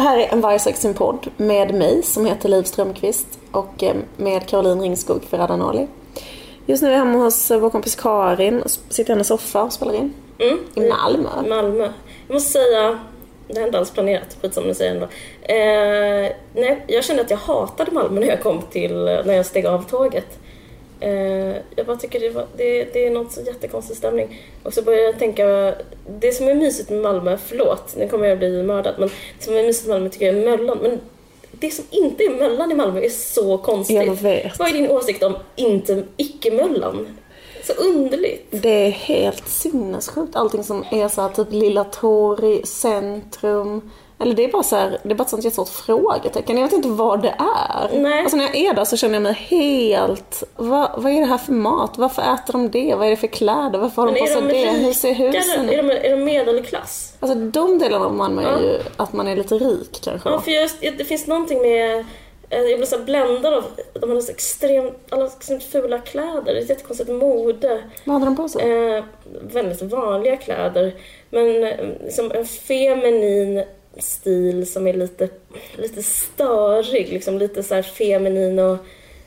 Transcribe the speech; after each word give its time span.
Det 0.00 0.04
här 0.04 0.18
är 0.18 0.32
en 0.32 0.40
Vargsexen-podd 0.40 1.30
med 1.36 1.74
mig 1.74 2.02
som 2.02 2.26
heter 2.26 2.48
Liv 2.48 2.62
Strömqvist 2.62 3.26
och 3.52 3.82
eh, 3.82 3.96
med 4.16 4.46
Caroline 4.46 4.80
Ringskog 4.80 5.24
Ferradanoli. 5.24 5.88
Just 6.66 6.82
nu 6.82 6.88
är 6.88 6.92
jag 6.92 6.98
hemma 6.98 7.18
hos 7.18 7.50
vår 7.50 7.70
kompis 7.70 7.94
Karin 7.94 8.62
och 8.62 8.70
sitter 8.70 9.10
i 9.10 9.12
hennes 9.12 9.28
soffa 9.28 9.62
och 9.62 9.72
spelar 9.72 9.94
in. 9.94 10.14
Mm. 10.38 10.58
I 10.74 10.88
Malmö. 10.88 11.28
Malmö. 11.48 11.92
Jag 12.26 12.34
måste 12.34 12.52
säga, 12.52 12.98
det 13.48 13.60
har 13.60 13.66
inte 13.66 13.78
alls 13.78 13.90
planerat, 13.90 14.36
skitsamma 14.42 14.66
nu 14.66 14.74
säger 14.74 14.94
jag 14.94 15.02
ändå. 15.02 15.06
Eh, 15.42 16.36
nej, 16.54 16.84
jag 16.86 17.04
kände 17.04 17.22
att 17.22 17.30
jag 17.30 17.38
hatade 17.38 17.90
Malmö 17.90 18.20
när 18.20 18.26
jag 18.26 18.42
kom 18.42 18.62
till, 18.62 18.94
när 19.04 19.32
jag 19.34 19.46
steg 19.46 19.66
av 19.66 19.88
tåget. 19.88 20.38
Eh, 21.00 21.56
jag 21.76 21.86
bara 21.86 21.96
tycker 21.96 22.20
det, 22.20 22.30
var, 22.30 22.46
det, 22.56 22.84
det 22.84 23.06
är 23.06 23.10
något 23.10 23.32
så 23.32 23.40
jättekonstig 23.40 23.96
stämning. 23.96 24.40
Och 24.62 24.74
så 24.74 24.82
började 24.82 25.04
jag 25.04 25.18
tänka, 25.18 25.74
det 26.08 26.32
som 26.32 26.48
är 26.48 26.54
mysigt 26.54 26.90
med 26.90 27.00
Malmö, 27.00 27.38
förlåt, 27.46 27.96
nu 27.96 28.08
kommer 28.08 28.26
jag 28.26 28.38
bli 28.38 28.62
mördad, 28.62 28.94
men 28.98 29.08
det 29.38 29.44
som 29.44 29.56
är 29.56 29.62
mysigt 29.62 29.86
med 29.86 29.94
Malmö 29.94 30.10
tycker 30.10 30.26
jag 30.26 30.36
är 30.36 30.56
Möllan. 30.56 30.78
Men 30.82 31.00
det 31.50 31.70
som 31.70 31.84
inte 31.90 32.24
är 32.24 32.30
Möllan 32.30 32.72
i 32.72 32.74
Malmö 32.74 33.00
är 33.00 33.08
så 33.08 33.58
konstigt. 33.58 33.96
Jag 33.96 34.14
vet. 34.14 34.58
Vad 34.58 34.68
är 34.68 34.72
din 34.72 34.90
åsikt 34.90 35.22
om 35.22 35.34
inte, 35.56 36.02
icke-Möllan? 36.16 37.16
Så 37.64 37.72
underligt. 37.72 38.46
Det 38.50 38.86
är 38.86 38.90
helt 38.90 39.48
sinnessjukt. 39.48 40.36
Allting 40.36 40.64
som 40.64 40.84
är 40.90 41.08
så 41.08 41.22
här, 41.22 41.28
typ 41.28 41.52
Lilla 41.52 41.84
Torg, 41.84 42.66
centrum. 42.66 43.90
Eller 44.20 44.34
det 44.34 44.44
är 44.44 44.48
bara 44.52 44.62
så 44.62 44.76
här, 44.76 44.98
det 45.02 45.10
är 45.10 45.14
bara 45.14 45.22
ett 45.24 45.30
sånt 45.30 45.44
jättestort 45.44 45.68
frågetecken. 45.68 46.56
Jag 46.56 46.64
vet 46.64 46.72
inte 46.72 46.88
vad 46.88 47.22
det 47.22 47.34
är. 47.38 47.98
Nej. 48.00 48.20
Alltså 48.20 48.36
när 48.36 48.44
jag 48.44 48.56
är 48.56 48.74
där 48.74 48.84
så 48.84 48.96
känner 48.96 49.14
jag 49.14 49.22
mig 49.22 49.32
helt, 49.32 50.44
vad, 50.56 50.90
vad 50.96 51.12
är 51.12 51.20
det 51.20 51.26
här 51.26 51.38
för 51.38 51.52
mat? 51.52 51.98
Varför 51.98 52.22
äter 52.22 52.52
de 52.52 52.70
det? 52.70 52.94
Vad 52.94 53.06
är 53.06 53.10
det 53.10 53.16
för 53.16 53.26
kläder? 53.26 53.78
Varför 53.78 54.02
har 54.02 54.06
de 54.06 54.12
Men 54.12 54.20
på 54.20 54.26
sig 54.26 54.42
det? 54.64 54.70
Hur 54.70 54.92
ser 54.92 55.12
husen 55.14 55.68
är 55.70 55.76
de, 55.76 55.90
är 55.90 56.10
de 56.10 56.24
medelklass? 56.24 57.12
Alltså 57.20 57.38
de 57.38 57.78
delarna 57.78 58.04
av 58.04 58.14
Malmö 58.14 58.42
är 58.42 58.46
Ja. 58.52 58.60
ju 58.62 58.78
att 58.96 59.12
man 59.12 59.28
är 59.28 59.36
lite 59.36 59.54
rik 59.54 60.00
kanske. 60.04 60.28
Ja, 60.28 60.40
för 60.40 60.50
just, 60.50 60.80
det 60.80 61.04
finns 61.04 61.26
någonting 61.26 61.62
med... 61.62 61.98
eh, 62.50 62.58
Jag 62.60 62.78
blir 62.78 62.86
så 62.86 62.98
bländad 62.98 63.54
av 63.54 63.64
de 64.00 64.10
har 64.10 64.20
så 64.20 64.30
extremt, 64.32 64.94
alla 65.10 65.26
extremt 65.26 65.62
fula 65.64 65.98
kläder. 65.98 66.54
Är 66.54 66.60
ett 66.60 66.68
jättekonstigt 66.68 67.10
mode. 67.10 67.82
Vad 68.04 68.14
hade 68.14 68.24
de 68.26 68.36
på 68.36 68.48
sig? 68.48 68.94
Eh, 68.96 69.04
väldigt 69.42 69.82
vanliga 69.82 70.36
kläder. 70.36 70.94
Men 71.30 71.64
eh, 71.64 71.76
som 72.10 72.32
en 72.32 72.44
feminin 72.46 73.64
stil 73.98 74.72
som 74.72 74.86
är 74.86 74.92
lite, 74.92 75.28
lite 75.76 76.02
störig. 76.02 77.08
Liksom 77.12 77.38
lite 77.38 77.62
så 77.62 77.82
feminin 77.82 78.58
och 78.58 78.78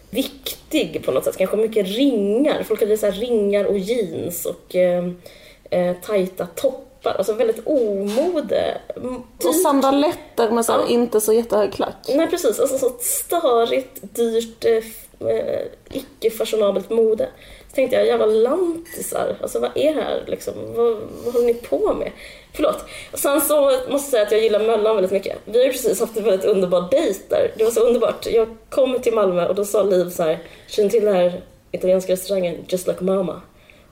viktig 0.10 1.02
på 1.06 1.12
något 1.12 1.24
sätt. 1.26 1.38
Kanske 1.38 1.58
mycket 1.58 1.88
ringar. 1.88 2.64
Folk 2.64 2.80
hade 2.80 2.98
så 2.98 3.12
ringar 3.12 3.66
och 3.66 3.78
jeans 3.78 4.46
och 4.46 4.76
eh, 4.76 5.08
eh, 5.70 5.96
tajta 6.06 6.46
toppar. 6.56 7.14
Alltså 7.18 7.34
väldigt 7.34 7.68
omode. 7.68 8.78
Mm, 8.96 9.16
Och 9.16 9.24
typ- 9.40 9.62
sandaletter 9.64 10.50
med 10.52 10.66
så 10.66 10.72
Ja. 10.72 10.88
inte 10.90 11.22
så 11.22 11.34
jättehög 11.34 11.74
klack. 11.74 12.06
Nej 12.16 12.28
precis, 12.28 12.60
alltså 12.60 12.78
så 12.78 12.92
störigt, 13.00 14.00
dyrt, 14.02 14.66
eh, 14.66 15.28
eh, 15.30 15.62
icke-fashionabelt 15.92 16.90
mode. 16.90 17.30
Tänkte 17.76 17.96
jag, 17.96 18.06
jävla 18.06 18.26
lantisar, 18.26 19.36
alltså 19.42 19.60
vad 19.60 19.72
är 19.76 19.96
det 19.96 20.02
här 20.02 20.24
liksom? 20.28 20.54
Vad, 20.76 20.98
vad 21.26 21.34
håller 21.34 21.46
ni 21.46 21.54
på 21.54 21.94
med? 21.94 22.12
Förlåt. 22.54 22.86
Och 23.12 23.20
sen 23.20 23.42
så 23.42 23.72
måste 23.72 23.92
jag 23.92 24.02
säga 24.02 24.24
att 24.24 24.32
jag 24.32 24.42
gillar 24.42 24.60
Möllan 24.60 24.96
väldigt 24.96 25.12
mycket. 25.12 25.38
Vi 25.46 25.58
har 25.58 25.66
ju 25.66 25.72
precis 25.72 26.00
haft 26.00 26.18
en 26.18 26.24
väldigt 26.24 26.46
underbar 26.46 26.88
dejt 26.92 27.20
där. 27.30 27.52
Det 27.58 27.64
var 27.64 27.72
så 27.72 27.80
underbart. 27.80 28.26
Jag 28.26 28.48
kom 28.70 29.00
till 29.00 29.14
Malmö 29.14 29.48
och 29.48 29.56
då 29.56 29.66
sa 29.66 29.84
Liv 29.84 30.10
så 30.10 30.24
här, 30.24 30.40
känner 30.68 30.90
till 30.90 31.06
den 31.06 31.16
här 31.16 31.42
italienska 31.72 32.14
restaurangen 32.14 32.66
Just 32.68 32.88
Like 32.88 33.04
Mama? 33.04 33.42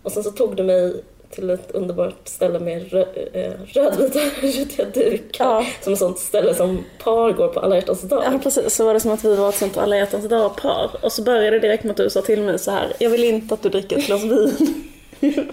Och 0.04 0.12
sen 0.12 0.24
så 0.24 0.32
tog 0.32 0.56
du 0.56 0.64
mig 0.64 1.04
till 1.32 1.50
ett 1.50 1.72
underbart 1.72 2.28
ställe 2.28 2.60
med 2.60 2.92
rö, 2.92 3.06
eh, 3.34 3.52
rödvita 3.66 4.20
rutiga 4.42 4.86
dukar. 4.94 5.46
Ja. 5.46 5.66
Som 5.82 5.94
ett 5.94 6.00
sånt 6.00 6.20
ställe 6.20 6.56
som 6.56 6.84
par 7.04 7.32
går 7.32 7.48
på 7.48 7.60
alla 7.60 7.76
hjärtans 7.76 8.02
dag. 8.02 8.24
Ja 8.26 8.40
precis, 8.44 8.76
så 8.76 8.86
var 8.86 8.94
det 8.94 9.00
som 9.00 9.12
att 9.12 9.26
vi 9.26 9.36
var 9.36 9.50
ett 9.50 9.56
sånt 9.56 9.78
alla 9.78 9.98
hjärtans 9.98 10.30
dag-par. 10.30 10.90
Och 11.02 11.12
så 11.12 11.22
började 11.24 11.50
det 11.50 11.60
direkt 11.60 11.84
med 11.84 11.92
att 11.92 11.98
du 11.98 12.10
sa 12.10 12.22
till 12.22 12.42
mig 12.42 12.60
så 12.60 12.72
här. 12.72 12.94
jag 13.00 13.10
vill 13.10 13.24
inte 13.24 13.54
att 13.54 13.64
du 13.64 13.70
dricker 13.70 13.98
ett 13.98 14.06
glas 14.06 14.24
vin. 14.24 14.84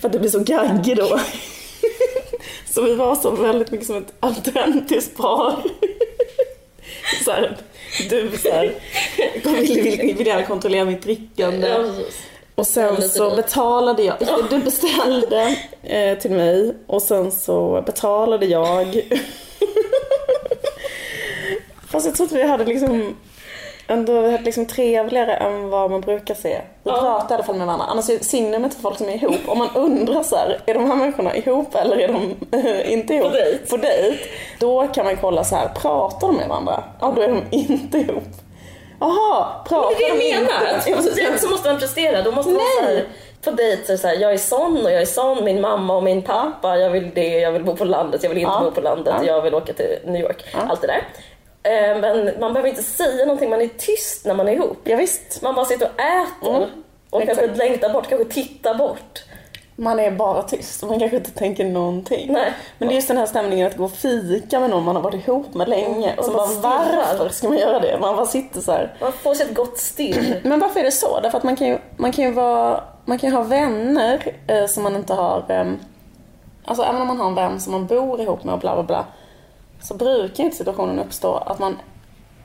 För 0.00 0.08
att 0.08 0.12
du 0.12 0.18
blir 0.18 0.30
så 0.30 0.40
gaggig 0.40 0.96
då. 0.96 1.20
Så 2.74 2.82
vi 2.82 2.94
var 2.94 3.14
så 3.14 3.30
väldigt 3.30 3.70
mycket 3.70 3.86
som 3.86 3.96
ett 3.96 4.14
autentiskt 4.20 5.16
par. 5.16 5.56
Så 7.24 7.30
här, 7.30 7.56
du 8.10 8.30
så 8.42 8.50
här, 8.50 8.74
vill, 9.60 9.82
vill, 9.82 10.14
vill 10.16 10.26
gärna 10.26 10.46
kontrollera 10.46 10.84
mitt 10.84 11.02
drickande. 11.02 11.68
Ja, 11.68 11.76
precis. 11.76 12.22
Och 12.54 12.66
sen 12.66 13.02
så 13.08 13.30
betalade 13.36 14.02
jag, 14.02 14.16
du 14.50 14.58
beställde 14.58 15.56
eh, 15.82 16.18
till 16.18 16.30
mig 16.30 16.74
och 16.86 17.02
sen 17.02 17.32
så 17.32 17.82
betalade 17.86 18.46
jag. 18.46 19.00
Fast 21.90 22.06
jag 22.06 22.14
tror 22.14 22.26
att 22.26 22.32
vi 22.32 22.42
hade 22.42 22.64
liksom 22.64 23.16
ändå 23.86 24.20
vi 24.20 24.30
hade 24.30 24.44
liksom 24.44 24.66
trevligare 24.66 25.34
än 25.34 25.68
vad 25.70 25.90
man 25.90 26.00
brukar 26.00 26.34
se. 26.34 26.48
Vi 26.82 26.90
Ja. 26.90 27.00
pratade 27.00 27.30
i 27.30 27.34
alla 27.34 27.44
fall 27.44 27.56
med 27.56 27.66
varandra. 27.66 27.86
Annars 27.86 28.10
är 28.10 28.18
signum 28.18 28.64
inte 28.64 28.76
folk 28.76 28.98
som 28.98 29.08
är 29.08 29.14
ihop. 29.14 29.38
Om 29.46 29.58
man 29.58 29.68
undrar 29.74 30.22
så 30.22 30.36
här, 30.36 30.60
är 30.66 30.74
de 30.74 30.90
här 30.90 30.96
människorna 30.96 31.36
ihop 31.36 31.74
eller 31.74 31.96
är 31.96 32.08
de 32.08 32.34
eh, 32.58 32.92
inte 32.92 33.14
ihop? 33.14 33.30
På 33.30 33.36
dejt. 33.36 33.66
På 33.70 33.76
dejt. 33.76 34.18
Då 34.60 34.86
kan 34.86 35.04
man 35.04 35.16
kolla 35.16 35.44
så 35.44 35.56
här, 35.56 35.68
pratar 35.68 36.26
de 36.28 36.36
med 36.36 36.48
varandra? 36.48 36.84
Ja, 37.00 37.12
då 37.16 37.22
är 37.22 37.28
de 37.28 37.42
inte 37.50 37.98
ihop. 37.98 38.24
Jaha, 39.00 39.46
pratar 39.68 39.98
Det 39.98 40.04
är 40.04 40.12
det 40.14 40.18
de 40.18 40.28
jag 40.32 40.42
menar. 40.42 40.76
inte? 40.88 41.20
Ja, 41.22 41.38
Så 41.38 41.48
måste 41.50 41.68
man 41.72 41.78
prestera. 41.80 42.22
Då 42.22 42.30
måste 42.32 42.52
man 42.52 42.60
Nej. 42.82 42.86
så 42.86 42.94
här, 42.94 43.04
på 43.44 43.50
dejt 43.50 43.86
så 43.86 43.96
så 43.98 44.06
här, 44.08 44.14
jag 44.16 44.32
är 44.32 44.36
sån 44.38 44.84
och 44.84 44.92
jag 44.92 45.02
är 45.02 45.06
sån, 45.06 45.44
min 45.44 45.60
mamma 45.60 45.96
och 45.96 46.02
min 46.02 46.22
pappa, 46.22 46.76
jag 46.78 46.90
vill 46.90 47.10
det, 47.14 47.28
jag 47.38 47.52
vill 47.52 47.64
bo 47.64 47.76
på 47.76 47.84
landet, 47.84 48.22
jag 48.22 48.30
vill 48.30 48.38
inte 48.38 48.50
Ja. 48.52 48.60
bo 48.64 48.70
på 48.70 48.80
landet, 48.80 49.14
Ja. 49.18 49.26
jag 49.26 49.42
vill 49.42 49.54
åka 49.54 49.72
till 49.72 49.98
New 50.04 50.20
York. 50.22 50.44
Allt 50.68 50.80
det 50.80 50.86
där. 50.86 51.02
Eh, 51.62 51.98
Men 52.00 52.40
man 52.40 52.52
behöver 52.52 52.68
inte 52.68 52.82
säga 52.82 53.24
någonting, 53.26 53.50
man 53.50 53.60
är 53.62 53.68
tyst 53.78 54.24
när 54.24 54.34
man 54.34 54.48
är 54.48 54.52
ihop. 54.52 54.78
Ja, 54.84 54.96
visst. 54.96 55.42
Man 55.42 55.54
bara 55.54 55.64
sitter 55.64 55.86
och 55.94 56.00
äter. 56.00 56.56
Mm. 56.56 56.68
Och 57.10 57.22
Exakt. 57.22 57.38
kanske 57.40 57.58
längtar 57.58 57.88
bort, 57.88 58.08
kanske 58.08 58.24
tittar 58.34 58.74
bort. 58.74 59.24
Man 59.76 60.00
är 60.00 60.10
bara 60.10 60.42
tyst 60.42 60.82
och 60.82 60.88
man 60.88 60.98
kanske 60.98 61.16
inte 61.16 61.30
tänker 61.30 61.64
någonting. 61.64 62.32
Nej. 62.32 62.52
Men 62.78 62.88
det 62.88 62.94
är 62.94 62.96
just 62.96 63.08
den 63.08 63.16
här 63.16 63.26
stämningen 63.26 63.66
att 63.66 63.76
gå 63.76 63.84
och 63.84 63.92
fika 63.92 64.60
med 64.60 64.70
någon 64.70 64.84
man 64.84 64.96
har 64.96 65.02
varit 65.02 65.28
ihop 65.28 65.54
med 65.54 65.68
länge. 65.68 66.16
Och 66.16 66.24
så 66.24 66.30
bara, 66.30 66.46
varför 66.46 67.28
ska 67.28 67.48
man 67.48 67.58
göra 67.58 67.80
det? 67.80 67.98
Man 68.00 68.16
bara 68.16 68.26
sitter 68.26 68.60
så 68.60 68.72
här. 68.72 68.96
Man 69.00 69.12
får 69.12 69.34
sig 69.34 69.46
ett 69.46 69.54
gott 69.54 69.78
stirr. 69.78 70.40
Men 70.48 70.60
varför 70.60 70.80
är 70.80 70.84
det 70.84 70.92
så? 70.92 71.20
Därför 71.20 71.38
att 71.38 71.44
man 71.44 71.56
kan 71.56 71.66
ju, 71.66 71.78
man 71.96 72.12
kan 72.12 72.24
ju 72.24 72.30
vara, 72.30 72.84
man 73.04 73.18
kan 73.18 73.32
ha 73.32 73.42
vänner 73.42 74.32
eh, 74.46 74.66
som 74.66 74.82
man 74.82 74.96
inte 74.96 75.14
har, 75.14 75.44
eh, 75.48 75.72
alltså 76.64 76.84
även 76.84 77.00
om 77.00 77.08
man 77.08 77.20
har 77.20 77.26
en 77.26 77.34
vän 77.34 77.60
som 77.60 77.72
man 77.72 77.86
bor 77.86 78.20
ihop 78.20 78.44
med 78.44 78.54
och 78.54 78.60
bla 78.60 78.74
bla 78.74 78.82
bla. 78.82 79.04
Så 79.82 79.94
brukar 79.94 80.44
inte 80.44 80.56
situationen 80.56 80.98
uppstå 80.98 81.34
att 81.34 81.58
man 81.58 81.78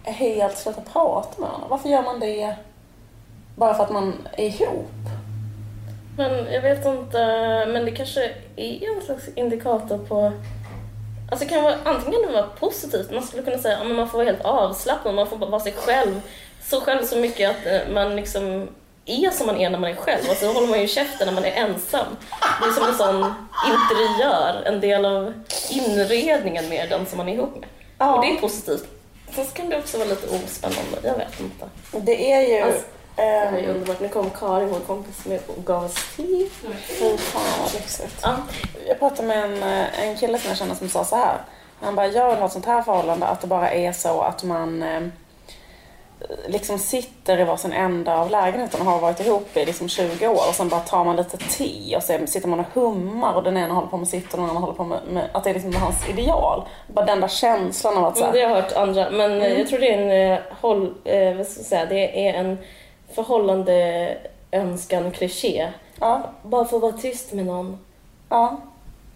helt 0.03 0.57
slutar 0.57 0.81
prata 0.93 1.41
med 1.41 1.49
varandra. 1.49 1.67
Varför 1.69 1.89
gör 1.89 2.03
man 2.03 2.19
det 2.19 2.55
bara 3.55 3.73
för 3.73 3.83
att 3.83 3.91
man 3.91 4.13
är 4.37 4.45
ihop? 4.45 4.91
Men 6.19 6.53
jag 6.53 6.61
vet 6.61 6.85
inte, 6.85 7.17
men 7.67 7.85
det 7.85 7.91
kanske 7.91 8.31
är 8.55 8.95
en 8.95 9.01
slags 9.01 9.23
indikator 9.35 9.97
på... 9.97 10.31
Alltså 11.31 11.47
kan 11.47 11.63
vara, 11.63 11.75
antingen 11.83 12.21
kan 12.21 12.31
det 12.31 12.41
vara 12.41 12.49
positivt, 12.59 13.11
man 13.11 13.23
skulle 13.23 13.43
kunna 13.43 13.57
säga 13.57 13.77
att 13.77 13.87
man 13.87 14.09
får 14.09 14.17
vara 14.17 14.25
helt 14.25 14.45
avslappnad, 14.45 15.15
man 15.15 15.27
får 15.27 15.37
vara 15.37 15.59
sig 15.59 15.71
själv. 15.71 16.21
Så 16.63 16.81
själv 16.81 17.05
så 17.05 17.17
mycket 17.17 17.49
att 17.49 17.65
eh, 17.65 17.93
man 17.93 18.15
liksom 18.15 18.67
är 19.05 19.29
som 19.29 19.47
man 19.47 19.57
är 19.57 19.69
när 19.69 19.79
man 19.79 19.89
är 19.89 19.95
själv 19.95 20.21
och 20.29 20.35
så 20.35 20.53
håller 20.53 20.67
man 20.67 20.81
ju 20.81 20.87
käften 20.87 21.27
när 21.27 21.33
man 21.33 21.45
är 21.45 21.51
ensam. 21.51 22.05
Det 22.61 22.67
är 22.67 22.71
som 22.71 22.87
en 22.87 22.95
sån 22.95 23.33
interiör, 23.71 24.63
en 24.65 24.79
del 24.81 25.05
av 25.05 25.33
inredningen 25.69 26.69
med 26.69 26.89
den 26.89 27.05
som 27.05 27.17
man 27.17 27.29
är 27.29 27.33
ihop 27.33 27.55
med. 27.59 27.69
Ja. 27.97 28.15
Och 28.15 28.25
det 28.25 28.31
är 28.31 28.41
positivt. 28.41 28.87
Sen 29.31 29.45
kan 29.45 29.69
det 29.69 29.77
också 29.77 29.97
vara 29.97 30.09
lite 30.09 30.27
ospännande, 30.27 30.97
jag 31.03 31.17
vet 31.17 31.39
inte. 31.39 31.65
Det 32.05 32.31
är 32.31 32.41
ju... 32.41 32.61
Alltså, 32.61 32.81
Det 33.19 33.25
ehm, 33.25 33.53
här 33.53 33.61
är 33.61 33.69
underbart. 33.69 33.99
Nu 33.99 34.07
kom 34.07 34.29
Karin, 34.29 34.69
vår 34.69 34.79
kompis, 34.79 35.25
med 35.25 35.39
och 35.47 35.65
gav 35.65 35.83
oss 35.83 36.15
te. 36.15 36.49
Fy 36.87 37.17
fan 37.17 37.41
vad 37.61 37.73
lyxigt. 37.73 38.19
Ja. 38.23 38.35
Jag 38.87 38.99
pratade 38.99 39.27
med 39.27 39.43
en, 39.43 39.63
eh, 39.63 40.07
en 40.07 40.17
kille 40.17 40.37
som 40.37 40.49
jag 40.49 40.57
känner 40.57 40.75
som 40.75 40.89
sa 40.89 41.03
så 41.05 41.15
här. 41.15 41.37
Han 41.81 41.95
bara, 41.95 42.07
jag 42.07 42.29
vill 42.29 42.37
ha 42.37 42.45
ett 42.45 42.51
sånt 42.51 42.65
här 42.65 42.81
förhållande 42.81 43.25
att 43.25 43.41
det 43.41 43.47
bara 43.47 43.71
är 43.71 43.91
så 43.91 44.21
att 44.21 44.43
man 44.43 44.83
eh, 44.83 45.01
liksom 46.47 46.79
sitter 46.79 47.39
i 47.39 47.43
varsin 47.43 47.73
ända 47.73 48.17
av 48.17 48.31
lägenheten 48.31 48.81
och 48.81 48.87
har 48.87 48.99
varit 48.99 49.19
ihop 49.19 49.57
i 49.57 49.65
liksom 49.65 49.89
20 49.89 50.27
år 50.27 50.47
och 50.49 50.55
sen 50.55 50.69
bara 50.69 50.81
tar 50.81 51.05
man 51.05 51.15
lite 51.15 51.37
te 51.37 51.95
och 51.95 52.03
sen 52.03 52.27
sitter 52.27 52.47
man 52.47 52.59
och 52.59 52.65
hummar 52.81 53.33
och 53.33 53.43
den 53.43 53.57
ena 53.57 53.73
håller 53.73 53.87
på 53.87 53.97
med 53.97 54.07
sitt 54.07 54.33
och 54.33 54.39
den 54.39 54.49
andra 54.49 54.61
håller 54.61 54.73
på 54.73 54.83
med, 54.83 54.99
med 55.09 55.29
att 55.31 55.43
det 55.43 55.49
är 55.49 55.53
liksom 55.53 55.75
hans 55.75 56.09
ideal. 56.09 56.63
Bara 56.87 57.05
den 57.05 57.21
där 57.21 57.27
känslan 57.27 57.97
av 57.97 58.05
att 58.05 58.17
så 58.17 58.23
Mm, 58.23 58.33
här, 58.35 58.41
Det 58.41 58.47
har 58.47 58.55
jag 58.55 58.63
hört 58.63 58.73
andra, 58.73 59.09
men 59.09 59.41
eh, 59.41 59.59
jag 59.59 59.67
tror 59.67 59.79
det 59.79 59.93
är 59.93 59.97
en, 59.97 60.33
eh, 60.33 60.39
håll, 60.61 60.93
eh, 61.05 61.33
vad 61.33 61.47
ska 61.47 61.59
jag 61.59 61.65
säga, 61.65 61.85
det 61.85 62.27
är 62.27 62.33
en 62.33 62.57
förhållande 63.13 64.17
önskan 64.51 65.11
kliché. 65.11 65.69
ja, 65.99 66.21
Bara 66.43 66.65
få 66.65 66.79
vara 66.79 66.91
tyst 66.91 67.33
med 67.33 67.45
någon. 67.45 67.77
ja. 68.29 68.57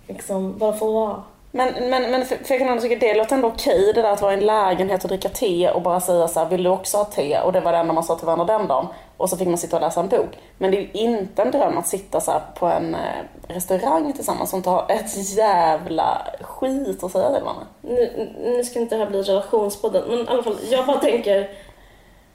Liksom, 0.07 0.57
bara 0.57 0.73
få 0.73 0.91
vara. 0.91 1.23
Men, 1.51 1.89
men, 1.89 2.11
men 2.11 2.25
för, 2.25 2.35
för 2.35 2.53
jag 2.53 2.59
kan 2.59 2.69
ändå 2.69 2.81
tycka 2.81 2.95
det 3.07 3.13
låter 3.13 3.35
ändå 3.35 3.47
okej 3.47 3.91
det 3.95 4.01
där 4.01 4.11
att 4.11 4.21
vara 4.21 4.33
i 4.33 4.37
en 4.37 4.45
lägenhet 4.45 5.03
och 5.03 5.09
dricka 5.09 5.29
te 5.29 5.69
och 5.69 5.81
bara 5.81 5.99
säga 5.99 6.27
så 6.27 6.39
här, 6.39 6.49
vill 6.49 6.63
du 6.63 6.69
också 6.69 6.97
ha 6.97 7.05
te? 7.05 7.39
Och 7.39 7.53
det 7.53 7.59
var 7.59 7.71
det 7.71 7.77
enda 7.77 7.93
man 7.93 8.03
sa 8.03 8.15
till 8.15 8.25
varandra 8.25 8.57
den 8.57 8.67
dagen. 8.67 8.87
Och 9.17 9.29
så 9.29 9.37
fick 9.37 9.47
man 9.47 9.57
sitta 9.57 9.75
och 9.75 9.81
läsa 9.81 9.99
en 9.99 10.07
bok. 10.07 10.29
Men 10.57 10.71
det 10.71 10.77
är 10.77 10.81
ju 10.81 10.89
inte 10.93 11.41
en 11.41 11.51
dröm 11.51 11.77
att 11.77 11.87
sitta 11.87 12.21
så 12.21 12.41
på 12.59 12.65
en 12.65 12.95
eh, 12.95 12.99
restaurang 13.47 14.13
tillsammans 14.13 14.53
och 14.53 14.57
inte 14.57 14.69
ha 14.69 14.85
ett 14.89 15.35
jävla 15.37 16.21
skit 16.41 17.03
att 17.03 17.11
säga 17.11 17.33
till 17.33 17.43
varandra. 17.43 17.65
Nu, 17.81 18.31
nu 18.43 18.63
ska 18.63 18.79
inte 18.79 18.95
det 18.95 19.03
här 19.03 19.09
bli 19.11 19.21
relationspodden, 19.21 20.03
men 20.07 20.19
i 20.19 20.27
alla 20.27 20.43
fall, 20.43 20.57
jag 20.71 20.85
bara 20.85 20.99
tänker... 20.99 21.49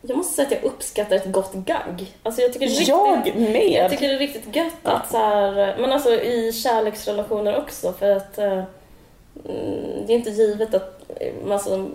Jag 0.02 0.16
måste 0.16 0.34
säga 0.34 0.46
att 0.46 0.52
jag 0.52 0.64
uppskattar 0.64 1.16
ett 1.16 1.32
gott 1.32 1.54
gagg. 1.54 2.14
Alltså 2.22 2.42
jag 2.42 2.52
tycker 2.52 2.66
riktigt, 2.66 2.88
Jag 2.88 3.36
med! 3.36 3.70
jag 3.70 3.90
tycker 3.90 4.08
det 4.08 4.14
är 4.14 4.18
riktigt 4.18 4.56
gött 4.56 4.72
att 4.82 5.10
så 5.10 5.16
här, 5.16 5.76
men 5.78 5.92
alltså 5.92 6.14
i 6.14 6.52
kärleksrelationer 6.52 7.58
också 7.58 7.92
för 7.92 8.16
att 8.16 8.38
eh, 8.38 8.52
mm, 8.52 10.06
det 10.06 10.12
är 10.12 10.16
inte 10.16 10.30
givet 10.30 10.74
att, 10.74 11.10
eh, 11.20 11.52
alltså, 11.52 11.88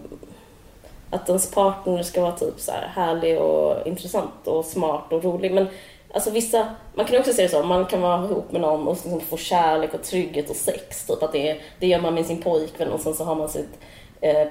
att 1.10 1.30
ens 1.30 1.52
partner 1.52 2.04
ska 2.04 2.22
vara 2.22 2.32
typ 2.32 2.60
så 2.60 2.72
här 2.72 2.88
härlig 2.88 3.42
och 3.42 3.88
intressant 3.88 4.48
och 4.48 4.66
smart 4.66 5.14
och 5.14 5.24
rolig. 5.24 5.52
Men 5.52 5.68
alltså 6.14 6.32
vissa, 6.32 6.68
man 6.94 7.06
kan 7.06 7.20
också 7.20 7.34
se 7.34 7.44
det 7.44 7.50
så, 7.50 7.64
man 7.64 7.86
kan 7.86 8.02
vara 8.02 8.26
ihop 8.26 8.52
med 8.52 8.62
någon 8.62 8.88
och 8.88 8.94
liksom 8.94 9.20
få 9.20 9.38
kärlek 9.38 9.94
och 9.94 10.04
trygghet 10.04 10.50
och 10.50 10.56
sex. 10.56 11.06
Typ 11.06 11.24
att 11.24 11.32
det, 11.32 11.58
det 11.80 11.88
gör 11.88 12.00
man 12.00 12.14
med 12.14 12.26
sin 12.26 12.42
pojkvän 12.42 12.92
och 12.92 13.00
sen 13.00 13.14
så 13.14 13.24
har 13.24 13.36
man 13.36 13.50
sitt 13.50 13.80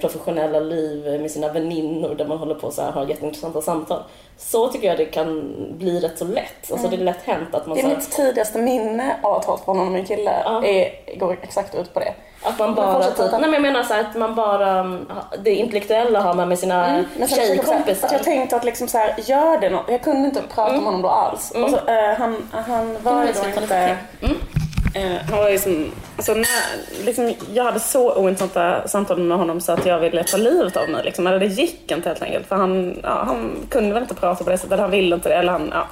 professionella 0.00 0.60
liv 0.60 1.20
med 1.20 1.30
sina 1.30 1.48
väninnor 1.52 2.14
där 2.14 2.24
man 2.26 2.38
håller 2.38 2.54
på 2.54 2.70
så 2.70 2.82
här, 2.82 2.92
har 2.92 3.06
jätteintressanta 3.06 3.62
samtal. 3.62 4.02
Så 4.38 4.68
tycker 4.68 4.88
jag 4.88 4.96
det 4.98 5.04
kan 5.04 5.54
bli 5.78 6.00
rätt 6.00 6.18
så 6.18 6.24
lätt. 6.24 6.72
Alltså 6.72 6.88
det 6.88 6.96
är 6.96 6.98
lätt 6.98 7.22
hänt 7.24 7.54
att 7.54 7.66
man, 7.66 7.76
Det 7.76 7.82
så 7.82 7.86
är 7.86 7.90
här, 7.90 7.96
mitt 7.98 8.10
tidigaste 8.12 8.58
minne 8.58 9.16
av 9.22 9.34
att 9.34 9.44
ha 9.44 9.54
ett 9.54 9.60
förhållande 9.60 9.90
med 9.92 10.00
en 10.00 10.06
kille. 10.06 10.32
Ja. 10.44 10.64
Är, 10.64 11.18
går 11.18 11.36
exakt 11.42 11.74
ut 11.74 11.94
på 11.94 12.00
det. 12.00 12.14
att 12.42 12.58
man 12.58 12.74
bara 12.74 13.02
typ, 13.04 13.18
nej 13.32 13.40
men 13.40 13.52
jag 13.52 13.62
menar 13.62 13.82
så 13.82 13.94
här, 13.94 14.00
att 14.00 14.16
man 14.16 14.34
bara, 14.34 14.70
mm, 14.78 15.06
det 15.44 15.54
intellektuella 15.54 16.20
har 16.20 16.34
man 16.34 16.48
med 16.48 16.58
sina 16.58 16.86
Mm. 16.86 17.04
Men 17.18 17.28
så 17.28 17.36
tjejkompisar. 17.36 18.06
att 18.06 18.12
jag 18.12 18.22
tänkte 18.22 18.56
att 18.56 18.64
liksom 18.64 18.88
så 18.88 18.98
här, 18.98 19.14
gör 19.18 19.60
det 19.60 19.70
något. 19.70 19.84
Jag 19.88 20.02
kunde 20.02 20.28
inte 20.28 20.42
prata 20.54 20.72
med 20.72 20.80
honom 20.84 21.02
då 21.02 21.08
alls. 21.08 21.50
Och 21.50 21.70
så, 21.70 21.76
eh, 21.76 22.14
han, 22.18 22.48
han 22.52 22.96
var 23.02 23.12
Mm, 23.12 23.26
ju 23.26 23.32
då 23.54 23.60
inte... 23.62 23.96
Mm. 24.94 25.12
Eh, 25.12 25.22
han 25.30 25.38
var 25.38 25.48
ju 25.48 25.58
som, 25.58 25.90
alltså 26.16 26.34
när, 26.34 27.04
liksom, 27.04 27.34
jag 27.52 27.64
hade 27.64 27.80
så 27.80 28.14
ointressanta 28.14 28.88
samtal 28.88 29.18
med 29.18 29.38
honom 29.38 29.60
så 29.60 29.72
att 29.72 29.86
jag 29.86 30.00
ville 30.00 30.24
ta 30.24 30.36
livet 30.36 30.76
av 30.76 30.88
mig. 30.88 31.04
Liksom. 31.04 31.26
Eller 31.26 31.38
det 31.38 31.46
gick 31.46 31.90
inte 31.90 32.08
helt 32.08 32.22
enkelt. 32.22 32.46
För 32.46 32.56
han, 32.56 33.00
ja, 33.02 33.22
han 33.26 33.56
kunde 33.70 33.94
väl 33.94 34.02
inte 34.02 34.14
prata 34.14 34.44
på 34.44 34.50
det 34.50 34.58
sättet. 34.58 34.80
Han 34.80 34.90
ville 34.90 35.14
inte 35.14 35.28
det. 35.28 35.34
Eller 35.34 35.52
han, 35.52 35.70
ja, 35.72 35.86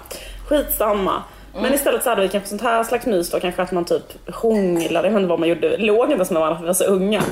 skitsamma. 0.47 1.23
Men 1.55 1.75
istället 1.75 2.03
så 2.03 2.11
hade 2.11 2.23
vi 2.23 2.29
kanske 2.29 2.49
sånt 2.49 2.63
här 2.63 2.85
slags 2.85 3.07
mys 3.07 3.31
då. 3.31 3.41
Kanske 3.41 3.63
att 3.63 3.73
man 3.73 3.85
typ 3.85 4.35
hånglade. 4.35 5.09
Jag 5.09 5.13
vet 5.13 5.21
inte 5.21 5.29
vad 5.29 5.41
man 5.41 5.49
gjorde. 5.49 5.77
Låg 5.77 6.05
inte 6.05 6.15
ens 6.15 6.31
med 6.31 6.41
varandra 6.41 6.57
för 6.57 6.63
vi 6.63 6.67
var 6.67 6.75
så 6.75 6.85
unga. 6.85 7.23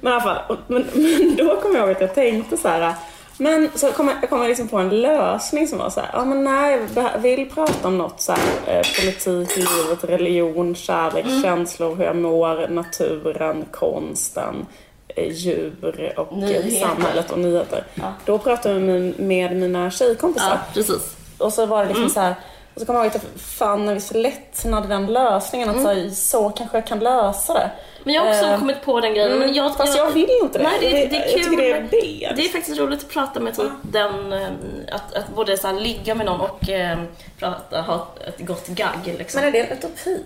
Men 0.00 0.12
i 0.12 0.14
alla 0.14 0.20
fall. 0.20 0.56
Men, 0.66 0.86
men 0.92 1.36
då 1.36 1.56
kom 1.56 1.74
jag 1.74 1.80
ihåg 1.80 1.90
att 1.90 2.00
jag 2.00 2.14
tänkte 2.14 2.56
så 2.56 2.68
här. 2.68 2.94
Men 3.38 3.70
så 3.74 3.92
kom 3.92 4.08
jag, 4.08 4.16
jag 4.22 4.30
kom 4.30 4.42
liksom 4.42 4.68
på 4.68 4.78
en 4.78 4.88
lösning 5.00 5.68
som 5.68 5.78
var 5.78 5.90
så 5.90 6.00
här, 6.00 6.10
ja 6.12 6.24
men 6.24 6.44
nej, 6.44 6.80
jag 6.94 7.18
vill 7.18 7.50
prata 7.50 7.88
om 7.88 7.98
något 7.98 8.20
så 8.20 8.32
här, 8.32 8.40
eh, 8.66 8.82
politik, 9.00 9.56
livet, 9.56 10.04
religion, 10.04 10.74
kärlek, 10.74 11.26
känslor, 11.42 11.94
hur 11.96 12.04
jag 12.04 12.16
mår, 12.16 12.68
naturen, 12.68 13.64
konsten, 13.70 14.66
eh, 15.08 15.32
djur 15.32 16.12
och 16.16 16.36
Nyheter. 16.36 16.70
samhället 16.70 17.30
och 17.32 17.38
nyheter. 17.38 17.84
Ja. 17.94 18.12
Då 18.24 18.38
pratade 18.38 18.74
jag 18.74 18.82
med, 18.82 19.20
med 19.20 19.56
mina 19.56 19.90
tjejkompisar. 19.90 20.48
Ja, 20.50 20.58
precis. 20.74 21.16
Och 21.38 21.52
så 21.52 21.66
var 21.66 21.78
det 21.82 21.84
liksom 21.88 22.02
Mm. 22.02 22.14
så 22.14 22.20
här. 22.20 22.34
Och 22.74 22.80
så 22.80 22.86
kommer 22.86 22.98
jag 23.00 23.06
ihåg 23.06 23.16
att 23.16 23.22
jag 23.34 23.40
fann 23.42 23.88
en 23.88 23.94
viss 23.94 24.12
lättnad 24.14 24.84
i 24.84 24.88
den 24.88 25.06
lösningen. 25.06 25.68
Att 25.68 25.76
Mm. 25.76 25.84
så, 25.86 26.00
här, 26.00 26.10
så 26.10 26.50
kanske 26.50 26.76
jag 26.76 26.86
kan 26.86 26.98
lösa 26.98 27.54
det. 27.54 27.70
Men 28.08 28.14
jag 28.14 28.22
har 28.22 28.28
också 28.30 28.44
Eh, 28.44 28.58
kommit 28.58 28.82
på 28.82 29.00
den 29.00 29.14
grejen. 29.14 29.38
Men 29.38 29.54
jag, 29.54 29.76
Fast 29.76 29.96
jag 29.96 30.10
vill 30.10 30.30
inte 30.42 30.58
det. 30.58 30.64
Nej, 30.64 30.78
det, 30.80 30.88
det 30.88 31.16
är 31.16 31.20
jag 31.20 31.30
kul. 31.30 31.44
tycker 31.44 31.56
det 31.56 31.70
är 31.70 31.80
men 31.80 31.88
det. 31.90 32.32
det 32.36 32.44
är 32.44 32.48
faktiskt 32.48 32.78
roligt 32.78 32.98
att 32.98 33.08
prata 33.08 33.40
med 33.40 33.56
typ 33.56 33.72
den, 33.82 34.32
eh, 34.32 34.48
att, 34.92 35.14
att 35.14 35.28
både 35.28 35.56
så 35.56 35.66
här, 35.66 35.74
ligga 35.74 36.14
med 36.14 36.26
någon 36.26 36.40
och 36.40 36.68
eh, 36.68 36.98
prata, 37.38 37.80
ha 37.80 38.08
ett 38.26 38.46
gott 38.46 38.66
gagg 38.68 39.14
liksom. 39.18 39.40
Men 39.40 39.48
är 39.48 39.52
det 39.52 39.60
en 39.60 39.78
utopi? 39.78 40.24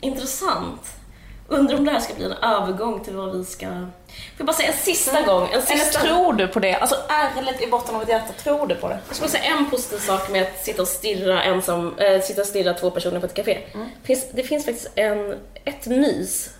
Intressant. 0.00 0.80
Undrar 1.48 1.78
om 1.78 1.84
det 1.84 1.90
här 1.90 2.00
ska 2.00 2.14
bli 2.14 2.24
en 2.24 2.32
övergång 2.32 3.04
till 3.04 3.16
vad 3.16 3.36
vi 3.36 3.44
ska... 3.44 3.66
Får 3.66 3.86
jag 4.38 4.46
bara 4.46 4.52
säga 4.56 4.68
en 4.68 4.78
sista 4.78 5.22
gång? 5.22 5.42
En 5.42 5.48
Eller 5.50 5.62
sista... 5.62 6.00
tror 6.00 6.32
du 6.32 6.48
på 6.48 6.60
det? 6.60 6.74
Alltså 6.74 6.96
ärligt 7.08 7.62
i 7.62 7.66
botten 7.66 7.94
av 7.94 8.02
ett 8.02 8.08
hjärta, 8.08 8.32
tror 8.42 8.66
du 8.66 8.74
på 8.74 8.88
det? 8.88 8.98
Jag 9.06 9.16
ska 9.16 9.22
bara 9.24 9.30
säga 9.30 9.44
en 9.44 9.70
positiv 9.70 9.98
sak 9.98 10.30
med 10.30 10.42
att 10.42 10.64
sitta 10.64 10.82
och 10.82 10.88
stirra 10.88 11.42
ensam, 11.42 11.94
äh, 11.98 12.20
sitta 12.20 12.40
och 12.40 12.46
stirra 12.46 12.74
två 12.74 12.90
personer 12.90 13.20
på 13.20 13.26
ett 13.26 13.34
café. 13.34 13.58
Finns, 14.02 14.26
det 14.32 14.42
finns 14.42 14.64
faktiskt 14.64 14.90
en, 14.94 15.34
ett 15.64 15.86
mys 15.86 16.50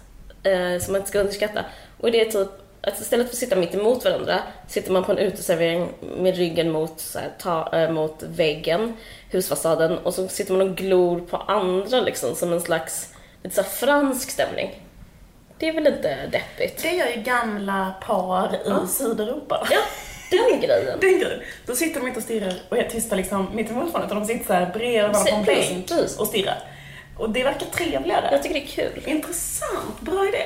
eh, 0.45 0.79
som 0.81 0.93
man 0.93 1.01
inte 1.01 1.09
ska 1.09 1.21
underskatta. 1.21 1.65
Och 2.01 2.11
det 2.11 2.21
är 2.21 2.25
typ 2.25 2.49
att 2.87 3.01
istället 3.01 3.27
för 3.27 3.35
att 3.35 3.39
sitta 3.39 3.57
mitt 3.57 3.75
emot 3.75 4.05
varandra 4.05 4.43
sitter 4.69 4.93
man 4.93 5.05
på 5.05 5.13
en 5.13 5.19
uteservering 5.19 5.89
med 6.17 6.37
ryggen 6.37 6.71
mot, 6.71 7.01
så 7.01 7.19
här, 7.19 7.31
ta, 7.39 7.73
eh, 7.73 7.91
mot 7.91 8.23
väggen, 8.23 8.97
husfasaden 9.31 9.99
och 9.99 10.15
så 10.15 10.29
sitter 10.29 10.53
man 10.53 10.71
och 10.71 10.77
glor 10.77 11.21
på 11.21 11.37
andra 11.37 12.01
liksom 12.01 12.35
som 12.35 12.53
en 12.53 12.61
slags 12.61 13.15
lite 13.43 13.57
så 13.57 13.63
här 13.63 13.69
fransk 13.69 14.31
stämning. 14.31 14.83
Det 15.59 15.69
är 15.69 15.73
väl 15.73 15.87
inte 15.87 16.27
deppigt? 16.27 16.83
Det 16.83 16.91
gör 16.91 17.07
ju 17.07 17.23
gamla 17.23 17.95
par 18.07 18.55
i 18.55 18.89
Sydeuropa. 18.89 19.69
Ja, 19.71 19.81
den 20.31 20.61
grejen. 20.61 20.99
Den 21.01 21.21
grejen. 21.21 21.41
Då 21.67 21.75
sitter 21.75 22.01
de 22.01 22.07
inte 22.07 22.19
och 22.19 22.25
stirrar 22.25 22.55
och 22.69 22.79
är 22.79 22.89
tysta 22.89 23.17
liksom 23.17 23.49
mitt 23.55 23.71
emot 23.71 23.93
varandra 23.93 24.07
utan 24.07 24.21
de 24.21 24.27
sitter 24.27 24.47
så 24.47 24.53
här 24.53 24.73
bredvid 24.73 25.03
varandra 25.03 25.21
på 25.21 25.37
en 25.37 25.45
bänk 25.45 25.91
och 26.19 26.27
stirrar. 26.27 26.74
Och 27.19 27.31
det 27.31 27.45
verkar 27.45 27.67
trevligare. 27.67 28.29
Jag 28.33 28.43
tycker 28.43 28.55
det 28.55 28.63
är 28.65 28.91
kul. 28.91 29.03
Intressant, 29.07 30.01
bra 30.01 30.29
idé. 30.29 30.43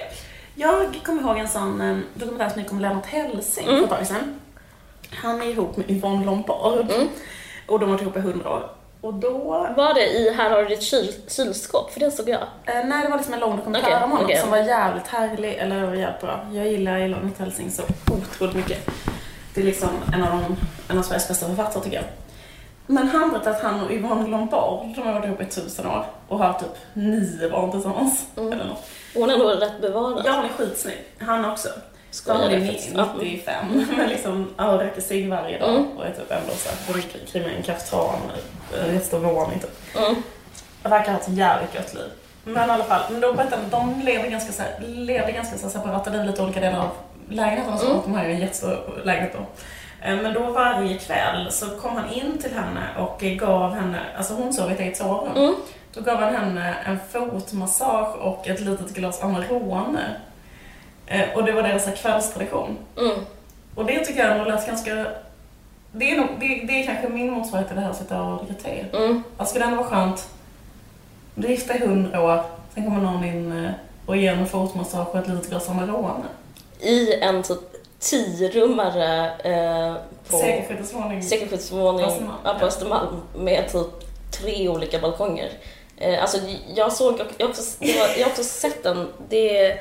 Jag 0.55 1.00
kommer 1.05 1.23
ihåg 1.23 1.38
en 1.38 1.49
sån 1.49 1.81
eh, 1.81 1.97
dokumentär 2.15 2.49
som 2.49 2.62
gick 2.62 2.73
om 2.73 2.81
Lennart 2.81 3.06
Hellsing 3.06 3.69
Mm. 3.69 3.76
för 3.79 3.85
ett 3.85 3.91
tag 3.99 4.06
sedan. 4.06 4.41
Han 5.11 5.43
är 5.43 5.47
ihop 5.47 5.76
med 5.76 5.91
Yvonne 5.91 6.26
Lombard. 6.26 6.91
Mm. 6.91 7.09
Och 7.67 7.79
de 7.81 7.85
har 7.85 7.93
varit 7.97 8.03
ihop 8.03 8.17
i 8.17 8.20
hundra 8.20 8.50
år. 8.50 8.70
Och 9.00 9.15
då... 9.15 9.38
Var 9.76 9.94
det 9.94 10.06
i 10.06 10.35
Här 10.35 10.50
har 10.50 10.62
du 10.62 10.69
ditt 10.69 10.82
kyl, 10.82 11.12
kylskåp? 11.29 11.93
För 11.93 12.00
det 12.00 12.11
såg 12.11 12.29
jag. 12.29 12.41
Eh, 12.41 12.85
nej, 12.85 13.03
det 13.05 13.09
var 13.09 13.17
liksom 13.17 13.35
en 13.35 13.41
lång 13.41 13.56
dokumentär 13.56 13.88
Okej, 13.88 14.05
om 14.05 14.11
honom 14.11 14.25
okej. 14.25 14.37
som 14.41 14.50
var 14.50 14.59
jävligt 14.59 15.06
härlig, 15.06 15.55
eller 15.55 15.85
var 15.87 15.94
jävligt 15.94 16.20
bra. 16.20 16.47
Jag 16.53 16.69
gillar 16.69 16.99
Lennart 16.99 17.38
Hellsing 17.38 17.70
så 17.70 17.82
otroligt 18.12 18.56
mycket. 18.56 18.91
Det 19.55 19.61
är 19.61 19.65
liksom 19.65 19.88
en 20.15 20.23
av, 20.23 20.31
de, 20.43 20.56
en 20.93 20.99
av 20.99 21.03
Sveriges 21.03 21.29
bästa 21.29 21.47
författare 21.47 21.82
tycker 21.85 21.97
jag. 21.97 22.05
Men 22.90 23.08
han 23.08 23.31
berättade 23.31 23.56
att 23.56 23.62
han 23.62 23.81
och 23.85 23.90
Yvonne 23.93 24.27
Lombard, 24.29 24.86
de 24.94 25.01
har 25.01 25.13
varit 25.13 25.24
ihop 25.24 25.41
i 25.41 25.44
tusen 25.44 25.86
år 25.86 26.05
och 26.29 26.39
har 26.39 26.53
typ 26.53 26.69
nio 26.93 27.51
barn 27.51 27.70
tillsammans. 27.70 28.27
Mm. 28.36 28.53
Eller 28.53 28.65
något. 28.65 28.89
Hon 29.15 29.31
är 29.31 29.39
nog 29.39 29.63
rätt 29.63 29.81
bevarad. 29.81 30.22
Ja, 30.27 30.32
hon 30.32 30.44
är 30.44 30.48
skitsnygg. 30.48 30.98
Han 31.19 31.44
också. 31.44 31.69
Så 32.10 32.22
Skojar 32.22 32.48
ni- 32.48 32.67
faktiskt. 32.67 32.91
Ja. 32.96 33.08
95, 33.20 33.67
men 33.96 34.08
liksom 34.08 34.55
ja, 34.56 34.65
röker 34.65 35.01
cigg 35.01 35.29
varje 35.31 35.58
dag 35.58 35.69
Mm. 35.70 35.98
och 35.98 36.06
är 36.06 36.10
typ 36.10 36.31
ändå 36.31 36.53
såhär, 36.55 37.56
en 37.56 37.63
kaftan, 37.63 38.15
en 38.86 38.94
jättestor 38.94 39.19
våning 39.19 39.58
typ. 39.60 39.96
Mm. 39.96 40.22
Verkar 40.82 41.13
ha 41.13 41.19
ett 41.19 41.29
jävligt 41.29 41.74
gött 41.74 41.94
liv. 41.94 42.10
Men 42.44 42.69
i 42.69 42.72
alla 42.72 42.84
fall, 42.84 43.01
men 43.10 43.20
då 43.20 43.32
berättade 43.32 43.63
de, 43.70 44.01
lever 44.05 44.29
ganska, 44.31 44.53
så 44.53 44.63
här, 44.63 44.86
levde 44.86 45.32
ganska 45.32 45.58
så 45.58 45.63
här, 45.63 45.70
separata 45.72 46.10
liv, 46.10 46.24
lite 46.24 46.43
olika 46.43 46.60
delar 46.60 46.79
av 46.79 46.89
lägenheten 47.31 47.72
och 47.72 47.81
så. 47.81 47.86
Mm. 47.86 47.98
De 48.05 48.15
har 48.15 48.24
ju 48.24 48.31
en 48.32 48.41
jättestor 48.41 49.01
lägenhet 49.05 49.32
då. 49.32 49.46
Eh, 50.02 50.17
Men 50.22 50.34
då 50.34 50.40
varje 50.52 50.98
kväll 50.98 51.46
så 51.52 51.67
kom 51.67 51.96
han 51.96 52.10
in 52.12 52.38
till 52.38 52.52
henne 52.55 52.88
och 52.98 53.20
gav 53.20 53.74
henne, 53.74 54.00
alltså 54.17 54.34
hon 54.34 54.52
sov 54.52 54.70
i 54.70 54.74
ett 54.74 54.81
eget 54.81 54.96
sovrum. 54.96 55.36
Mm. 55.36 55.55
Då 55.94 56.00
gav 56.00 56.17
han 56.17 56.34
henne 56.34 56.74
en 56.86 56.98
fotmassage 57.12 58.17
och 58.17 58.48
ett 58.48 58.60
litet 58.60 58.94
glas 58.94 59.22
Amarone. 59.22 60.17
Eh, 61.06 61.22
Och 61.34 61.44
det 61.44 61.52
var 61.52 61.62
deras 61.62 62.00
kvällstradition. 62.02 62.76
Mm. 62.98 63.14
Och 63.74 63.84
det 63.84 64.05
tycker 64.05 64.20
jag 64.20 64.32
ändå 64.32 64.44
lät 64.50 64.67
ganska... 64.67 65.06
Det 65.93 66.10
är, 66.10 66.17
nog, 66.17 66.28
det, 66.40 66.46
det 66.46 66.82
är 66.82 66.86
kanske 66.86 67.08
min 67.08 67.31
motsvarighet 67.31 67.69
till 67.69 67.76
det 67.76 67.82
här 67.82 67.90
att 67.90 67.96
sitta 67.96 68.22
och 68.22 68.44
dricka 68.44 68.62
te. 68.62 68.84
Mm. 68.96 69.22
Alltså 69.36 69.50
skulle 69.52 69.64
det 69.64 69.70
ändå 69.70 69.82
vara 69.82 69.90
skönt. 69.90 70.28
Du 71.34 71.46
är 71.46 71.50
gifta 71.50 71.74
i 71.74 71.78
hundra 71.86 72.20
år, 72.22 72.43
sen 72.74 72.84
kommer 72.84 73.00
någon 73.00 73.24
in 73.24 73.64
eh, 73.64 73.70
och 74.06 74.17
ger 74.17 74.32
en 74.32 74.46
fotmassage 74.46 75.08
och 75.08 75.17
ett 75.19 75.28
litet 75.28 75.48
glas 75.50 75.69
Amarone. 75.69 76.24
I 76.81 77.14
en 77.20 77.43
typ 77.43 77.58
tiorummare 78.00 79.31
eh, 79.44 79.94
på 80.31 80.36
Östermalm, 81.52 82.00
ja, 82.44 82.56
på. 82.60 82.67
Östermalm 82.67 83.22
med 83.36 83.72
typ 83.72 83.86
tre 84.31 84.69
olika 84.69 84.98
balkonger. 84.98 85.50
Eh, 85.96 86.22
alltså 86.22 86.38
jag 86.74 86.93
såg, 86.93 87.20
jag 87.38 87.46
har 87.46 87.50
också, 87.50 87.84
jag 87.84 88.24
har 88.24 88.31
också 88.31 88.44
sett 88.44 88.82
den, 88.82 89.08
det 89.28 89.78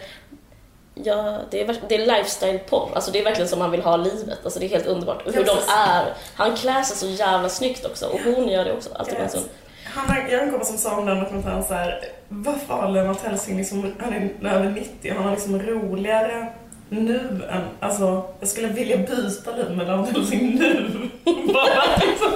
Ja, 1.04 1.38
det 1.52 1.62
är, 1.62 1.76
det 1.90 1.96
är 1.96 2.06
lifestyle-porr. 2.06 2.90
Alltså 2.96 3.12
det 3.12 3.20
är 3.20 3.24
verkligen 3.24 3.50
som 3.50 3.60
man 3.60 3.72
vill 3.72 3.82
ha 3.82 3.98
livet. 3.98 4.40
Alltså 4.44 4.60
det 4.60 4.66
är 4.66 4.70
helt 4.70 4.86
underbart. 4.86 5.26
Och 5.26 5.34
hur 5.34 5.44
de 5.44 5.58
är. 5.78 6.14
Han 6.36 6.56
klär 6.56 6.84
sig 6.84 6.98
så 6.98 7.08
jävla 7.08 7.50
snyggt 7.50 7.86
också. 7.86 8.06
Och 8.06 8.20
hon 8.20 8.48
gör 8.48 8.66
det 8.66 8.74
också. 8.74 8.90
Alltid 8.94 9.32
sån... 9.32 9.44
Han 9.84 10.30
jag 10.30 10.38
har 10.38 10.46
en 10.46 10.52
kompis 10.52 10.68
som 10.68 10.78
sa 10.78 10.98
om 10.98 11.06
den 11.06 11.20
dokumentären 11.20 11.64
så 11.64 11.74
här, 11.74 12.10
varför 12.28 12.74
har 12.74 12.92
Lennart 12.92 13.22
Hellsing 13.22 13.58
liksom, 13.58 13.94
han 14.00 14.14
är 14.14 14.54
över 14.54 14.70
90 14.70 15.14
han 15.14 15.24
har 15.24 15.32
liksom 15.32 15.62
roligare 15.62 16.54
nu 16.90 17.44
än, 17.52 17.62
alltså 17.80 18.24
jag 18.40 18.50
skulle 18.50 18.68
vilja 18.68 18.98
byta 18.98 19.52
liv 19.52 19.78
med 19.78 19.88
Lennart 19.88 20.10
Hellsing 20.10 20.56
nu. 20.56 20.92
Bara 21.54 21.84
liksom, 22.02 22.32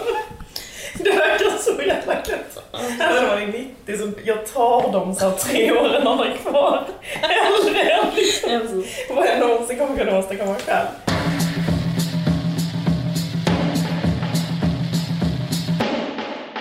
det 0.93 1.09
verkar 1.09 1.57
så 1.57 1.81
jävla 1.81 2.13
gött. 2.13 2.63
Även 2.99 3.23
om 3.23 3.29
han 3.29 3.41
är 3.41 3.47
90 3.85 3.97
så 3.97 4.11
jag 4.25 4.45
tar 4.45 4.91
de 4.91 5.15
så 5.15 5.29
här 5.29 5.37
tre 5.37 5.71
åren 5.71 6.07
han 6.07 6.17
har 6.17 6.37
kvar. 6.37 6.83
Hellre 7.01 7.81
än 7.81 8.05
liksom, 8.15 8.83
vad 9.15 9.27
jag 9.27 9.39
någonsin 9.39 9.77
kommer 9.77 9.97
kunna 9.97 10.19
åstadkomma 10.19 10.55
själv. 10.55 10.87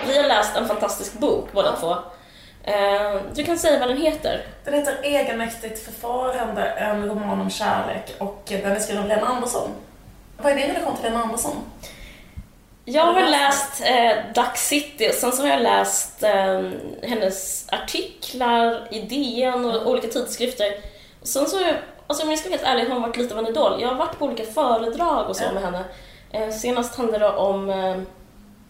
Vi 0.07 0.17
har 0.17 0.27
läst 0.27 0.55
en 0.55 0.67
fantastisk 0.67 1.13
bok 1.13 1.49
båda 1.53 1.75
två. 1.75 1.95
Eh, 2.63 3.21
Du 3.33 3.43
kan 3.43 3.57
säga 3.57 3.79
vad 3.79 3.87
den 3.89 3.97
heter. 3.97 4.45
Den 4.65 4.73
heter 4.73 4.97
Egenmäktigt 5.03 5.85
förfarande, 5.85 6.63
en 6.65 7.05
roman 7.09 7.41
om 7.41 7.49
kärlek 7.49 8.13
och 8.19 8.43
den 8.47 8.71
är 8.71 8.79
skriven 8.79 9.03
av 9.03 9.09
Lena 9.09 9.27
Andersson. 9.27 9.69
Vad 10.37 10.51
är 10.51 10.55
din 10.55 10.67
relation 10.67 10.95
till 10.95 11.03
Lena 11.11 11.23
Andersson? 11.23 11.55
Jag 12.85 13.05
Har 13.05 13.29
läst 13.29 13.81
eh, 13.85 14.11
Duck 14.35 14.57
City 14.57 15.09
och 15.09 15.13
sen 15.13 15.31
så 15.31 15.41
har 15.41 15.49
jag 15.49 15.61
läst 15.61 16.23
eh, 16.23 16.61
hennes 17.03 17.65
artiklar 17.71 18.87
i 18.91 19.01
DN 19.01 19.65
och 19.65 19.87
olika 19.91 20.07
tidskrifter. 20.07 20.73
Och 21.21 21.27
sen 21.27 21.45
så, 21.45 21.57
har 21.57 21.65
jag- 21.65 21.75
alltså 22.07 22.23
om 22.23 22.29
jag 22.29 22.39
ska 22.39 22.49
vara 22.49 22.57
helt 22.57 22.69
ärlig, 22.69 22.83
har 22.85 22.93
hon 22.93 23.01
varit 23.01 23.17
lite 23.17 23.33
av 23.33 23.39
en 23.39 23.47
idol. 23.47 23.81
Jag 23.81 23.87
har 23.87 23.95
varit 23.95 24.19
på 24.19 24.25
olika 24.25 24.43
föredrag 24.43 25.29
och 25.29 25.35
så 25.35 25.43
med 25.53 25.63
henne. 25.63 25.83
Eh, 26.31 26.49
senast 26.49 26.95
handlade 26.95 27.25
det 27.25 27.31
om 27.31 27.69
eh, 27.69 27.95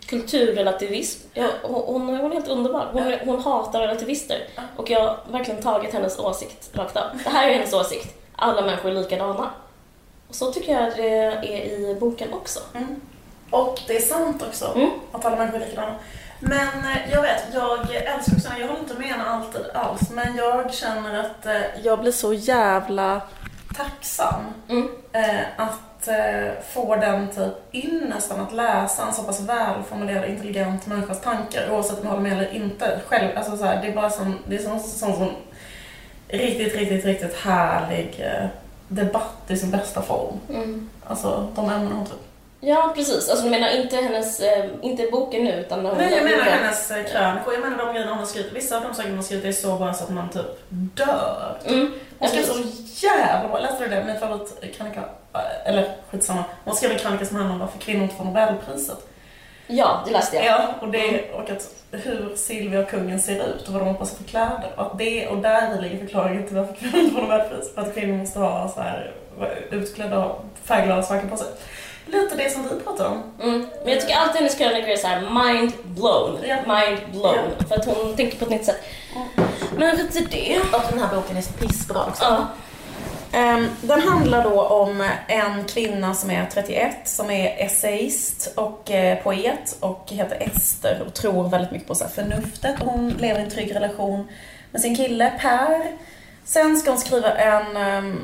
kulturrelativism. 0.05 1.27
Jag, 1.34 1.50
hon, 1.63 2.08
hon, 2.08 2.31
är 2.31 2.34
helt 2.34 2.48
underbar. 2.48 2.88
Hon, 2.91 3.13
hon 3.25 3.43
hatar 3.43 3.79
relativister. 3.79 4.38
Och 4.75 4.89
jag 4.89 5.00
har 5.00 5.20
verkligen 5.31 5.62
tagit 5.62 5.93
hennes 5.93 6.20
åsikt 6.20 6.70
rakt 6.74 6.98
av. 6.98 7.03
Det 7.24 7.29
här 7.29 7.50
är 7.50 7.53
hennes 7.53 7.74
åsikt. 7.74 8.15
Alla 8.36 8.62
människor 8.62 8.89
är 8.91 8.96
likadana. 8.96 9.50
Och 10.29 10.36
så 10.36 10.51
tycker 10.51 10.74
jag 10.81 10.96
det 10.98 11.10
är 11.10 11.43
i 11.43 11.98
boken 12.00 12.34
också. 12.34 12.60
Mm. 12.75 13.01
Och 13.50 13.79
det 13.88 13.96
är 13.98 14.01
sant 14.01 14.43
också, 14.48 14.72
Mm. 14.75 14.89
att 15.12 15.25
alla 15.25 15.36
människor 15.36 15.62
är 15.62 15.65
likadana. 15.65 15.96
Men 16.39 16.67
eh, 16.67 17.12
jag 17.12 17.22
vet, 17.22 17.43
jag 17.53 17.96
älskar 17.96 18.36
också 18.36 18.50
jag 18.60 18.67
håller 18.67 18.79
inte 18.79 18.93
med 18.93 19.08
henne 19.08 19.24
alltid 19.24 19.62
alls, 19.74 20.10
men 20.10 20.36
jag 20.36 20.74
känner 20.74 21.20
att 21.20 21.46
eh, 21.46 21.62
jag 21.84 22.00
blir 22.00 22.12
så 22.12 22.34
jävla 22.34 23.22
tacksam 23.78 24.44
Mm. 24.70 24.88
eh, 25.13 25.40
att 25.58 26.08
eh, 26.08 26.51
få 26.74 26.96
den 26.96 27.28
typ 27.30 27.75
ynnesten 27.86 28.40
att 28.40 28.54
läsa 28.54 29.08
en 29.08 29.13
så 29.13 29.24
pass 29.24 29.40
välformulerad, 29.42 30.30
intelligent 30.30 30.88
människas 30.88 31.22
tankar, 31.22 31.70
oavsett 31.72 32.00
om 32.00 32.04
jag 32.04 32.10
håller 32.12 32.24
med 32.30 32.34
eller 32.38 32.54
inte. 32.54 33.01
Själv, 33.08 33.38
alltså 33.38 33.58
så 33.58 33.66
här, 33.66 33.82
det 33.82 33.88
är 33.88 33.96
bara 33.96 34.10
som, 34.10 34.38
det 34.48 34.56
är 34.56 34.60
som, 34.63 34.80
som, 34.80 35.13
som 35.13 35.30
riktigt, 36.28 36.75
riktigt, 36.75 37.06
riktigt 37.06 37.36
härlig 37.36 38.20
eh, 38.20 38.48
debatt 38.88 39.44
i 39.48 39.58
sin 39.58 39.72
bästa 39.72 40.01
form. 40.01 40.40
Mm. 40.50 40.90
Alltså 41.08 41.48
de 41.56 41.70
ämnen 41.70 41.92
hon 41.92 42.01
upp. 42.08 42.28
Ja, 42.63 42.91
precis. 42.96 43.30
Alltså 43.30 43.46
du 43.46 43.50
menar 43.50 43.70
inte 43.70 43.96
hennes, 43.96 44.39
eh, 44.39 44.65
inte 44.82 45.08
boken 45.12 45.44
nu 45.44 45.51
utan 45.51 45.84
Nej, 45.84 45.94
jag 46.13 46.24
menar 46.24 46.38
boken. 46.38 46.53
hennes 46.53 46.91
eh, 46.91 47.03
krönikor. 47.06 47.53
Jag 47.53 47.62
menar 47.62 47.77
de 47.77 47.94
grejerna 47.94 48.12
hon 48.12 48.20
har 48.20 48.25
skrivit. 48.25 48.53
Vissa 48.53 48.77
av 48.77 48.84
de 48.84 48.94
sakerna 48.94 49.10
hon 49.10 49.18
har 49.18 49.24
skrivit 49.24 49.46
är 49.46 49.51
så 49.51 49.75
bra 49.75 49.94
så 49.94 50.03
att 50.03 50.10
man 50.10 50.30
typ 50.30 50.46
dör. 50.70 51.58
Mm. 51.65 51.94
Hon 52.20 52.30
skrev 52.30 52.44
så 52.44 52.60
jävla 53.08 53.50
bra. 53.50 53.60
Läste 53.60 53.84
du 53.84 53.89
det? 53.89 54.03
Min 54.03 54.20
favoritkrönika, 54.20 55.00
eh, 55.34 55.39
eller 55.70 55.96
skitsamma. 56.12 56.44
Hon 56.65 56.75
skrev 56.75 56.91
en 56.91 56.98
krönika 57.00 57.25
som 57.25 57.36
handlar 57.36 57.53
om 57.53 57.60
varför 57.60 57.80
kvinnor 57.80 58.03
inte 58.03 58.15
får 58.15 58.24
Nobelpriset. 58.25 58.98
Ja, 59.68 60.03
det 60.06 60.12
läste 60.12 60.36
jag. 60.36 60.46
Ja, 60.46 60.70
och, 60.82 60.88
det, 60.91 61.32
och 61.32 61.50
att 61.50 61.70
hur 61.91 62.36
Silvia 62.36 62.80
och 62.80 62.89
kungen 62.89 63.22
ser 63.22 63.36
ut 63.48 63.68
och 63.68 63.74
vad 63.74 63.82
de 63.82 63.88
har 63.88 63.94
på 63.94 64.06
sig 64.06 64.18
för 64.18 64.24
kläder. 64.24 64.72
Och, 64.75 64.82
att 64.82 64.98
det, 64.98 65.27
och 65.27 65.38
där 65.38 65.82
ligger 65.82 65.98
förklaringen 65.98 66.48
till 66.48 66.56
varför 66.56 66.74
kvinnor 66.74 67.00
inte 67.00 67.15
får 67.15 67.22
Nobelpris. 67.22 67.74
För 67.75 67.82
att 67.82 67.94
kvinnor 67.94 68.18
måste 68.18 68.39
ha 68.39 68.70
så 68.70 68.82
här, 68.82 69.12
vara 69.38 69.50
utklädda 69.72 70.25
och 70.25 70.46
färgglada 70.63 71.03
saker 71.03 71.27
på 71.27 71.38
sig. 71.38 71.48
Lite 72.12 72.36
det 72.36 72.50
som 72.50 72.63
vi 72.63 72.84
pratar 72.84 73.06
om. 73.06 73.24
Mm. 73.41 73.68
Men 73.84 73.94
jag 73.94 74.01
tycker 74.01 74.15
alltid 74.15 74.36
hennes 74.36 74.56
krönikor 74.56 74.89
är 74.89 74.98
så 74.98 75.08
här 75.08 75.22
mind 75.22 75.72
blown. 75.84 76.39
Ja. 76.48 76.56
Mind 76.56 77.00
blown. 77.12 77.68
För 77.68 77.75
att 77.75 77.86
hon 77.86 78.15
tänker 78.15 78.38
på 78.38 78.46
ett 78.46 78.51
nytt 78.51 78.65
sätt. 78.65 78.84
Men 79.77 80.00
efter 80.00 80.22
det... 80.32 80.60
Och 80.74 80.82
den 80.89 81.00
här 81.00 81.15
boken 81.15 81.38
är 81.38 81.41
pissbra 81.41 82.06
också. 82.06 82.24
Ja. 82.24 82.48
Ehm, 83.34 83.68
den 83.82 84.01
handlar 84.01 84.44
då 84.44 84.62
om 84.62 85.10
en 85.27 85.63
kvinna 85.63 86.13
som 86.13 86.32
är 86.32 86.46
31, 86.53 86.96
som 87.03 87.32
är 87.32 87.65
essayist 87.65 88.53
och 88.56 88.91
eh, 88.91 89.24
poet 89.24 89.77
och 89.80 90.06
heter 90.08 90.38
Ester 90.39 91.03
och 91.08 91.13
tror 91.13 91.50
väldigt 91.50 91.72
mycket 91.72 91.88
på 91.88 91.96
så 91.96 92.03
här 92.03 92.12
förnuftet. 92.12 92.75
Hon 92.80 93.10
lever 93.10 93.39
i 93.39 93.44
en 93.44 93.50
trygg 93.50 93.75
relation 93.75 94.27
med 94.72 94.82
sin 94.82 94.96
kille 94.96 95.34
Per. 95.41 95.91
Sen 96.46 96.77
ska 96.77 96.91
hon 96.91 97.00
skriva 97.00 97.34
en, 97.34 97.77
ehm, 97.77 98.24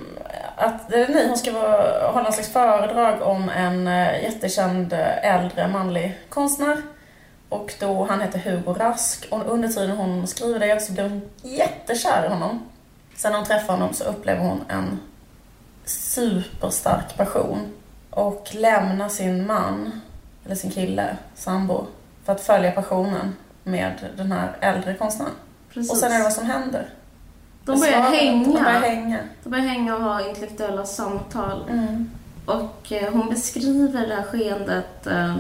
att, 0.58 0.92
eller 0.92 1.08
nej, 1.08 1.28
hon 1.28 1.38
ska 1.38 1.52
vara- 1.52 2.08
hålla 2.12 2.24
någon 2.24 2.34
slags 2.34 2.50
föredrag 2.50 3.22
om 3.22 3.50
en 3.50 3.88
eh, 3.88 4.24
jättekänd 4.24 4.94
eh, 4.94 5.26
äldre 5.36 5.68
manlig 5.68 6.18
konstnär. 6.30 6.78
Och 7.50 7.74
då, 7.80 8.04
han 8.06 8.22
heter 8.22 8.40
Hugo 8.40 8.74
Rask 8.74 9.28
och 9.32 9.52
under 9.54 9.68
tiden 9.68 9.98
hon 9.98 10.28
skriver 10.28 10.60
det 10.60 10.82
så 10.82 10.94
blir 10.94 11.04
hon 11.10 11.22
jättekär 11.42 12.26
i 12.26 12.30
honom. 12.30 12.66
Sen 13.16 13.32
när 13.32 13.40
hon 13.40 13.48
träffar 13.48 13.74
honom 13.74 13.94
så 13.94 14.04
upplever 14.04 14.42
hon 14.42 14.64
en 14.70 15.00
superstark 15.86 17.18
passion 17.18 17.74
och 18.10 18.48
lämnar 18.52 19.10
sin 19.10 19.48
man, 19.48 20.02
eller 20.46 20.56
sin 20.56 20.72
kille, 20.72 21.18
sambo, 21.36 21.86
för 22.26 22.34
att 22.34 22.42
följa 22.42 22.72
passionen 22.72 23.36
med 23.64 23.94
den 24.18 24.32
här 24.32 24.58
äldre 24.62 24.94
konstnären. 24.94 25.32
Precis. 25.74 25.92
Och 25.92 25.98
sen 25.98 26.12
är 26.12 26.18
det 26.18 26.24
vad 26.24 26.34
som 26.34 26.46
händer. 26.46 26.90
De 27.68 27.80
börjar 27.80 28.02
hänga. 28.02 28.44
De 28.44 28.54
börjar 28.54 28.82
hänga. 28.82 29.20
De 29.44 29.50
börjar 29.50 29.66
hänga 29.66 29.96
och 29.96 30.04
ha 30.04 30.30
intellektuella 30.30 30.86
samtal. 30.86 31.64
Mm. 31.70 32.10
Och 32.46 32.92
eh, 32.92 33.14
hon 33.14 33.30
beskriver 33.30 34.08
det 34.08 34.16
här 34.16 34.24
skeendet. 34.24 35.08
Eh, 35.08 35.36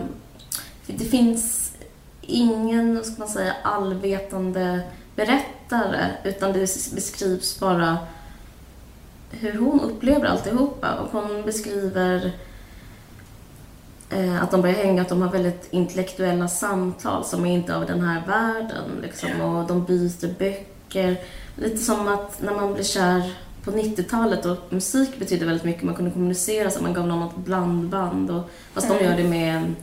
det 0.87 1.05
finns 1.05 1.73
ingen, 2.21 2.95
vad 2.95 3.05
ska 3.05 3.19
man 3.19 3.27
säga, 3.27 3.53
allvetande 3.63 4.81
berättare. 5.15 6.07
Utan 6.23 6.53
det 6.53 6.59
beskrivs 6.95 7.59
bara 7.59 7.97
hur 9.31 9.57
hon 9.57 9.79
upplever 9.79 10.25
alltihopa. 10.25 10.93
Och 10.95 11.11
hon 11.11 11.45
beskriver 11.45 12.31
eh, 14.09 14.43
att 14.43 14.51
de 14.51 14.61
börjar 14.61 14.75
hänga, 14.75 15.01
att 15.01 15.09
de 15.09 15.21
har 15.21 15.31
väldigt 15.31 15.67
intellektuella 15.71 16.47
samtal 16.47 17.25
som 17.25 17.45
är 17.45 17.53
inte 17.53 17.75
av 17.75 17.85
den 17.85 18.01
här 18.01 18.23
världen. 18.27 18.91
Liksom, 19.01 19.41
och 19.41 19.67
de 19.67 19.85
byter 19.85 20.39
böcker. 20.39 21.17
Lite 21.57 21.77
som 21.77 22.07
att 22.07 22.41
när 22.41 22.53
man 22.53 22.73
blir 22.73 22.83
kär 22.83 23.33
på 23.63 23.71
90-talet 23.71 24.45
och 24.45 24.57
musik 24.69 25.19
betydde 25.19 25.45
väldigt 25.45 25.65
mycket. 25.65 25.83
Man 25.83 25.95
kunde 25.95 26.11
kommunicera 26.11 26.69
så 26.69 26.83
man 26.83 26.93
gav 26.93 27.07
någon 27.07 27.27
ett 27.27 27.35
blandband. 27.35 28.31
Och, 28.31 28.49
fast 28.73 28.87
de 28.87 29.03
gör 29.03 29.17
det 29.17 29.23
med 29.23 29.73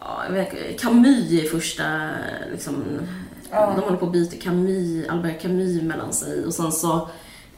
ja, 0.00 0.22
vet, 0.30 0.80
Camus 0.80 1.30
i 1.30 1.48
första... 1.48 2.10
Liksom, 2.52 2.84
Ja. 3.50 3.72
De 3.76 3.82
håller 3.82 3.96
på 3.96 4.06
att 4.06 4.12
byta 4.12 4.36
Camus, 4.36 5.08
Albert 5.08 5.42
Camus 5.42 5.82
mellan 5.82 6.12
sig. 6.12 6.44
Och 6.44 6.54
sen 6.54 6.72
så 6.72 7.08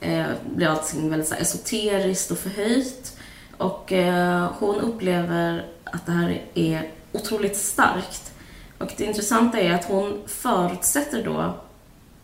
eh, 0.00 0.26
blir 0.54 0.66
allting 0.66 1.10
väldigt 1.10 1.28
så 1.28 1.34
här, 1.34 1.42
esoteriskt 1.42 2.30
och 2.30 2.38
förhöjt. 2.38 3.18
Och 3.56 3.92
eh, 3.92 4.50
hon 4.58 4.80
upplever 4.80 5.66
att 5.84 6.06
det 6.06 6.12
här 6.12 6.42
är 6.54 6.90
otroligt 7.12 7.56
starkt. 7.56 8.32
Och 8.78 8.92
det 8.96 9.04
intressanta 9.04 9.60
är 9.60 9.74
att 9.74 9.84
hon 9.84 10.22
förutsätter 10.26 11.24
då 11.24 11.54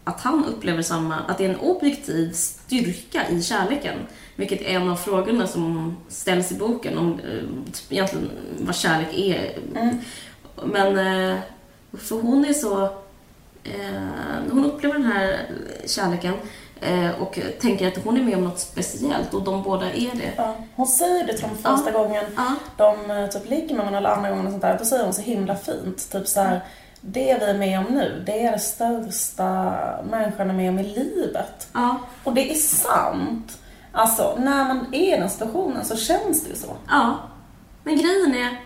att 0.04 0.20
han 0.20 0.44
upplever 0.44 0.82
samma, 0.82 1.18
att 1.18 1.38
det 1.38 1.44
är 1.44 1.48
en 1.48 1.60
objektiv 1.60 2.32
styrka 2.32 3.28
i 3.28 3.42
kärleken. 3.42 3.98
Vilket 4.36 4.60
är 4.60 4.64
en 4.64 4.90
av 4.90 4.96
frågorna 4.96 5.46
som 5.46 5.96
ställs 6.08 6.52
i 6.52 6.54
boken 6.54 6.98
om 6.98 7.12
eh, 7.12 7.72
typ 7.72 7.92
egentligen 7.92 8.30
vad 8.58 8.76
kärlek 8.76 9.08
är. 9.14 9.58
Mm. 9.74 9.98
Men 10.64 10.98
eh, 10.98 11.38
för 11.92 12.20
hon 12.20 12.44
är 12.44 12.52
så, 12.52 12.84
eh, 13.64 14.50
hon 14.50 14.64
upplever 14.64 14.94
den 14.94 15.12
här 15.12 15.40
kärleken 15.86 16.34
och 17.18 17.38
tänker 17.60 17.88
att 17.88 18.04
hon 18.04 18.16
är 18.16 18.22
med 18.22 18.36
om 18.36 18.44
något 18.44 18.58
speciellt 18.58 19.34
och 19.34 19.42
de 19.42 19.62
båda 19.62 19.86
är 19.86 20.10
det. 20.14 20.32
Ja. 20.36 20.56
Hon 20.74 20.86
säger 20.86 21.26
det 21.26 21.32
till 21.32 21.42
dem 21.42 21.56
första 21.76 21.90
gången 21.90 22.24
Ja, 22.36 22.54
de 22.76 23.28
typ 23.32 23.50
ligger 23.50 23.74
med 23.74 23.76
varandra 23.76 23.98
eller 23.98 24.08
andra 24.08 24.30
gången 24.30 24.46
och 24.46 24.52
sånt 24.52 24.62
där. 24.62 24.78
Då 24.78 24.84
säger 24.84 25.04
hon 25.04 25.14
så 25.14 25.22
himla 25.22 25.56
fint. 25.56 26.12
Typ 26.12 26.28
så 26.28 26.40
här, 26.40 26.60
det 27.06 27.38
vi 27.40 27.44
är 27.44 27.58
med 27.58 27.78
om 27.78 27.84
nu, 27.94 28.22
det 28.26 28.42
är 28.42 28.52
det 28.52 28.58
största 28.58 29.74
människan 30.10 30.50
är 30.50 30.54
med 30.54 30.70
om 30.70 30.78
i 30.78 30.82
livet. 30.82 31.68
ja, 31.72 32.00
Och 32.24 32.34
det 32.34 32.50
är 32.50 32.54
sant. 32.54 33.58
Alltså, 33.92 34.36
när 34.40 34.64
man 34.64 34.94
är 34.94 35.16
i 35.16 35.20
den 35.20 35.30
situationen 35.30 35.84
så 35.84 35.96
känns 35.96 36.44
det 36.44 36.50
ju 36.50 36.56
så. 36.56 36.76
ja. 36.88 37.18
Men 37.84 37.96
grejen 37.96 38.34
är, 38.34 38.60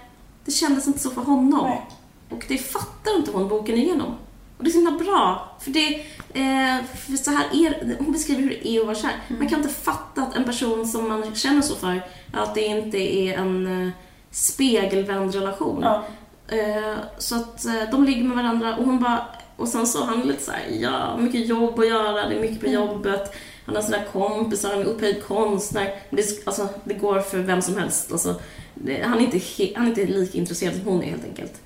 det 0.44 0.50
kändes 0.50 0.86
inte 0.86 0.98
så 0.98 1.10
för 1.10 1.22
honom. 1.22 1.66
Nej. 1.68 1.86
Och 2.30 2.44
det 2.48 2.58
fattar 2.58 3.16
inte 3.16 3.30
hon 3.30 3.48
boken 3.48 3.74
igenom. 3.78 4.14
Och 4.58 4.64
det 4.64 4.70
är 4.70 4.72
så 4.72 4.78
himla 4.78 5.04
bra. 5.04 5.56
För 5.60 5.70
det, 5.70 5.94
eh, 6.34 6.84
för 6.94 7.16
så 7.16 7.30
här 7.30 7.46
är, 7.52 7.96
hon 7.98 8.12
beskriver 8.12 8.42
hur 8.42 8.48
det 8.48 8.68
är 8.68 8.80
att 8.80 8.86
vara 8.86 8.96
kär. 8.96 9.12
Man 9.28 9.48
kan 9.48 9.58
inte 9.58 9.74
fatta 9.74 10.22
att 10.22 10.36
en 10.36 10.44
person 10.44 10.86
som 10.86 11.08
man 11.08 11.34
känner 11.34 11.62
så 11.62 11.74
för, 11.74 12.02
att 12.32 12.54
det 12.54 12.64
inte 12.64 12.98
är 12.98 13.38
en 13.38 13.86
eh, 13.86 13.92
spegelvänd 14.30 15.34
relation. 15.34 15.80
Ja. 15.82 16.04
Eh, 16.48 16.98
så 17.18 17.36
att 17.36 17.64
eh, 17.64 17.90
de 17.90 18.04
ligger 18.04 18.24
med 18.24 18.36
varandra 18.36 18.76
och 18.76 18.84
hon 18.84 19.00
bara, 19.00 19.26
och 19.56 19.68
sen 19.68 19.86
så 19.86 20.04
han 20.04 20.20
lite 20.20 20.42
så 20.42 20.50
här, 20.50 20.66
ja, 20.80 21.16
mycket 21.16 21.48
jobb 21.48 21.78
att 21.78 21.88
göra, 21.88 22.28
det 22.28 22.34
är 22.36 22.40
mycket 22.40 22.60
på 22.60 22.66
jobbet. 22.66 23.34
Han 23.66 23.76
har 23.76 23.82
sina 23.82 24.04
kompisar, 24.12 24.70
han 24.70 24.80
är 24.80 24.84
upphöjd 24.84 25.24
konstnär. 25.24 25.94
Det, 26.10 26.46
alltså, 26.46 26.68
det 26.84 26.94
går 26.94 27.20
för 27.20 27.38
vem 27.38 27.62
som 27.62 27.76
helst. 27.76 28.12
Alltså, 28.12 28.40
det, 28.74 29.02
han, 29.02 29.18
är 29.18 29.22
inte 29.22 29.38
he, 29.38 29.72
han 29.76 29.84
är 29.84 29.88
inte 29.88 30.04
lika 30.06 30.38
intresserad 30.38 30.74
som 30.74 30.84
hon 30.84 31.02
är 31.02 31.10
helt 31.10 31.24
enkelt. 31.24 31.60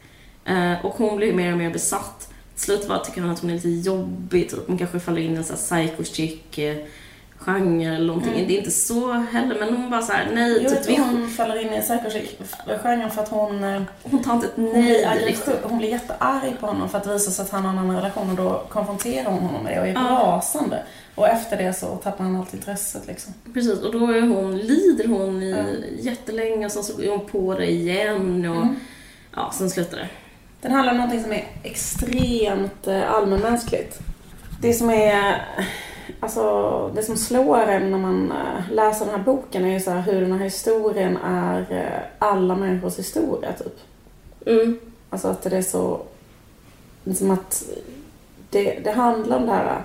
Eh, 0.45 0.85
och 0.85 0.95
hon 0.95 1.17
blir 1.17 1.33
mer 1.33 1.53
och 1.53 1.59
mer 1.59 1.71
besatt. 1.71 2.29
Till 2.55 2.65
slut 2.65 2.89
bara 2.89 2.99
tycker 2.99 3.21
han 3.21 3.31
att 3.31 3.41
hon 3.41 3.51
är 3.51 3.55
lite 3.55 3.69
jobbig, 3.69 4.51
typ. 4.51 4.67
Hon 4.67 4.79
kanske 4.79 5.01
faller 5.01 5.21
in 5.21 5.35
i 5.35 5.37
en 5.37 5.45
sån 5.45 5.57
här 5.57 5.87
psycho 5.87 6.05
chick 6.05 6.59
eh, 6.59 6.77
genre 7.45 7.95
eller 7.97 8.07
någonting. 8.07 8.33
Det 8.49 8.55
är 8.55 8.59
inte 8.59 8.71
så 8.71 9.13
heller, 9.13 9.57
men 9.61 9.77
hon 9.77 9.91
bara 9.91 10.03
så 10.03 10.13
här, 10.13 10.29
nej, 10.35 10.59
Jo, 10.63 10.71
typ, 10.71 10.83
tror 10.83 10.99
hon 10.99 11.29
faller 11.31 11.61
in 11.63 11.73
i 11.73 11.81
psycho-genren 11.81 13.11
för 13.11 13.23
att 13.23 13.29
hon, 13.29 13.65
eh, 13.65 13.83
hon 14.03 14.23
tar 14.23 14.35
inte 14.35 14.47
ett 14.47 14.53
hon, 14.57 14.71
blir 14.73 14.83
nej 15.07 15.25
riktigt. 15.27 15.55
hon 15.63 15.79
blir 15.79 15.89
jättearg 15.89 16.61
på 16.61 16.67
honom 16.67 16.89
för 16.89 16.99
att 16.99 17.07
visa 17.07 17.31
sig 17.31 17.43
att 17.43 17.51
han 17.51 17.65
har 17.65 17.73
en 17.73 17.79
annan 17.79 17.97
relation 17.97 18.31
och 18.31 18.37
då 18.37 18.63
konfronterar 18.69 19.31
hon 19.31 19.39
honom 19.41 19.63
med 19.65 19.73
det 19.77 19.81
och 19.81 19.87
är 19.87 19.93
Ja. 19.93 20.01
rasande. 20.37 20.83
Och 21.15 21.29
efter 21.29 21.57
det 21.57 21.73
så 21.73 21.87
tappar 21.87 22.25
han 22.25 22.37
allt 22.37 22.55
intresset 22.55 23.07
liksom. 23.07 23.35
Precis, 23.55 23.79
och 23.81 23.93
då 23.93 24.07
är 24.07 24.21
hon, 24.21 24.59
lider 24.59 25.09
hon 25.09 25.43
i 25.43 25.51
Ja. 25.51 26.11
jättelänge 26.11 26.67
och 26.67 26.73
sen 26.73 26.83
så 26.85 27.03
är 27.03 27.11
hon 27.11 27.27
på 27.27 27.55
det 27.55 27.71
igen 27.71 28.47
och 28.51 28.57
Mm. 28.57 28.77
ja, 29.37 29.51
sen 29.55 29.71
slutar 29.71 29.97
det. 29.97 30.09
Den 30.61 30.73
handlar 30.73 30.93
om 30.93 30.99
någonting 30.99 31.23
som 31.23 31.33
är 31.33 31.45
extremt 31.63 32.87
eh, 32.87 33.13
allmänmänskligt. 33.13 33.99
Det 34.61 34.73
som 34.75 34.91
är, 34.91 35.43
alltså 36.21 36.91
det 36.95 37.03
som 37.03 37.17
slår 37.17 37.59
en 37.59 37.91
när 37.91 37.99
man 37.99 38.33
eh, 38.33 38.75
läser 38.75 39.07
den 39.07 39.15
här 39.15 39.25
boken 39.25 39.65
är 39.65 39.73
ju 39.73 39.81
så 39.81 39.91
här 39.91 40.01
hur 40.01 40.21
den 40.21 40.33
här 40.33 40.45
historien 40.45 41.17
är 41.25 41.67
eh, 41.71 42.27
alla 42.29 42.57
människors 42.57 42.99
historia 42.99 43.53
typ. 43.53 43.79
Mm. 44.47 44.79
Alltså 45.11 45.29
att 45.29 45.43
det 45.43 45.57
är 45.57 45.63
så, 45.63 46.01
som 47.15 47.31
att 47.31 47.65
det, 48.51 48.81
det 48.85 48.91
handlar 48.91 49.37
om 49.37 49.47
det 49.47 49.53
här 49.53 49.83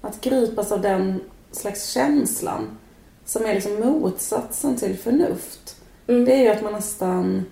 att 0.00 0.20
gripas 0.20 0.72
av 0.72 0.80
den 0.80 1.20
slags 1.52 1.90
känslan 1.90 2.78
som 3.24 3.46
är 3.46 3.54
liksom 3.54 3.80
motsatsen 3.80 4.76
till 4.76 4.98
förnuft. 4.98 5.76
Mm. 6.06 6.24
Det 6.24 6.32
är 6.32 6.42
ju 6.42 6.48
att 6.48 6.62
man 6.62 6.72
nästan 6.72 7.44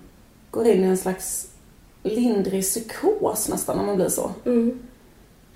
går 0.51 0.67
in 0.67 0.83
i 0.83 0.87
en 0.87 0.97
slags 0.97 1.47
lindrig 2.03 2.63
psykos 2.63 3.49
nästan 3.49 3.77
när 3.77 3.85
man 3.85 3.95
blir 3.95 4.09
så. 4.09 4.31
Mm. 4.45 4.79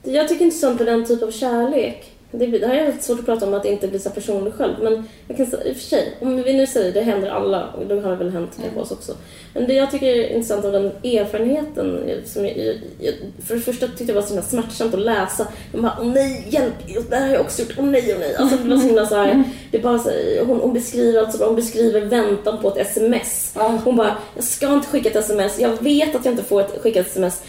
Jag 0.03 0.27
tycker 0.27 0.45
inte 0.45 0.57
sånt 0.57 0.77
på 0.77 0.83
den 0.83 1.05
typ 1.05 1.23
av 1.23 1.31
kärlek. 1.31 2.17
Det, 2.35 2.45
det 2.45 2.67
här 2.67 2.75
är 2.75 2.87
lite 2.87 3.03
svårt 3.03 3.19
att 3.19 3.25
prata 3.25 3.47
om 3.47 3.53
att 3.53 3.65
inte 3.65 3.87
bli 3.87 3.99
så 3.99 4.09
personlig 4.09 4.53
själv. 4.53 4.73
Men 4.81 5.07
jag 5.27 5.37
kan 5.37 5.45
säga, 5.45 5.63
i 5.63 5.71
och 5.71 5.75
för 5.75 5.83
sig, 5.83 6.13
om 6.21 6.43
vi 6.43 6.53
nu 6.53 6.67
säger 6.67 6.93
det 6.93 7.01
händer 7.01 7.29
alla, 7.29 7.67
och 7.67 7.85
det 7.85 8.01
har 8.01 8.09
det 8.11 8.15
väl 8.15 8.29
hänt 8.29 8.51
kanske 8.61 8.79
oss 8.79 8.91
också. 8.91 9.13
Men 9.53 9.67
det 9.67 9.73
jag 9.73 9.91
tycker 9.91 10.07
är 10.07 10.29
intressant 10.29 10.65
av 10.65 10.71
den 10.71 10.85
erfarenheten, 10.85 11.99
som 12.25 12.45
jag, 12.45 12.57
jag, 12.57 12.75
jag, 12.99 13.13
för 13.47 13.55
det 13.55 13.61
första 13.61 13.87
tyckte 13.87 14.03
jag 14.03 14.15
var 14.15 14.21
så 14.21 14.41
smärtsamt 14.41 14.93
att 14.93 14.99
läsa. 14.99 15.47
Man 15.71 15.81
bara, 15.81 15.97
åh 15.99 16.07
nej, 16.07 16.47
hjälp, 16.49 16.73
det 17.09 17.15
här 17.15 17.27
har 17.27 17.33
jag 17.33 17.41
också 17.41 17.61
gjort, 17.61 17.75
åh 17.77 17.85
nej, 17.85 18.13
åh 18.13 18.19
nej. 18.19 18.35
Alltså 18.35 18.57
det 18.57 18.69
var 18.69 18.77
så 18.77 18.87
himla 18.87 19.05
så 19.05 19.15
här, 19.15 19.43
det 19.71 19.77
är 19.77 19.81
bara 19.81 19.99
så 19.99 20.09
hon, 20.45 20.59
hon 20.59 20.73
beskriver 20.73 21.19
alltså, 21.19 21.45
hon 21.45 21.55
beskriver 21.55 22.01
väntan 22.01 22.57
på 22.61 22.67
ett 22.67 22.77
sms. 22.77 23.55
Hon 23.83 23.95
bara, 23.95 24.15
jag 24.35 24.43
ska 24.43 24.73
inte 24.73 24.87
skicka 24.87 25.09
ett 25.09 25.15
sms, 25.15 25.59
jag 25.59 25.83
vet 25.83 26.15
att 26.15 26.25
jag 26.25 26.31
inte 26.31 26.43
får 26.43 26.61
ett 26.61 26.81
skickat 26.81 27.07
sms. 27.07 27.41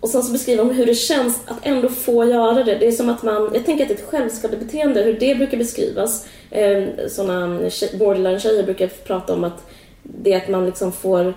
Och 0.00 0.08
sen 0.08 0.22
så 0.22 0.32
beskriver 0.32 0.64
hon 0.64 0.74
hur 0.74 0.86
det 0.86 0.94
känns 0.94 1.40
att 1.46 1.66
ändå 1.66 1.88
få 1.88 2.24
göra 2.24 2.64
det. 2.64 2.74
Det 2.74 2.86
är 2.86 2.92
som 2.92 3.08
att 3.08 3.22
man, 3.22 3.50
jag 3.54 3.64
tänker 3.64 3.84
att 3.84 3.88
det 3.88 3.94
är 3.94 3.98
ett 3.98 4.10
självskadebeteende, 4.10 5.02
hur 5.02 5.20
det 5.20 5.34
brukar 5.34 5.58
beskrivas. 5.58 6.26
Eh, 6.50 6.84
sådana 7.08 7.70
borderline-tjejer 7.98 8.62
brukar 8.62 8.86
prata 8.86 9.32
om 9.32 9.44
att 9.44 9.70
det 10.02 10.32
är 10.32 10.36
att 10.36 10.48
man 10.48 10.66
liksom 10.66 10.92
får 10.92 11.34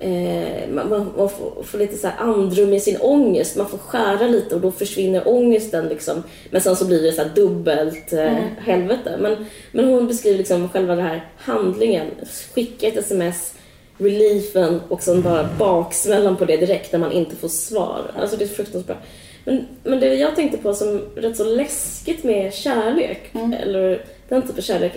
Eh, 0.00 0.68
man, 0.68 0.88
man, 0.88 1.28
får, 1.28 1.62
får 1.62 1.78
lite 1.78 1.96
så 1.96 2.06
här 2.06 2.16
andrum 2.18 2.72
i 2.72 2.80
sin 2.80 2.96
ångest. 3.00 3.56
Man 3.56 3.68
får 3.68 3.78
skära 3.78 4.28
lite 4.28 4.54
och 4.54 4.60
då 4.60 4.70
försvinner 4.70 5.28
ångesten. 5.28 5.88
Liksom. 5.88 6.22
Men 6.50 6.60
sen 6.60 6.76
så 6.76 6.86
blir 6.86 7.02
det 7.02 7.12
så 7.12 7.24
dubbelt 7.34 8.12
eh, 8.12 8.32
helvete. 8.58 9.16
Men, 9.20 9.46
men 9.72 9.84
hon 9.84 10.06
beskriver 10.06 10.38
liksom 10.38 10.68
själva 10.68 10.94
den 10.94 11.04
här 11.04 11.24
handlingen. 11.36 12.06
Skicka 12.54 12.86
ett 12.86 12.96
sms, 12.96 13.54
reliefen 13.98 14.80
och 14.88 15.02
sen 15.02 15.22
bara 15.22 15.48
baksmällan 15.58 16.36
på 16.36 16.44
det 16.44 16.56
direkt 16.56 16.92
när 16.92 16.98
man 16.98 17.12
inte 17.12 17.36
får 17.36 17.48
svar. 17.48 18.10
Alltså 18.16 18.36
det 18.36 18.44
är 18.44 18.48
fruktansvärt. 18.48 18.98
Men, 19.44 19.66
men 19.84 20.00
det 20.00 20.14
jag 20.14 20.36
tänkte 20.36 20.58
på 20.58 20.74
som 20.74 21.00
rätt 21.16 21.36
så 21.36 21.44
läskigt 21.44 22.24
med 22.24 22.54
kärlek, 22.54 23.30
eller 23.60 24.04
den 24.28 24.42
typen 24.42 24.56
av 24.56 24.62
kärlek, 24.62 24.92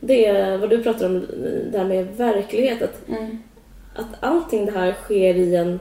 det 0.00 0.26
är 0.26 0.58
vad 0.58 0.70
du 0.70 0.82
pratar 0.82 1.06
om, 1.06 1.26
det 1.72 1.78
här 1.78 1.84
med 1.84 2.06
verklighet. 2.16 2.82
Att, 2.82 3.00
att 3.94 4.06
allting 4.20 4.66
det 4.66 4.72
här 4.72 4.92
sker 4.92 5.34
i 5.34 5.56
en 5.56 5.80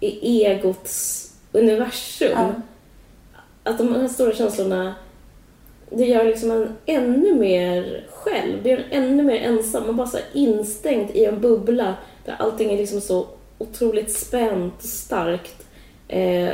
i 0.00 0.44
egots 0.44 1.24
universum. 1.52 2.32
Ja. 2.34 2.52
Att 3.62 3.78
de 3.78 3.94
här 3.94 4.08
stora 4.08 4.34
känslorna, 4.34 4.94
det 5.90 6.04
gör 6.04 6.24
liksom 6.24 6.50
en 6.50 6.76
ännu 6.86 7.34
mer 7.34 8.04
själv. 8.28 8.62
Det 8.62 8.68
gör 8.68 8.84
en 8.90 9.04
ännu 9.04 9.22
mer 9.22 9.36
ensam. 9.36 9.86
Man 9.86 9.96
bara 9.96 10.06
så 10.06 10.18
instängd 10.32 11.10
i 11.10 11.24
en 11.24 11.40
bubbla 11.40 11.94
där 12.24 12.36
allting 12.38 12.72
är 12.72 12.76
liksom 12.76 13.00
så 13.00 13.26
otroligt 13.58 14.12
spänt 14.12 14.74
och 14.76 14.88
starkt. 14.88 15.66
Eh, 16.08 16.50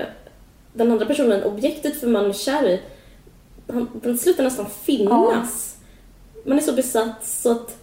den 0.73 0.93
andra 0.93 1.07
personen, 1.07 1.43
objektet 1.43 2.01
för 2.01 2.07
man 2.07 2.27
är 2.27 2.33
kär 2.33 2.69
i, 2.69 2.81
han, 3.67 3.89
den 4.03 4.19
slutar 4.19 4.45
nästan 4.45 4.67
finnas. 4.71 5.77
Man 6.45 6.59
är 6.59 6.63
så 6.63 6.73
besatt 6.73 7.27
så 7.27 7.51
att 7.53 7.81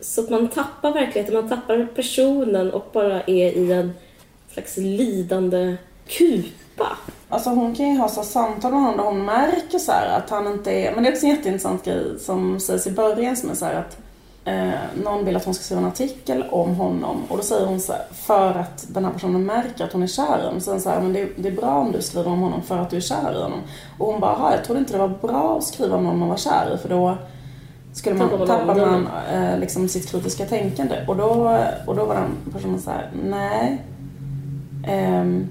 så 0.00 0.20
att 0.20 0.30
man 0.30 0.48
tappar 0.48 0.92
verkligheten, 0.92 1.34
man 1.34 1.48
tappar 1.48 1.88
personen 1.94 2.70
och 2.70 2.86
bara 2.92 3.20
är 3.20 3.52
i 3.52 3.72
en 3.72 3.92
slags 4.52 4.76
lidande 4.76 5.76
kupa. 6.78 6.96
Alltså 7.28 7.50
hon 7.50 7.74
kan 7.74 7.86
ju 7.86 7.98
ha 7.98 8.08
så 8.08 8.22
samtal 8.22 8.72
med 8.72 8.80
honom 8.80 8.96
där 8.96 9.04
hon 9.04 9.24
märker 9.24 9.78
så 9.78 9.92
här 9.92 10.18
att 10.18 10.30
han 10.30 10.46
inte 10.46 10.72
är... 10.72 10.94
Men 10.94 11.04
det 11.04 11.10
är 11.10 11.12
också 11.12 11.26
en 11.26 11.30
jätteintressant 11.30 11.84
grej 11.84 12.18
som 12.20 12.60
sägs 12.60 12.86
i 12.86 12.90
början 12.90 13.36
som 13.36 13.50
är 13.50 13.54
så 13.54 13.64
att 13.64 13.96
eh, 14.44 14.70
någon 15.04 15.24
vill 15.24 15.36
att 15.36 15.44
hon 15.44 15.54
ska 15.54 15.64
skriva 15.64 15.80
en 15.80 15.86
artikel 15.88 16.44
om 16.50 16.74
honom 16.74 17.22
och 17.28 17.36
då 17.36 17.42
säger 17.42 17.66
hon 17.66 17.80
så 17.80 17.92
här, 17.92 18.02
för 18.12 18.50
att 18.50 18.86
den 18.88 19.04
här 19.04 19.12
personen 19.12 19.46
märker 19.46 19.84
att 19.84 19.92
hon 19.92 20.02
är 20.02 20.06
kär 20.06 20.38
i 20.42 20.44
honom. 20.44 20.60
Sen 20.60 20.80
så 20.80 20.90
här, 20.90 21.00
men 21.00 21.12
det, 21.12 21.28
det 21.36 21.48
är 21.48 21.52
bra 21.52 21.78
om 21.78 21.92
du 21.92 22.02
skriver 22.02 22.30
om 22.30 22.40
honom 22.40 22.62
för 22.62 22.78
att 22.78 22.90
du 22.90 22.96
är 22.96 23.00
kär 23.00 23.32
i 23.38 23.42
honom. 23.42 23.60
Och 23.98 24.06
hon 24.06 24.20
bara, 24.20 24.32
"Jaha, 24.38 24.54
jag 24.54 24.64
trodde 24.64 24.80
inte 24.80 24.92
det 24.92 24.98
var 24.98 25.08
bra 25.08 25.56
att 25.58 25.64
skriva 25.64 25.96
om 25.96 26.04
någon 26.04 26.18
man 26.18 26.28
var 26.28 26.36
kär 26.36 26.74
i 26.74 26.78
för 26.78 26.88
då 26.88 27.16
skulle 27.92 28.16
man, 28.16 28.28
Tappar 28.28 28.38
man 28.38 28.46
tappar 28.48 28.74
man 28.74 29.08
eh, 29.32 29.58
liksom 29.58 29.88
sitt 29.88 30.10
kritiska 30.10 30.44
tänkande. 30.44 31.04
Och 31.08 31.16
då, 31.16 31.58
och 31.86 31.96
då 31.96 32.04
var 32.04 32.14
den 32.14 32.52
personen 32.52 32.80
så 32.80 32.90
här, 32.90 33.10
nej. 33.24 33.82
Ehm, 34.86 35.46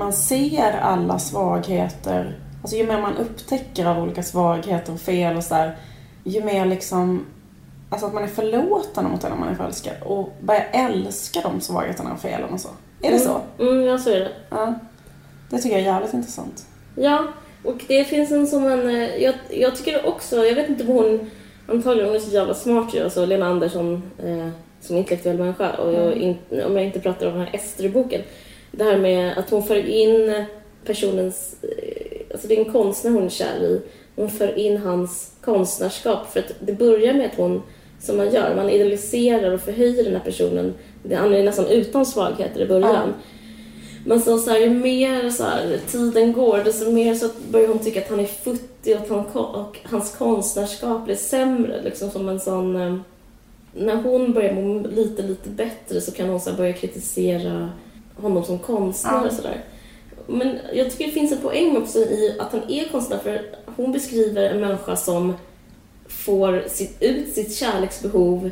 man 0.00 0.12
ser 0.12 0.72
alla 0.82 1.18
svagheter. 1.18 2.38
Alltså 2.62 2.76
ju 2.76 2.86
mer 2.86 3.00
man 3.00 3.16
upptäcker 3.16 3.86
av 3.86 4.02
olika 4.02 4.22
svagheter 4.22 4.92
och 4.92 5.00
fel 5.00 5.36
och 5.36 5.44
så 5.44 5.54
där, 5.54 5.76
ju 6.24 6.44
mer 6.44 6.66
liksom 6.66 7.26
Alltså 7.92 8.06
att 8.06 8.14
man 8.14 8.22
är 8.22 8.28
förlåtande 8.28 9.10
mot 9.10 9.20
den 9.20 9.40
man 9.40 9.48
är 9.48 9.54
förälskad 9.54 9.94
och 10.04 10.32
börjar 10.40 10.68
älska 10.72 11.40
de 11.40 11.60
svagheterna 11.60 12.12
och 12.12 12.20
felen 12.20 12.50
och 12.52 12.60
så. 12.60 12.68
Är 13.02 13.10
det 13.10 13.18
så? 13.18 13.40
Mm, 13.58 13.82
ja, 13.82 13.98
så 13.98 14.10
är 14.10 14.20
det. 14.20 14.30
Ja. 14.50 14.74
Det 15.50 15.58
tycker 15.58 15.76
jag 15.78 15.86
är 15.86 15.92
jävligt 15.92 16.14
intressant. 16.14 16.66
Ja, 16.94 17.26
och 17.64 17.84
det 17.88 18.04
finns 18.04 18.30
en 18.32 18.46
som 18.46 18.66
en... 18.66 18.88
eh, 18.88 19.16
Jag, 19.22 19.34
jag 19.50 19.76
tycker 19.76 20.06
också, 20.06 20.36
jag 20.44 20.54
vet 20.54 20.68
inte 20.68 20.84
om 20.84 20.88
hon... 20.88 21.30
Antagligen 21.68 22.08
hon 22.08 22.16
är 22.16 22.20
så 22.20 22.30
jävla 22.30 22.54
smart 22.54 22.94
ju, 22.94 23.04
alltså 23.04 23.26
Lena 23.26 23.46
Andersson 23.46 24.02
eh, 24.18 24.48
som 24.80 24.96
intellektuell 24.96 25.38
människa. 25.38 25.70
Och 25.70 25.92
jag, 25.92 26.12
in, 26.14 26.38
om 26.66 26.76
jag 26.76 26.84
inte 26.84 27.00
pratar 27.00 27.26
om 27.26 27.32
den 27.32 27.40
här 27.40 27.54
Ester-boken. 27.54 28.20
Det 28.72 28.84
här 28.84 28.98
med 28.98 29.38
att 29.38 29.50
hon 29.50 29.62
för 29.62 29.86
in 29.86 30.44
personens... 30.84 31.56
eh, 31.62 32.06
Alltså 32.32 32.48
det 32.48 32.54
är 32.56 32.64
en 32.64 32.72
konstnär 32.72 33.10
hon 33.10 33.24
är 33.24 33.28
kär 33.28 33.62
i. 33.62 33.80
Hon 34.16 34.30
för 34.30 34.58
in 34.58 34.76
hans 34.76 35.32
konstnärskap. 35.40 36.32
För 36.32 36.40
att 36.40 36.52
det 36.60 36.72
börjar 36.72 37.14
med 37.14 37.26
att 37.26 37.36
hon, 37.36 37.62
som 38.00 38.16
man 38.16 38.30
gör, 38.34 38.56
man 38.56 38.70
idealiserar 38.70 39.50
och 39.52 39.60
förhöjer 39.60 40.04
den 40.04 40.12
här 40.14 40.20
personen. 40.24 40.74
Han 41.14 41.34
är 41.34 41.42
nästan 41.44 41.66
utan 41.66 42.06
svagheter 42.06 42.60
i 42.60 42.66
början. 42.66 43.14
Men 44.06 44.20
så, 44.20 44.38
så 44.38 44.50
här, 44.50 44.58
ju 44.58 44.70
mer 44.70 45.30
så 45.30 45.44
här, 45.44 45.78
tiden 45.90 46.32
går, 46.32 46.58
desto 46.64 46.90
mer 46.90 47.14
så 47.14 47.28
börjar 47.50 47.68
hon 47.68 47.78
tycka 47.78 48.00
att 48.00 48.10
han 48.10 48.20
är 48.20 48.24
futtig 48.24 48.96
och 48.96 49.08
han, 49.08 49.26
och 49.36 49.78
hans 49.84 50.14
konstnärskap 50.16 51.04
blir 51.04 51.16
sämre. 51.16 51.82
Liksom 51.82 52.10
som 52.10 52.28
en 52.28 52.40
sån... 52.40 52.76
eh, 52.76 52.96
När 53.74 53.96
hon 53.96 54.32
börjar 54.32 54.52
må 54.54 54.88
lite, 54.88 55.22
lite 55.22 55.48
bättre 55.48 56.00
så 56.00 56.12
kan 56.12 56.28
hon 56.28 56.40
så 56.40 56.50
här, 56.50 56.56
börja 56.56 56.72
kritisera 56.72 57.70
honom 58.20 58.44
som 58.44 58.58
konstnär 58.58 59.26
och 59.26 59.32
sådär. 59.32 59.64
Men 60.26 60.58
jag 60.72 60.90
tycker 60.90 61.06
det 61.06 61.12
finns 61.12 61.32
en 61.32 61.38
poäng 61.38 61.76
också 61.76 61.98
i 61.98 62.36
att 62.38 62.52
han 62.52 62.70
är 62.70 62.88
konstnär 62.88 63.18
för 63.18 63.42
hon 63.76 63.92
beskriver 63.92 64.50
en 64.50 64.60
människa 64.60 64.96
som 64.96 65.34
får 66.08 66.64
sitt, 66.68 67.02
ut 67.02 67.34
sitt 67.34 67.54
kärleksbehov 67.54 68.50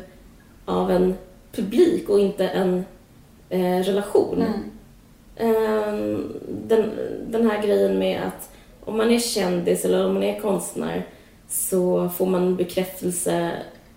av 0.65 0.91
en 0.91 1.15
publik 1.51 2.09
och 2.09 2.19
inte 2.19 2.47
en 2.47 2.85
eh, 3.49 3.83
relation. 3.83 4.37
ehm, 5.37 6.33
den, 6.67 6.91
den 7.27 7.49
här 7.49 7.63
grejen 7.63 7.99
med 7.99 8.21
att 8.27 8.49
om 8.85 8.97
man 8.97 9.11
är 9.11 9.19
kändis 9.19 9.85
eller 9.85 10.05
om 10.05 10.13
man 10.13 10.23
är 10.23 10.39
konstnär 10.39 11.05
så 11.49 12.09
får 12.09 12.25
man 12.25 12.55
bekräftelse, 12.55 13.51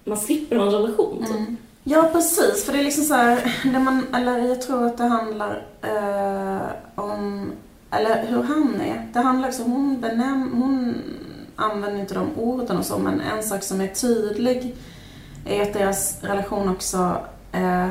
man 0.04 0.18
slipper 0.18 0.56
ha 0.56 0.66
en 0.66 0.72
relation 0.72 1.18
typ. 1.18 1.58
Ja, 1.84 2.08
precis. 2.12 2.64
För 2.64 2.72
det 2.72 2.78
är 2.78 2.84
liksom 2.84 3.04
så 3.04 3.14
här, 3.14 3.56
det 3.72 3.78
man, 3.78 4.14
eller 4.14 4.38
jag 4.38 4.62
tror 4.62 4.86
att 4.86 4.98
det 4.98 5.04
handlar 5.04 5.66
eh, 5.82 6.68
om, 6.94 7.52
eller 7.90 8.26
hur 8.26 8.42
han 8.42 8.80
är. 8.80 9.08
Det 9.12 9.18
handlar 9.18 9.48
också, 9.48 9.62
hon 9.62 10.00
benäm, 10.00 10.50
hon 10.54 10.94
använder 11.56 12.00
inte 12.00 12.14
de 12.14 12.38
orden 12.38 12.76
och 12.76 12.84
så, 12.84 12.98
men 12.98 13.20
en 13.20 13.42
sak 13.42 13.62
som 13.62 13.80
är 13.80 13.88
tydlig 13.88 14.76
är 15.46 15.62
att 15.62 15.72
deras 15.72 16.22
relation 16.22 16.68
också 16.68 17.16
eh, 17.52 17.90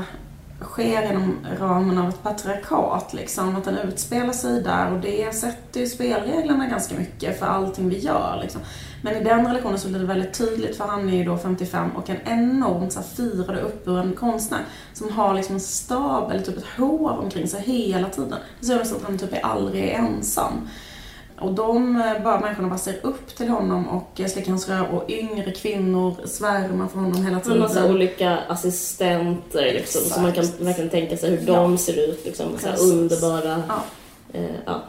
sker 0.61 1.11
inom 1.11 1.37
ramen 1.59 1.97
av 1.97 2.09
ett 2.09 2.23
patriarkat, 2.23 3.13
liksom. 3.13 3.55
Att 3.55 3.63
den 3.63 3.77
utspelar 3.77 4.33
sig 4.33 4.61
där 4.61 4.93
och 4.93 4.99
det 4.99 5.35
sätter 5.35 5.79
ju 5.79 5.87
spelreglerna 5.87 6.67
ganska 6.67 6.95
mycket 6.95 7.39
för 7.39 7.45
allting 7.45 7.89
vi 7.89 7.99
gör, 7.99 8.39
liksom. 8.41 8.61
Men 9.01 9.15
i 9.15 9.23
den 9.23 9.47
relationen 9.47 9.79
så 9.79 9.87
blir 9.87 9.99
det 9.99 10.05
väldigt 10.05 10.33
tydligt 10.33 10.77
för 10.77 10.85
han 10.85 11.09
är 11.09 11.17
ju 11.17 11.23
då 11.23 11.37
55 11.37 11.91
och 11.95 12.09
en 12.09 12.17
enormt 12.25 12.93
så 12.93 12.99
här, 12.99 13.07
firad 13.07 13.57
och 13.57 13.65
uppburen 13.65 14.13
konstnär 14.13 14.61
som 14.93 15.11
har 15.11 15.33
liksom 15.33 15.55
en 15.55 15.61
stab 15.61 16.31
eller 16.31 16.43
typ 16.43 16.57
ett 16.57 16.65
hov 16.77 17.19
omkring 17.19 17.47
sig 17.47 17.61
hela 17.61 18.09
tiden. 18.09 18.37
Det 18.59 18.65
ser 18.65 18.81
ut 18.81 18.87
som 18.87 18.97
att 18.97 19.03
han 19.03 19.17
typ 19.17 19.33
är 19.33 19.45
aldrig 19.45 19.89
ensam. 19.89 20.67
Och 21.41 21.53
de 21.53 22.01
eh, 22.01 22.23
bara, 22.23 22.39
människorna 22.39 22.67
bara 22.67 22.79
ser 22.79 23.05
upp 23.05 23.35
till 23.35 23.49
honom 23.49 23.87
och 23.87 24.19
eh, 24.19 24.27
slickar 24.27 24.49
hans 24.49 24.69
röv 24.69 24.85
och 24.85 25.09
yngre 25.09 25.51
kvinnor 25.51 26.15
svärmar 26.25 26.87
för 26.87 26.99
honom 26.99 27.25
hela 27.25 27.39
tiden. 27.39 27.59
massa 27.59 27.89
olika 27.89 28.37
assistenter 28.37 29.73
liksom, 29.73 30.01
så 30.01 30.21
man 30.21 30.33
kan 30.33 30.45
verkligen 30.59 30.89
tänka 30.89 31.17
sig 31.17 31.29
hur 31.29 31.47
de 31.47 31.77
ser 31.77 32.09
ut. 32.09 32.25
Liksom, 32.25 32.45
så 32.59 32.83
underbara. 32.83 33.63
Ja. 33.67 33.83
Eh, 34.33 34.55
ja. 34.65 34.83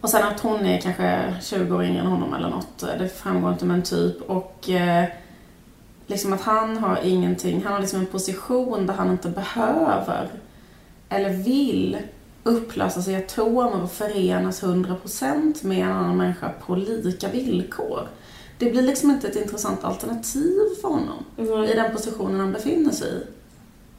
Och 0.00 0.10
sen 0.10 0.28
att 0.28 0.40
hon 0.40 0.66
är 0.66 0.80
kanske 0.80 1.34
20 1.42 1.76
år 1.76 1.84
yngre 1.84 2.00
än 2.00 2.06
honom 2.06 2.34
eller 2.34 2.48
något, 2.48 2.82
eh, 2.82 2.88
det 2.98 3.08
framgår 3.08 3.52
inte 3.52 3.64
men 3.64 3.82
typ. 3.82 4.22
Och 4.22 4.70
eh, 4.70 5.04
liksom 6.06 6.32
att 6.32 6.42
han 6.42 6.76
har 6.76 6.98
ingenting, 7.02 7.62
han 7.64 7.72
har 7.72 7.80
liksom 7.80 8.00
en 8.00 8.06
position 8.06 8.86
där 8.86 8.94
han 8.94 9.10
inte 9.10 9.28
behöver 9.28 10.28
eller 11.08 11.30
vill 11.30 11.98
upplösa 12.42 13.02
sig 13.02 13.16
atomer 13.16 13.82
och 13.82 13.92
förenas 13.92 14.62
100% 14.62 15.64
med 15.64 15.78
en 15.78 15.92
annan 15.92 16.16
människa 16.16 16.52
på 16.66 16.74
lika 16.74 17.28
villkor. 17.28 18.08
Det 18.58 18.70
blir 18.70 18.82
liksom 18.82 19.10
inte 19.10 19.28
ett 19.28 19.36
intressant 19.36 19.84
alternativ 19.84 20.60
för 20.80 20.88
honom 20.88 21.24
i 21.66 21.74
den 21.74 21.92
positionen 21.92 22.40
han 22.40 22.52
befinner 22.52 22.92
sig 22.92 23.08
i. 23.08 23.22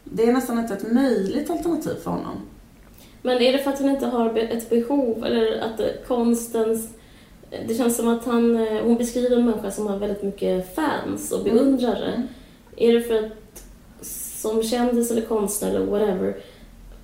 Det 0.03 0.29
är 0.29 0.33
nästan 0.33 0.59
inte 0.59 0.73
ett 0.73 0.91
möjligt 0.91 1.49
alternativ 1.49 1.95
för 2.03 2.11
honom. 2.11 2.37
Men 3.21 3.41
är 3.41 3.53
det 3.53 3.59
för 3.59 3.71
att 3.71 3.79
han 3.79 3.89
inte 3.89 4.05
har 4.05 4.37
ett 4.37 4.69
behov 4.69 5.25
eller 5.25 5.61
att 5.61 6.07
konstens... 6.07 6.89
Det 7.67 7.75
känns 7.75 7.97
som 7.97 8.07
att 8.07 8.25
han, 8.25 8.67
eh, 8.67 8.83
hon 8.83 8.97
beskriver 8.97 9.37
en 9.37 9.45
människa 9.45 9.71
som 9.71 9.87
har 9.87 9.97
väldigt 9.97 10.23
mycket 10.23 10.75
fans 10.75 11.31
och 11.31 11.43
beundrare. 11.43 12.13
Mm. 12.13 12.27
Är 12.77 12.93
det 12.93 13.01
för 13.01 13.25
att 13.25 13.63
som 14.41 14.63
kändis 14.63 15.11
eller 15.11 15.21
konstnär 15.21 15.69
eller 15.69 15.85
whatever 15.85 16.35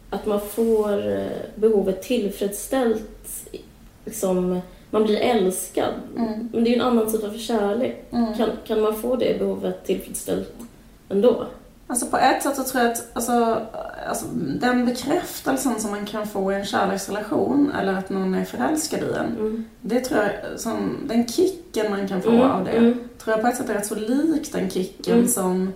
att 0.10 0.25
man 0.25 0.41
får 0.41 1.08
eh, 1.12 1.28
behovet 1.56 2.01
tillfredsställt 2.01 3.49
liksom, 4.06 4.62
man 4.89 5.04
blir 5.04 5.17
älskad. 5.17 5.93
Mm. 6.17 6.49
Men 6.54 6.63
det 6.63 6.69
är 6.69 6.71
ju 6.71 6.75
en 6.75 6.88
annan 6.88 7.12
typ 7.12 7.23
av 7.23 7.38
kärlek. 7.38 8.04
Mm. 8.12 8.34
Kan, 8.34 8.49
kan 8.67 8.82
man 8.82 8.95
få 8.95 9.15
det 9.15 9.39
behovet 9.39 9.86
tillfredsställt 9.86 10.54
ändå? 11.10 11.45
Alltså 11.87 12.05
på 12.05 12.17
ett 12.17 12.43
sätt 12.43 12.55
så 12.55 12.63
tror 12.63 12.83
jag 12.83 12.91
att 12.91 13.07
alltså, 13.13 13.61
alltså, 14.09 14.25
den 14.59 14.85
bekräftelsen 14.85 15.79
som 15.79 15.91
man 15.91 16.05
kan 16.05 16.27
få 16.27 16.51
i 16.51 16.55
en 16.55 16.65
kärleksrelation 16.65 17.71
eller 17.79 17.93
att 17.93 18.09
någon 18.09 18.33
är 18.35 18.45
förälskad 18.45 18.99
i 18.99 19.13
en. 19.13 19.25
Mm. 19.39 19.65
Det 19.81 19.99
tror 19.99 20.21
jag, 20.23 20.59
som, 20.59 20.97
den 21.07 21.27
kicken 21.27 21.91
man 21.91 22.07
kan 22.07 22.21
få 22.21 22.29
Mm, 22.29 22.41
av 22.51 22.65
det, 22.65 22.71
mm. 22.71 22.99
tror 23.23 23.35
jag 23.35 23.41
på 23.41 23.47
ett 23.47 23.57
sätt 23.57 23.69
är 23.69 23.73
rätt 23.73 23.85
så 23.85 23.95
lik 23.95 24.51
den 24.53 24.69
kicken 24.69 25.13
Mm. 25.17 25.27
som 25.27 25.73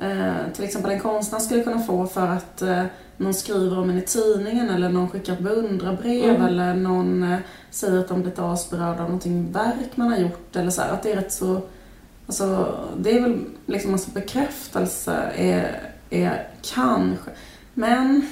eh, 0.00 0.32
till 0.54 0.64
exempel 0.64 0.90
en 0.90 1.00
konstnär 1.00 1.38
skulle 1.38 1.62
kunna 1.62 1.78
få 1.82 2.06
för 2.06 2.26
att 2.26 2.62
eh, 2.62 2.82
någon 3.16 3.34
skriver 3.34 3.78
om 3.78 3.90
en 3.90 3.98
i 3.98 4.02
tidningen 4.02 4.70
eller 4.70 4.88
någon 4.88 5.08
skickar 5.08 5.32
ett 5.32 5.40
beundrarbrev 5.40 6.34
Mm. 6.34 6.46
eller 6.46 6.74
någon 6.74 7.22
eh, 7.32 7.38
säger 7.70 7.98
att 7.98 8.08
de 8.08 8.22
blivit 8.22 8.38
asberörda 8.38 8.90
av 9.02 9.08
någonting 9.08 9.52
verk 9.52 9.90
man 9.94 10.10
har 10.12 10.18
gjort 10.18 10.56
eller 10.56 10.70
så 10.70 10.82
här, 10.82 10.92
Att 10.92 11.02
det 11.02 11.12
är 11.12 11.16
rätt 11.16 11.32
så 11.32 11.60
Alltså, 12.26 12.74
det 12.98 13.10
är 13.10 13.20
väl 13.20 13.38
liksom 13.66 13.92
alltså 13.92 14.10
bekräftelse 14.10 15.16
är, 15.36 15.80
är 16.10 16.48
kanske. 16.74 17.30
Men 17.74 18.26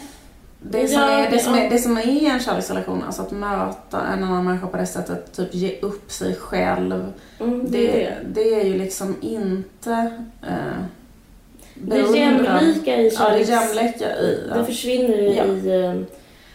det 0.63 0.89
som, 0.89 1.03
är, 1.03 1.31
det, 1.31 1.39
som 1.39 1.55
är, 1.55 1.71
det 1.71 1.79
som 1.79 1.97
är 1.99 2.31
en 2.31 2.41
kärleksrelation, 2.41 3.03
alltså 3.03 3.23
att 3.23 3.31
möta 3.31 4.07
en 4.07 4.25
annan 4.25 4.45
människa 4.45 4.67
på 4.67 4.77
det 4.77 4.87
sättet, 4.87 5.33
typ 5.37 5.55
ge 5.55 5.79
upp 5.81 6.13
sig 6.13 6.35
själv. 6.37 7.13
Mm, 7.41 7.71
det, 7.71 7.87
Det, 7.87 8.17
det 8.35 8.55
är 8.61 8.65
ju 8.65 8.79
liksom 8.79 9.17
inte 9.21 10.13
eh, 10.43 10.85
det 11.75 11.97
jämlika 12.19 12.97
i 12.97 13.05
Ja, 13.05 13.31
det 13.31 13.47
kärleks... 13.47 13.49
jämlika 13.51 14.17
i. 14.19 14.41
Det 14.53 14.59
Ja. 14.59 14.65
försvinner 14.65 15.19
ju 15.19 15.29
Ja. 15.35 15.95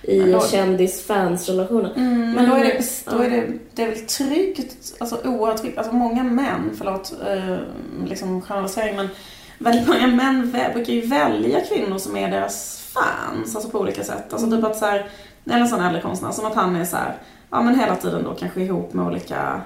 I, 0.02 0.32
då- 0.32 0.42
kändis-fans-relationen. 0.42 1.92
Mm, 1.96 2.32
men 2.32 2.50
då 2.50 2.56
är, 2.56 2.64
det, 2.64 3.06
då 3.06 3.18
är 3.18 3.30
det, 3.30 3.48
det 3.74 3.84
är 3.84 3.90
väl 3.90 4.00
tryggt, 4.00 4.94
alltså 5.00 5.18
oerhört 5.26 5.62
tryggt. 5.62 5.78
Alltså 5.78 5.94
många 5.94 6.24
män, 6.24 6.72
förlåt 6.78 7.14
eh, 7.28 7.58
liksom 8.08 8.42
generalisering, 8.42 8.96
men 8.96 9.10
väldigt 9.58 9.88
många 9.88 10.08
män 10.08 10.52
brukar 10.74 10.94
ju 10.94 11.02
välja 11.02 11.62
kvinnor 11.62 11.98
som 11.98 12.18
är 12.18 12.32
deras 12.32 12.80
fans, 12.94 13.56
alltså 13.56 13.72
på 13.72 13.80
olika 13.80 14.04
sätt. 14.04 14.34
Alltså 14.34 14.52
typ 14.52 14.64
att 14.64 14.78
så 14.78 14.86
här, 14.86 15.10
eller 15.46 15.60
en 15.60 15.68
sån 15.68 15.82
äldre 15.82 16.02
konstnär, 16.02 16.32
som 16.32 16.46
att 16.46 16.56
han 16.56 16.76
är 16.76 16.86
så 16.86 16.98
här, 16.98 17.16
ja 17.50 17.62
men 17.62 17.80
hela 17.80 17.96
tiden 17.96 18.24
då 18.24 18.34
kanske 18.34 18.62
ihop 18.62 18.94
med 18.94 19.06
olika 19.06 19.62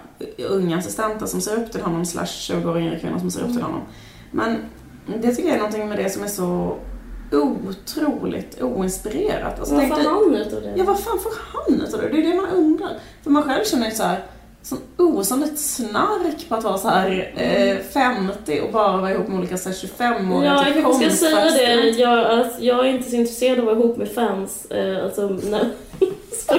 unga 0.50 0.78
assistenter 0.78 1.26
som 1.26 1.42
ser 1.42 1.56
upp 1.56 1.72
till 1.72 1.82
honom, 1.82 2.06
slash 2.06 2.26
20 2.26 2.70
år 2.70 2.80
yngre 2.80 3.00
kvinnor 3.00 3.20
som 3.20 3.32
ser 3.32 3.42
upp 3.42 3.54
till 3.54 3.62
honom. 3.62 3.82
Men 4.32 4.58
det 5.22 5.36
tycker 5.36 5.50
jag 5.50 5.56
är 5.56 5.62
någonting 5.62 5.90
med 5.90 5.98
det 5.98 6.10
som 6.10 6.24
är 6.24 6.28
så 6.28 6.78
otroligt 7.34 8.62
oinspirerat. 8.62 9.60
Alltså, 9.60 9.76
Vad 9.76 9.88
får 9.88 9.96
han 9.96 10.36
ut 10.36 10.54
av 10.54 10.62
det? 10.62 10.74
Ja, 10.76 10.84
vad 10.84 11.00
fan 11.00 11.20
får 11.20 11.34
han 11.54 11.82
ut 11.82 11.94
av 11.94 12.02
det? 12.02 12.10
Det 12.10 12.18
är 12.18 12.32
det 12.32 12.36
man 12.36 12.50
undrar. 12.50 12.92
För 13.24 13.32
man 13.32 13.44
själv 13.44 13.64
känner 13.64 13.90
ju 13.90 13.96
så 13.96 14.04
här, 14.04 14.20
sån 14.62 14.80
osannolikt 14.98 15.60
snark 15.60 16.50
på 16.50 16.56
att 16.56 16.64
vara 16.64 16.78
så 16.78 16.88
här 16.88 17.34
eh, 17.36 17.78
50 17.94 18.62
och 18.62 18.72
bara 18.72 18.98
vara 18.98 19.12
ihop 19.12 19.28
med 19.28 19.38
olika 19.38 19.58
så 19.58 19.70
här 19.70 19.76
25-åriga 19.76 20.52
Ja, 20.52 20.68
jag 20.68 20.84
kanske 20.84 21.12
ska 21.12 21.28
säga 21.28 21.82
det. 21.82 21.90
Jag, 21.90 22.26
alltså, 22.26 22.62
jag 22.62 22.88
är 22.88 22.90
inte 22.90 23.10
så 23.10 23.16
intresserad 23.16 23.60
av 23.60 23.70
att 23.70 23.76
vara 23.76 23.86
ihop 23.86 23.98
med 23.98 24.12
fans. 24.12 24.66
Eh, 24.72 25.04
alltså, 25.04 25.28
nej. 25.28 25.66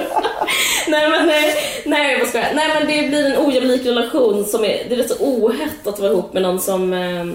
nej, 0.87 1.09
men 1.09 1.27
nej, 1.27 1.53
nej, 1.85 2.19
jag 2.33 2.55
Nej, 2.55 2.69
men 2.73 2.87
det 2.87 3.07
blir 3.07 3.25
en 3.25 3.45
ojämlik 3.45 3.85
relation 3.85 4.45
som 4.45 4.63
är... 4.63 4.85
Det 4.89 4.95
är 4.95 4.97
rätt 4.97 5.09
så 5.09 5.25
ohett 5.25 5.87
att 5.87 5.99
vara 5.99 6.11
ihop 6.11 6.33
med 6.33 6.43
någon 6.43 6.59
som... 6.59 6.93
Eh, 6.93 7.25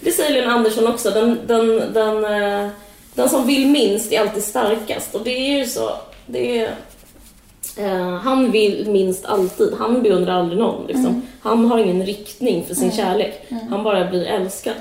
det 0.00 0.10
säger 0.10 0.32
Lena 0.40 0.52
Andersson 0.52 0.86
också. 0.86 1.10
Den, 1.10 1.38
den, 1.46 1.92
den, 1.92 2.24
eh, 2.24 2.68
den 3.14 3.28
som 3.28 3.46
vill 3.46 3.70
minst 3.70 4.12
är 4.12 4.20
alltid 4.20 4.42
starkast. 4.42 5.14
Och 5.14 5.24
det 5.24 5.30
är 5.30 5.58
ju 5.58 5.66
så. 5.66 5.90
Det 6.26 6.58
är... 6.58 6.74
Eh, 7.76 8.16
han 8.16 8.50
vill 8.50 8.90
minst 8.90 9.24
alltid. 9.24 9.74
Han 9.78 10.02
beundrar 10.02 10.34
aldrig 10.34 10.58
någon. 10.58 10.86
Liksom. 10.86 11.22
Han 11.40 11.64
har 11.64 11.78
ingen 11.78 12.06
riktning 12.06 12.64
för 12.64 12.74
sin 12.74 12.92
kärlek. 12.92 13.46
Han 13.70 13.82
bara 13.82 14.04
blir 14.04 14.24
älskad. 14.24 14.74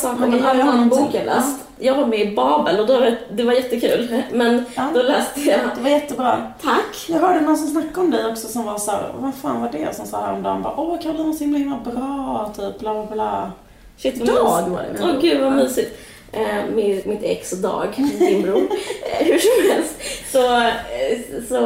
Sak 0.00 0.20
om 0.20 0.30
det 0.30 0.36
gör 0.38 0.50
annan 0.50 0.66
någonting. 0.66 1.04
bok 1.04 1.14
jag 1.14 1.26
läst? 1.26 1.58
Jag 1.78 1.94
var 1.94 2.06
med 2.06 2.20
i 2.20 2.34
Babel 2.36 2.80
och 2.80 2.86
då, 2.86 3.00
var- 3.00 3.18
det 3.32 3.42
var 3.42 3.52
jättekul. 3.52 4.22
Men 4.32 4.64
Ja. 4.76 4.82
då 4.94 5.02
läste 5.02 5.40
jag... 5.40 5.60
Det 5.76 5.82
var 5.82 5.90
jättebra. 5.90 6.52
Tack! 6.62 7.04
Jag 7.08 7.18
hörde 7.20 7.40
någon 7.40 7.56
som 7.56 7.68
snackade 7.68 8.00
om 8.00 8.10
dig 8.10 8.26
också 8.26 8.48
som 8.48 8.64
var 8.64 8.78
så 8.78 8.90
här, 8.90 9.12
vad 9.18 9.34
fan 9.34 9.60
var 9.60 9.68
det? 9.72 9.96
Som 9.96 10.06
sa 10.06 10.20
häromdagen 10.20 10.62
bara, 10.62 10.74
åh 10.76 11.00
Caroline 11.02 11.26
var 11.26 11.32
så 11.32 11.44
himla 11.44 11.58
himla 11.58 11.76
bra, 11.84 12.52
typ 12.56 12.78
bla 12.78 12.92
bla 12.94 13.06
bla. 13.14 13.50
Shit, 13.98 14.18
vad 14.18 14.28
Dag 14.28 14.34
mysigt. 14.44 14.68
var 14.68 14.82
det, 14.82 15.12
Åh 15.14 15.20
gud 15.20 15.40
vad 15.40 15.52
mysigt. 15.52 15.98
Eh, 16.32 16.74
med 16.74 17.06
mitt 17.06 17.22
ex 17.22 17.50
Dag, 17.50 17.88
din 18.18 18.42
bror. 18.42 18.62
Eh, 19.20 19.26
Hur 19.26 19.38
som 19.38 19.72
helst. 19.72 19.94
Så, 20.32 20.56
eh, 20.56 21.42
så 21.48 21.60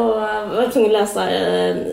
var 0.49 0.63
jag 0.63 0.73
tvungen 0.73 0.97
att 0.97 1.01
läsa 1.01 1.29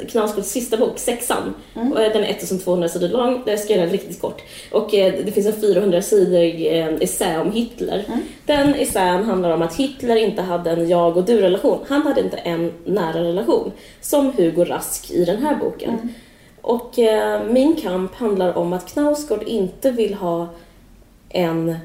Knausgårds 0.10 0.50
sista 0.50 0.78
bok, 0.78 1.00
Sexan. 1.00 1.54
Mm. 1.76 1.94
Den 1.94 2.24
är 2.24 2.30
1200 2.30 2.90
sidor 2.90 3.08
lång, 3.08 3.44
jag 3.46 3.70
göra 3.70 3.82
den 3.82 3.90
riktigt 3.90 4.22
kort. 4.22 4.42
Och 4.72 4.90
det 4.92 5.34
finns 5.34 5.48
en 5.48 5.62
400 5.62 6.02
sidor 6.02 6.74
eh, 6.74 6.88
essä 7.02 7.42
om 7.42 7.52
Hitler. 7.52 8.06
Mm. 8.08 8.20
Den 8.46 8.76
essän 8.76 9.24
handlar 9.24 9.50
om 9.50 9.62
att 9.62 9.76
Hitler 9.76 10.16
inte 10.16 10.42
hade 10.42 10.72
en 10.72 10.90
jag 10.90 11.18
och 11.18 11.24
du-relation. 11.24 11.80
Han 11.88 12.02
hade 12.02 12.22
inte 12.22 12.38
en 12.38 12.72
nära 12.86 13.24
relation. 13.24 13.72
Som 14.02 14.34
Hugo 14.38 14.64
Rask 14.64 15.12
i 15.12 15.26
den 15.26 15.38
här 15.38 15.56
boken. 15.56 15.90
Mm. 15.90 16.10
Och 16.62 16.96
Min 17.50 17.76
kamp 17.76 18.16
handlar 18.16 18.58
om 18.58 18.74
att 18.74 18.94
Knausgård 18.94 19.44
inte 19.44 19.92
vill 19.92 20.14
ha 20.14 20.48
en... 21.30 21.76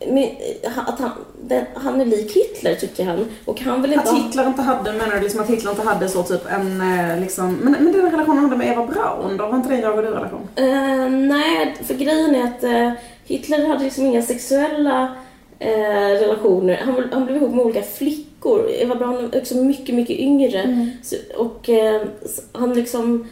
eh, 0.00 0.78
Att 0.88 1.00
han, 1.00 1.10
den, 1.42 1.64
han 1.74 2.00
är 2.00 2.04
lik 2.04 2.36
Hitler 2.36 2.74
tycker 2.74 3.04
han. 3.04 3.26
Och 3.44 3.60
han 3.60 3.82
vill 3.82 3.92
inte 3.92 4.04
Att 4.04 4.10
ha... 4.10 4.24
Hitler 4.24 4.46
inte 4.46 4.62
hade, 4.62 4.92
menar 4.92 5.14
du 5.14 5.20
liksom 5.20 5.40
att 5.40 5.50
Hitler 5.50 5.70
inte 5.70 5.82
hade 5.82 6.08
så 6.08 6.22
typ 6.22 6.52
en 6.52 6.80
eh, 6.80 7.20
liksom, 7.20 7.54
men, 7.54 7.72
men 7.72 7.92
den 7.92 8.10
relationen 8.10 8.36
han 8.36 8.44
hade 8.44 8.56
med 8.56 8.72
Eva 8.72 8.86
Braun 8.86 9.36
då? 9.36 9.46
Var 9.46 9.56
inte 9.56 9.68
det 9.68 9.74
en 9.74 9.80
jag 9.80 9.96
och 9.96 10.02
du 10.02 10.08
relation? 10.08 10.48
Eh, 10.56 11.10
nej, 11.10 11.76
för 11.84 11.94
grejen 11.94 12.34
är 12.34 12.44
att 12.44 12.64
eh, 12.64 12.92
Hitler 13.24 13.68
hade 13.68 13.84
liksom 13.84 14.06
inga 14.06 14.22
sexuella 14.22 15.14
eh, 15.58 16.20
relationer. 16.20 16.76
Han, 16.76 17.08
han 17.12 17.24
blev 17.24 17.36
ihop 17.36 17.54
med 17.54 17.64
olika 17.64 17.82
flickor. 17.82 18.70
Eva 18.70 18.94
Braun 18.94 19.30
är 19.32 19.40
också 19.40 19.54
mycket, 19.54 19.94
mycket 19.94 20.18
yngre. 20.18 20.90
Så, 21.02 21.16
och 21.36 21.68
eh, 21.68 22.02
han 22.52 22.74
liksom, 22.74 23.28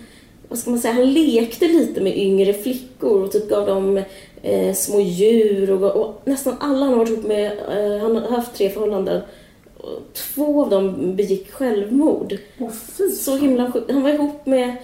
vad 0.48 0.58
ska 0.58 0.70
man 0.70 0.80
säga, 0.80 0.94
han 0.94 1.12
lekte 1.12 1.68
lite 1.68 2.00
med 2.00 2.18
yngre 2.18 2.52
flickor 2.52 3.22
och 3.22 3.32
typ 3.32 3.50
gav 3.50 3.66
dem 3.66 4.02
eh, 4.46 4.74
små 4.74 5.00
djur 5.00 5.70
och, 5.70 5.96
och 5.96 6.20
nästan 6.24 6.56
alla 6.60 6.84
han 6.84 6.88
har 6.88 6.98
varit 6.98 7.08
ihop 7.08 7.24
med, 7.24 7.52
eh, 7.52 8.02
han 8.02 8.16
har 8.16 8.36
haft 8.36 8.54
tre 8.54 8.70
förhållanden. 8.70 9.22
Två 10.12 10.62
av 10.62 10.70
dem 10.70 11.16
begick 11.16 11.50
självmord. 11.50 12.36
Fy. 12.98 13.10
Så 13.10 13.36
himla 13.36 13.72
sjukt. 13.72 13.90
Han 13.90 14.02
var 14.02 14.10
ihop 14.10 14.46
med 14.46 14.76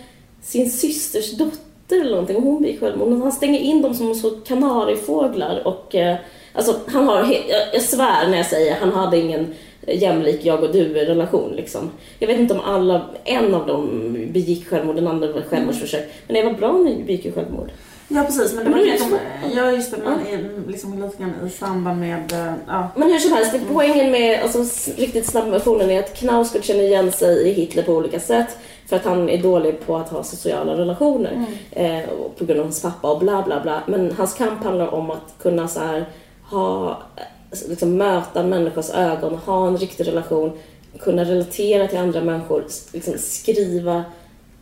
sin 0.43 0.71
systers 0.71 1.33
dotter 1.33 2.01
eller 2.01 2.11
någonting 2.11 2.37
och 2.37 2.43
hon 2.43 2.63
begick 2.63 2.81
självmord. 2.81 3.23
Han 3.23 3.33
stänger 3.33 3.61
in 3.61 3.83
dem 3.83 3.95
som 3.95 4.15
så 4.15 4.31
kanariefåglar 4.31 5.67
och 5.67 5.95
eh, 5.95 6.17
alltså 6.53 6.75
han 6.87 7.09
har, 7.09 7.35
jag, 7.73 7.83
svär 7.83 8.29
när 8.29 8.37
jag 8.37 8.47
säger 8.47 8.75
han 8.75 8.93
hade 8.93 9.19
ingen 9.19 9.55
jämlik 9.87 10.45
jag 10.45 10.63
och 10.63 10.73
du 10.73 10.95
relation 10.95 11.53
liksom. 11.57 11.91
Jag 12.19 12.29
vet 12.29 12.41
inte 12.41 12.55
om 12.55 12.61
alla, 12.61 13.03
en 13.25 13.55
av 13.55 13.67
dem 13.67 14.09
begick 14.33 14.69
självmord, 14.69 14.97
den 14.97 15.09
andra 15.09 15.33
var 15.33 15.43
självmordsförsök. 15.43 16.13
Men 16.27 16.37
Eva 16.37 16.53
Braun 16.53 17.05
begick 17.07 17.25
ju 17.25 17.33
självmord. 17.33 17.71
Ja 18.09 18.25
precis, 18.25 18.55
men 18.55 18.65
det 18.65 18.71
Men 18.71 18.79
var 18.79 18.87
är 18.87 18.91
liksom, 18.93 19.19
ja 19.55 19.71
just 19.71 19.91
det, 19.91 19.97
men 20.05 20.27
i- 20.27 20.71
liksom 20.71 21.03
lite 21.03 21.17
grann 21.19 21.35
i 21.47 21.51
samband 21.51 22.01
med, 22.01 22.33
eh, 22.33 22.53
ja. 22.67 22.89
Men 22.97 23.11
hur 23.13 23.19
som 23.19 23.33
helst, 23.33 23.55
poängen 23.73 24.11
med 24.11 24.43
alltså, 24.43 24.59
riktigt 24.97 25.27
snabba 25.27 25.51
versionen 25.51 25.91
är 25.91 25.99
att 26.01 26.15
Knausgård 26.15 26.65
känner 26.65 26.83
igen 26.83 27.13
sig 27.13 27.49
i 27.49 27.53
Hitler 27.53 27.83
på 27.83 27.93
olika 27.93 28.21
sätt 28.21 28.57
för 28.89 28.97
att 28.97 29.05
han 29.05 29.29
är 29.29 29.43
dålig 29.43 29.87
på 29.87 29.97
att 29.97 30.09
ha 30.09 30.23
sociala 30.25 30.77
relationer 30.77 31.45
eh, 31.71 32.09
och 32.09 32.37
på 32.39 32.45
grund 32.45 32.61
av 32.61 32.67
hans 32.67 32.83
pappa 32.83 33.11
och 33.13 33.19
bla 33.19 33.43
bla 33.43 33.61
bla. 33.61 33.83
Men 33.87 34.13
hans 34.19 34.35
kamp 34.35 34.65
handlar 34.65 34.95
om 34.95 35.11
att 35.11 35.35
kunna 35.43 35.69
så 35.69 35.81
här, 35.81 36.05
ha, 36.51 36.91
eh, 37.17 37.69
liksom, 37.69 37.97
möta 37.97 38.43
människors 38.43 38.91
ögon, 38.91 39.35
ha 39.35 39.67
en 39.67 39.77
riktig 39.77 40.07
relation, 40.09 40.53
kunna 41.01 41.25
relatera 41.25 41.89
till 41.89 41.99
andra 41.99 42.21
människor, 42.21 42.65
liksom, 42.93 43.15
skriva, 43.19 44.05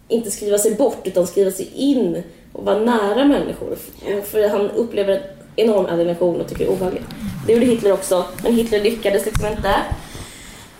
inte 0.09 0.31
skriva 0.31 0.59
sig 0.59 0.74
bort 0.74 0.98
utan 1.05 1.26
skriva 1.26 1.50
sig 1.50 1.70
in 1.74 2.22
och 2.52 2.64
vara 2.64 2.78
nära 2.78 3.24
människor. 3.24 3.76
För 4.30 4.48
han 4.48 4.70
upplever 4.70 5.12
en 5.12 5.20
enorm 5.56 5.86
alienation 5.86 6.40
och 6.40 6.48
tycker 6.48 6.64
det 6.64 6.70
är 6.70 6.72
obehagligt. 6.72 7.06
Det 7.46 7.52
gjorde 7.52 7.66
Hitler 7.66 7.92
också, 7.92 8.24
men 8.42 8.54
Hitler 8.54 8.80
lyckades 8.80 9.26
liksom 9.26 9.46
inte. 9.46 9.74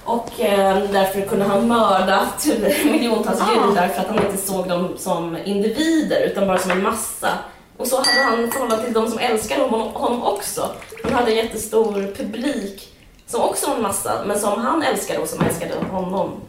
Och 0.04 0.40
eh, 0.40 0.78
därför 0.92 1.20
kunde 1.20 1.44
han 1.44 1.68
mörda 1.68 2.28
miljontals 2.85 3.40
judar 3.40 3.88
för 3.88 4.00
att 4.00 4.06
han 4.06 4.26
inte 4.26 4.37
såg 4.37 4.68
dem 4.68 4.88
som 4.98 5.37
individer 5.44 6.20
utan 6.26 6.46
bara 6.46 6.59
som 6.59 6.70
en 6.70 6.83
massa. 6.83 7.28
Och 7.76 7.87
så 7.87 7.96
hade 7.96 8.22
han 8.22 8.50
förhållande 8.50 8.85
till 8.85 8.92
de 8.92 9.11
som 9.11 9.18
älskade 9.18 9.62
honom, 9.62 9.80
honom 9.80 10.22
också. 10.22 10.70
Han 11.04 11.12
hade 11.12 11.30
en 11.30 11.37
jättestor 11.37 12.14
publik 12.16 12.96
som 13.26 13.42
också 13.42 13.66
var 13.66 13.76
en 13.76 13.83
massa, 13.83 14.24
men 14.26 14.38
som 14.38 14.61
han 14.61 14.83
älskade 14.83 15.18
och 15.18 15.28
som 15.28 15.46
älskade 15.46 15.74
honom. 15.90 16.40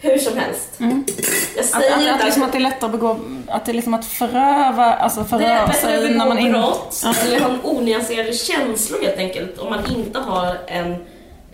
Hur 0.00 0.18
som 0.18 0.38
helst. 0.38 0.68
Jag 0.78 1.60
Att, 1.60 1.66
säger 1.66 1.94
att, 1.94 2.00
inte 2.00 2.14
att, 2.14 2.24
liksom 2.24 2.42
att 2.42 2.52
det 2.52 2.58
är 2.58 2.62
lättare 2.62 2.86
att 2.86 2.92
begå, 2.92 3.16
att 3.48 3.64
det 3.64 3.72
är 3.72 3.74
liksom 3.74 3.94
att 3.94 4.04
föröva, 4.04 4.84
alltså 4.84 5.24
föröva 5.24 5.72
sig 5.72 6.14
när 6.14 6.26
man 6.28 6.38
inte... 6.38 6.58
brott 6.58 7.04
eller 7.24 7.40
ha 7.40 7.56
onyanserade 7.62 8.32
känslor 8.32 9.02
helt 9.02 9.18
enkelt 9.18 9.58
om 9.58 9.70
man 9.70 9.96
inte 9.96 10.18
har 10.18 10.58
en 10.66 10.92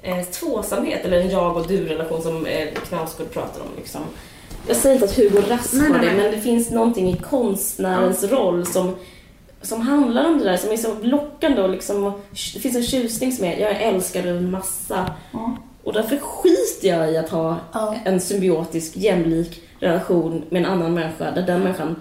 eh, 0.02 0.24
tvåsamhet 0.24 1.04
eller 1.04 1.20
en 1.20 1.30
jag 1.30 1.56
och 1.56 1.66
du-relation 1.68 2.22
som 2.22 2.46
eh, 2.46 2.68
Knausgård 2.88 3.30
pratar 3.32 3.60
om. 3.60 3.68
Liksom. 3.76 4.00
Jag 4.68 4.76
säger 4.76 4.94
inte 4.94 5.04
att 5.04 5.16
Hugo 5.16 5.42
Rask 5.48 5.72
Nej, 5.72 5.88
har 5.88 5.98
det, 5.98 6.12
men 6.12 6.30
det 6.30 6.40
finns 6.40 6.70
någonting 6.70 7.08
i 7.08 7.16
konstnärens 7.16 8.24
roll 8.24 8.66
som, 8.66 8.96
som 9.62 9.80
handlar 9.80 10.24
om 10.24 10.38
det 10.38 10.44
där, 10.44 10.56
som 10.56 10.72
är 10.72 10.76
så 10.76 10.94
lockande 11.02 11.62
och 11.62 11.70
liksom, 11.70 12.12
det 12.54 12.60
finns 12.60 12.76
en 12.76 12.82
tjusning 12.82 13.32
som 13.32 13.44
är, 13.44 13.56
jag 13.56 13.82
älskar 13.82 14.26
en 14.26 14.50
massa. 14.50 15.10
Ja. 15.32 15.56
Och 15.86 15.92
därför 15.92 16.16
skiter 16.18 16.88
jag 16.88 17.12
i 17.12 17.16
att 17.16 17.28
ha 17.28 17.56
Ja. 17.72 17.94
en 18.04 18.20
symbiotisk, 18.20 18.96
jämlik 18.96 19.62
relation 19.80 20.42
med 20.50 20.62
en 20.64 20.70
annan 20.70 20.94
människa 20.94 21.30
där 21.30 21.42
den 21.42 21.60
människan 21.62 21.96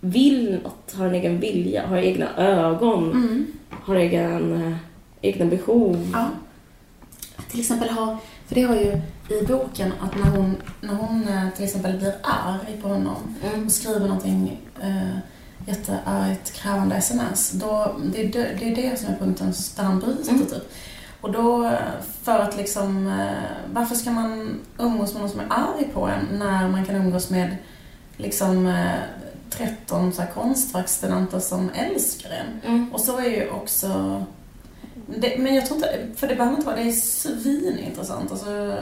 vill 0.00 0.60
något, 0.64 0.94
har 0.98 1.06
en 1.06 1.14
egen 1.14 1.40
vilja, 1.40 1.86
har 1.86 1.96
egna 1.96 2.36
ögon, 2.36 3.10
Mm. 3.12 3.46
har 3.70 3.94
egen, 3.96 4.62
eh, 4.66 4.76
egna 5.20 5.44
behov. 5.46 6.10
Ja. 6.12 6.28
Att 7.36 7.48
till 7.50 7.60
exempel 7.60 7.88
ha, 7.88 8.18
för 8.46 8.54
det 8.54 8.62
har 8.62 8.74
ju 8.76 9.00
i 9.40 9.46
boken 9.46 9.92
att 10.00 10.16
när 10.18 10.30
hon, 10.30 10.56
när 10.80 10.94
hon 10.94 11.28
eh, 11.28 11.48
till 11.56 11.64
exempel 11.64 11.98
blir 11.98 12.14
arg 12.22 12.80
på 12.82 12.88
honom 12.88 13.36
Mm. 13.52 13.66
och 13.66 13.72
skriver 13.72 14.00
någonting 14.00 14.60
eh, 14.82 15.16
jätteargt, 15.66 16.52
krävande 16.52 16.96
sms, 16.96 17.50
då, 17.50 17.96
det, 18.12 18.20
är 18.24 18.28
det, 18.32 18.48
det 18.60 18.70
är 18.72 18.90
det 18.90 18.98
som 18.98 19.08
är 19.14 19.18
punkten 19.18 19.52
där 19.76 19.82
han 19.84 20.00
bryter 20.00 20.30
Mm. 20.32 20.46
typ. 20.46 20.72
Och 21.24 21.32
då, 21.32 21.64
eh, 21.64 22.02
för 22.22 22.38
att 22.38 22.56
liksom, 22.56 23.06
eh, 23.06 23.72
varför 23.72 23.94
ska 23.94 24.10
man 24.10 24.60
umgås 24.78 25.12
med 25.12 25.20
någon 25.20 25.30
som 25.30 25.40
är 25.40 25.46
arg 25.50 25.84
på 25.94 26.06
en 26.06 26.38
när 26.38 26.68
man 26.68 26.84
kan 26.84 26.96
umgås 26.96 27.30
med 27.30 27.56
liksom 28.16 28.66
eh, 28.66 28.98
13 29.50 30.12
så 30.12 30.22
här 30.22 30.30
konstfackstudenter 30.30 31.40
som 31.40 31.70
älskar 31.74 32.30
en? 32.30 32.70
Mm. 32.70 32.92
Och 32.92 33.00
så 33.00 33.18
är 33.18 33.24
ju 33.24 33.50
också... 33.50 34.22
Det, 35.06 35.38
men 35.38 35.54
jag 35.54 35.66
tror 35.66 35.76
inte... 35.76 36.06
För 36.16 36.28
det 36.28 36.34
behöver 36.34 36.56
inte 36.56 36.66
vara... 36.66 36.76
Det 36.76 36.88
är 36.88 36.92
svinintressant, 36.92 38.30
alltså 38.30 38.76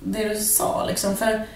det 0.00 0.28
du 0.28 0.36
sa 0.36 0.84
liksom. 0.86 1.16
För 1.16 1.46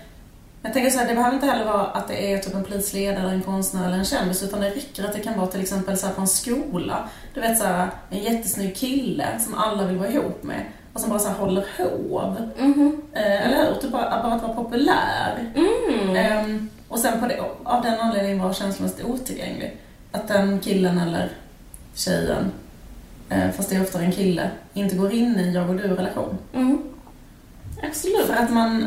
jag 0.62 0.72
tänker 0.72 0.90
så 0.90 0.98
här, 0.98 1.08
det 1.08 1.14
behöver 1.14 1.34
inte 1.34 1.46
heller 1.46 1.64
vara 1.64 1.86
att 1.86 2.08
det 2.08 2.32
är 2.32 2.38
typ 2.38 2.54
en 2.54 2.64
politisk 2.64 2.92
ledare, 2.94 3.30
en 3.30 3.42
konstnär 3.42 3.86
eller 3.86 3.98
en 3.98 4.04
kändis, 4.04 4.42
utan 4.42 4.60
det 4.60 4.70
räcker 4.70 5.04
att 5.04 5.12
det 5.12 5.20
kan 5.20 5.38
vara 5.38 5.46
till 5.46 5.60
exempel 5.60 5.98
så 5.98 6.06
här 6.06 6.14
på 6.14 6.20
en 6.20 6.28
skola. 6.28 7.08
Du 7.34 7.40
vet 7.40 7.58
så 7.58 7.64
här, 7.64 7.88
en 8.10 8.18
jättesnygg 8.18 8.76
kille 8.76 9.26
som 9.40 9.54
alla 9.54 9.86
vill 9.86 9.96
vara 9.96 10.08
ihop 10.08 10.42
med 10.42 10.60
och 10.92 11.00
som 11.00 11.10
bara 11.10 11.18
så 11.18 11.28
här 11.28 11.34
håller 11.34 11.66
hov. 11.78 12.50
Mhm. 12.58 13.02
Eh, 13.12 13.46
eller 13.46 13.64
hur? 13.64 13.80
Typ 13.80 13.92
bara, 13.92 14.22
bara 14.22 14.34
att 14.34 14.42
vara 14.42 14.54
populär. 14.54 15.52
Mm. 15.54 16.16
Ehm, 16.16 16.70
och 16.88 16.98
sen 16.98 17.20
på 17.20 17.26
det, 17.26 17.40
av 17.64 17.82
den 17.82 18.00
anledningen 18.00 18.42
var 18.42 18.52
känslomässigt 18.52 19.04
otillgänglig. 19.04 19.76
Att 20.12 20.28
den 20.28 20.60
killen 20.60 20.98
eller 20.98 21.32
tjejen, 21.94 22.52
eh, 23.28 23.50
fast 23.50 23.70
det 23.70 23.76
är 23.76 23.82
oftare 23.82 24.04
en 24.04 24.12
kille, 24.12 24.50
inte 24.74 24.96
går 24.96 25.12
in 25.12 25.40
i 25.40 25.42
en 25.42 25.52
jag 25.52 25.68
och 25.70 25.76
du-relation. 25.76 26.38
Mm. 26.54 26.82
Absolut. 27.82 28.26
För 28.26 28.34
att 28.34 28.50
man 28.50 28.86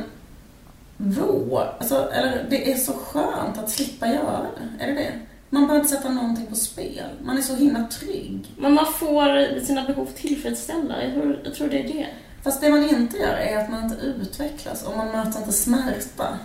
vår, 1.04 1.76
alltså, 1.80 2.12
eller 2.12 2.46
det 2.50 2.72
är 2.72 2.78
så 2.78 2.94
skönt 2.94 3.58
att 3.58 3.70
slippa 3.70 4.08
göra 4.08 4.46
det. 4.56 4.84
Är 4.84 4.88
det 4.88 4.94
det? 4.94 5.12
Man 5.50 5.68
behöver 5.68 5.86
inte 5.86 5.96
sätta 5.96 6.10
någonting 6.10 6.46
på 6.46 6.56
spel. 6.56 7.10
Man 7.24 7.38
är 7.38 7.42
så 7.42 7.56
himla 7.56 7.88
trygg. 7.88 8.54
Men 8.58 8.74
man 8.74 8.86
får 8.86 9.60
sina 9.60 9.84
behov 9.84 10.06
tillfredsställda. 10.06 11.04
Jag 11.04 11.14
tror, 11.14 11.40
jag 11.44 11.54
tror 11.54 11.68
det 11.68 11.80
är 11.80 11.88
det. 11.88 12.08
Fast 12.44 12.62
det 12.62 12.70
man 12.70 12.90
inte 12.90 13.18
gör 13.18 13.34
är 13.34 13.58
att 13.58 13.70
man 13.70 13.84
inte 13.84 13.96
utvecklas 13.96 14.84
och 14.84 14.98
man 14.98 15.08
möter 15.08 15.40
inte 15.40 15.52
smärta. 15.52 16.40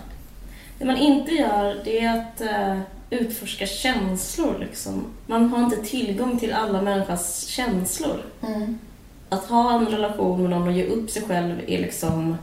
Det 0.79 0.85
man 0.85 0.97
inte 0.97 1.31
gör, 1.31 1.81
det 1.83 1.99
är 1.99 2.19
att 2.19 2.41
eh, 2.41 2.79
utforska 3.09 3.65
känslor. 3.65 4.57
Liksom. 4.59 5.05
Man 5.25 5.49
har 5.49 5.63
inte 5.63 5.77
tillgång 5.77 6.39
till 6.39 6.53
alla 6.53 6.81
människors 6.81 7.45
känslor. 7.47 8.21
Att 9.29 9.45
ha 9.45 9.79
en 9.79 9.85
relation 9.85 10.41
med 10.41 10.49
någon 10.49 10.67
och 10.67 10.73
ge 10.73 10.85
upp 10.85 11.09
sig 11.09 11.21
själv 11.21 11.61
är 11.67 11.81
liksom... 11.81 12.37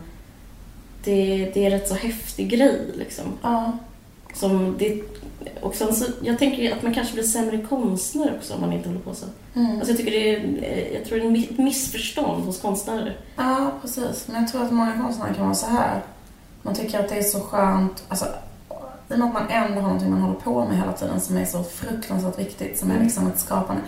Det, 1.05 1.51
det 1.55 1.67
är 1.67 1.71
rätt 1.71 1.89
så 1.89 1.95
häftig 1.95 2.49
grej. 2.49 2.81
Liksom. 2.95 3.25
Ja. 3.43 3.73
Som 4.35 4.77
det, 4.79 5.03
och 5.61 5.75
sen 5.75 5.95
så, 5.95 6.05
jag 6.23 6.39
tänker 6.39 6.77
att 6.77 6.83
man 6.83 6.95
kanske 6.95 7.15
blir 7.15 7.25
sämre 7.25 7.59
konstnär 7.69 8.35
också 8.37 8.55
om 8.55 8.61
man 8.61 8.73
inte 8.73 8.89
håller 8.89 9.01
på 9.01 9.15
så. 9.15 9.27
Mm. 9.55 9.77
Alltså 9.77 9.91
jag, 9.91 9.99
tycker 9.99 10.11
det 10.11 10.35
är, 10.35 10.95
jag 10.95 11.05
tror 11.05 11.19
det 11.19 11.25
är 11.25 11.53
ett 11.53 11.59
missförstånd 11.59 12.45
hos 12.45 12.61
konstnärer. 12.61 13.17
Ja, 13.37 13.71
precis. 13.83 14.29
Men 14.29 14.43
jag 14.43 14.53
tror 14.53 14.63
att 14.63 14.73
många 14.73 15.03
konstnärer 15.03 15.35
kan 15.35 15.45
vara 15.45 15.55
så 15.55 15.67
här. 15.67 16.03
Man 16.63 16.75
tycker 16.75 17.01
att 17.01 17.09
det 17.09 17.15
är 17.15 17.23
så 17.23 17.41
skönt, 17.41 18.05
alltså 18.09 18.27
i 19.11 19.15
och 19.15 19.19
med 19.19 19.29
att 19.29 19.35
man 19.35 19.49
ändå 19.49 19.75
har 19.75 19.83
någonting 19.83 20.11
man 20.11 20.21
håller 20.21 20.41
på 20.41 20.65
med 20.65 20.79
hela 20.79 20.93
tiden 20.93 21.21
som 21.21 21.37
är 21.37 21.45
så 21.45 21.63
fruktansvärt 21.63 22.39
viktigt, 22.39 22.79
som 22.79 22.91
är 22.91 23.01
liksom 23.03 23.27
ett 23.27 23.39
skapande. 23.39 23.83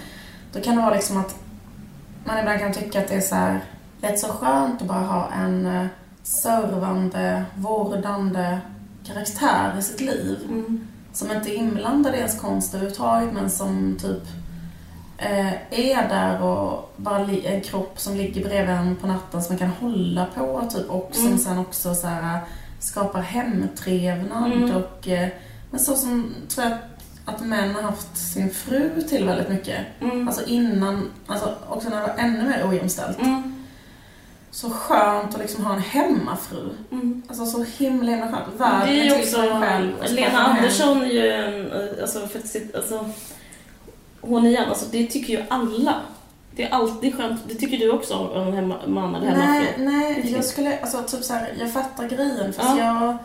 Då 0.52 0.61
kan 0.61 0.76
det 0.76 0.83
vara 0.83 0.94
liksom 0.94 1.16
att 1.16 1.35
man 2.24 2.38
ibland 2.38 2.61
kan 2.61 2.72
tycka 2.72 3.00
att 3.00 3.09
det 3.09 3.14
är 3.14 3.20
så 3.20 3.35
här 3.35 3.61
rätt 4.00 4.18
så 4.18 4.26
skönt 4.26 4.83
att 4.83 4.88
bara 4.88 4.98
ha 4.98 5.29
en 5.33 5.66
eh, 5.66 5.87
servande, 6.27 7.45
vårdande 7.57 8.59
karaktär 9.07 9.77
i 9.79 9.83
sitt 9.83 10.01
liv. 10.01 10.39
Som 11.12 11.31
inte 11.31 11.51
är 11.51 11.55
inblandad 11.57 12.15
i 12.15 12.19
ens 12.19 12.41
konst 12.41 12.75
överhuvudtaget 12.75 13.33
men 13.33 13.51
som 13.51 13.99
typ 14.01 14.23
eh, 15.19 15.53
är 15.71 16.09
där 16.09 16.43
och 16.43 16.93
bara 16.97 17.19
en 17.19 17.61
kropp 17.61 18.01
som 18.01 18.17
ligger 18.17 18.45
bredvid 18.45 18.75
en 18.75 18.97
på 18.97 19.07
natten 19.07 19.43
som 19.43 19.53
man 19.55 19.59
kan 19.59 19.69
hålla 19.91 20.27
på 20.35 20.69
typ 20.73 20.91
och 20.91 21.11
som 21.12 21.27
Mm. 21.27 21.39
sen 21.39 21.59
också 21.59 21.95
så 21.95 22.07
här, 22.07 22.41
skapar 22.79 23.21
hemtrevnad 23.21 24.53
Mm. 24.53 24.77
och 24.77 25.09
eh, 25.09 25.29
men 25.71 25.81
så 25.81 25.95
som 25.95 26.35
tror 26.49 26.65
jag 26.67 26.73
att, 26.75 27.35
att 27.35 27.47
män 27.47 27.75
har 27.75 27.83
haft 27.83 28.17
sin 28.17 28.51
fru 28.51 29.03
till 29.09 29.25
väldigt 29.27 29.49
mycket. 29.49 29.79
Mm. 30.01 30.29
Alltså 30.29 30.45
innan, 30.47 31.11
alltså 31.27 31.55
också 31.69 31.89
när 31.89 31.97
det 32.01 32.07
var 32.07 32.15
ännu 32.19 32.43
mer 32.49 32.69
ojämställt. 32.69 33.19
Mm. 33.19 33.56
Så 34.57 34.71
skönt 34.71 35.35
att 35.35 35.40
liksom 35.40 35.64
ha 35.64 35.75
en 35.75 35.81
hemmafru. 35.81 36.69
Mm. 36.92 37.23
Alltså 37.29 37.47
så 37.47 37.62
himla 37.79 38.11
himla 38.11 38.29
skönt. 38.29 38.45
Det 38.53 38.59
Världen 38.59 38.88
är 38.88 39.05
ju 39.05 39.21
också, 39.23 39.37
själv. 39.37 39.92
Lena 40.09 40.33
man. 40.33 40.51
Andersson 40.57 41.03
är 41.03 41.07
ju 41.07 41.29
en, 41.33 41.71
alltså, 42.01 42.27
för 42.27 42.38
att 42.38 42.47
sitta, 42.47 42.79
alltså, 42.79 43.11
hon 44.21 44.47
igen, 44.47 44.69
alltså 44.69 44.87
det 44.90 45.07
tycker 45.07 45.33
ju 45.33 45.42
alla. 45.49 45.95
Det 46.57 46.62
är 46.62 46.71
alltid 46.71 47.16
skönt, 47.16 47.40
det 47.49 47.55
tycker 47.55 47.79
du 47.79 47.90
också 47.90 48.14
om 48.14 48.47
en 48.49 48.53
hemma, 48.53 48.75
eller 49.16 49.21
Nej, 49.21 49.37
hemmafru? 49.37 49.85
nej, 49.85 50.33
jag 50.35 50.45
skulle, 50.45 50.79
alltså 50.81 51.03
typ 51.03 51.25
så 51.25 51.35
här, 51.35 51.55
jag 51.61 51.73
fattar 51.73 52.09
grejen 52.09 52.53
fast 52.53 52.79
jag 52.79 53.16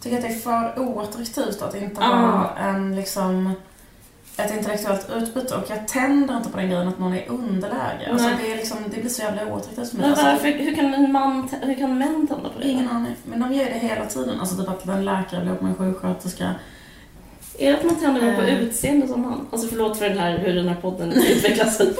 tycker 0.00 0.16
att 0.16 0.22
det 0.22 0.28
är 0.28 0.38
för 0.38 0.78
oattraktivt 0.78 1.62
att 1.62 1.74
inte 1.74 2.00
Ah. 2.00 2.14
ha 2.16 2.56
en 2.58 2.96
liksom 2.96 3.52
ett 4.36 4.56
intellektuellt 4.56 5.06
utbyte 5.16 5.54
och 5.56 5.64
jag 5.70 5.88
tänder 5.88 6.36
inte 6.36 6.48
på 6.48 6.56
den 6.56 6.70
grejen 6.70 6.88
att 6.88 6.98
någon 6.98 7.14
är 7.14 7.28
underläge. 7.30 8.08
Alltså 8.12 8.28
det, 8.42 8.52
är 8.52 8.56
liksom, 8.56 8.76
det 8.94 9.00
blir 9.00 9.10
så 9.10 9.22
jävla 9.22 9.46
oattraktivt 9.46 9.90
för 9.90 9.96
mig. 9.96 10.02
Men 10.06 10.10
Alltså, 10.10 10.24
varför, 10.26 10.48
hur 10.48 10.74
kan 10.74 10.94
en 10.94 11.12
man, 11.12 11.48
hur 11.62 11.74
kan 11.74 11.98
män 11.98 12.26
tända 12.26 12.48
på 12.48 12.58
det? 12.58 12.68
Ingen 12.68 12.88
aning. 12.88 13.14
Men 13.24 13.40
de 13.40 13.52
gör 13.52 13.64
det 13.64 13.78
hela 13.78 14.06
tiden. 14.06 14.40
Alltså 14.40 14.56
typ 14.56 14.68
att 14.68 14.88
en 14.88 15.04
läkare 15.04 15.40
blir 15.40 15.50
ihop 15.50 15.60
med 15.60 15.70
en 15.70 15.76
sjuksköterska. 15.76 16.54
Är 17.58 17.72
det 17.72 17.78
att 17.78 17.84
man 17.84 17.96
tänder 17.96 18.22
mer 18.22 18.36
på 18.36 18.42
Eh. 18.42 18.60
utseende 18.62 19.08
som 19.08 19.20
man? 19.22 19.46
Alltså 19.52 19.68
förlåt 19.68 19.98
för 19.98 20.08
den 20.08 20.18
här, 20.18 20.38
hur 20.38 20.54
den 20.54 20.68
här 20.68 20.76
podden 20.80 21.12
utvecklas. 21.30 21.80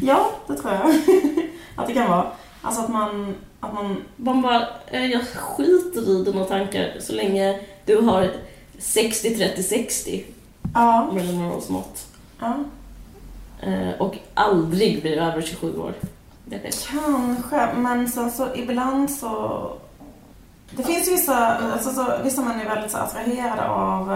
Ja, 0.00 0.30
det 0.46 0.54
tror 0.54 0.72
jag. 0.74 0.86
att 1.76 1.86
det 1.86 1.94
kan 1.94 2.10
vara. 2.10 2.26
Alltså 2.62 2.80
att 2.82 2.88
man, 2.88 3.34
att 3.60 3.74
man 3.74 4.02
Man 4.16 4.42
bara, 4.42 4.68
eh, 4.86 5.06
jag 5.06 5.22
skiter 5.26 6.10
i 6.20 6.24
dina 6.24 6.44
tankar 6.44 6.94
så 7.00 7.12
länge 7.12 7.58
du 7.84 7.96
har 7.96 8.30
60-30-60 8.78 10.22
ja, 10.74 11.08
Marilyn 11.12 11.36
Monroes 11.38 11.68
mått. 11.68 12.06
ja. 12.40 12.54
Eh, 13.60 13.90
Och 13.98 14.18
aldrig 14.34 15.02
blir 15.02 15.16
över 15.16 15.42
27 15.42 15.78
år. 15.78 15.94
Det 16.44 16.56
jag. 16.64 16.74
Kanske, 17.02 17.68
men 17.76 18.08
sen 18.10 18.30
så 18.30 18.54
ibland 18.54 19.10
så... 19.10 19.72
Det 20.70 20.82
finns 20.82 21.08
vissa, 21.08 21.36
alltså 21.56 21.90
så, 21.90 22.06
vissa 22.24 22.42
män 22.42 22.60
är 22.60 22.64
väldigt 22.68 22.90
så 22.90 22.98
attraherade 22.98 23.68
av 23.68 24.12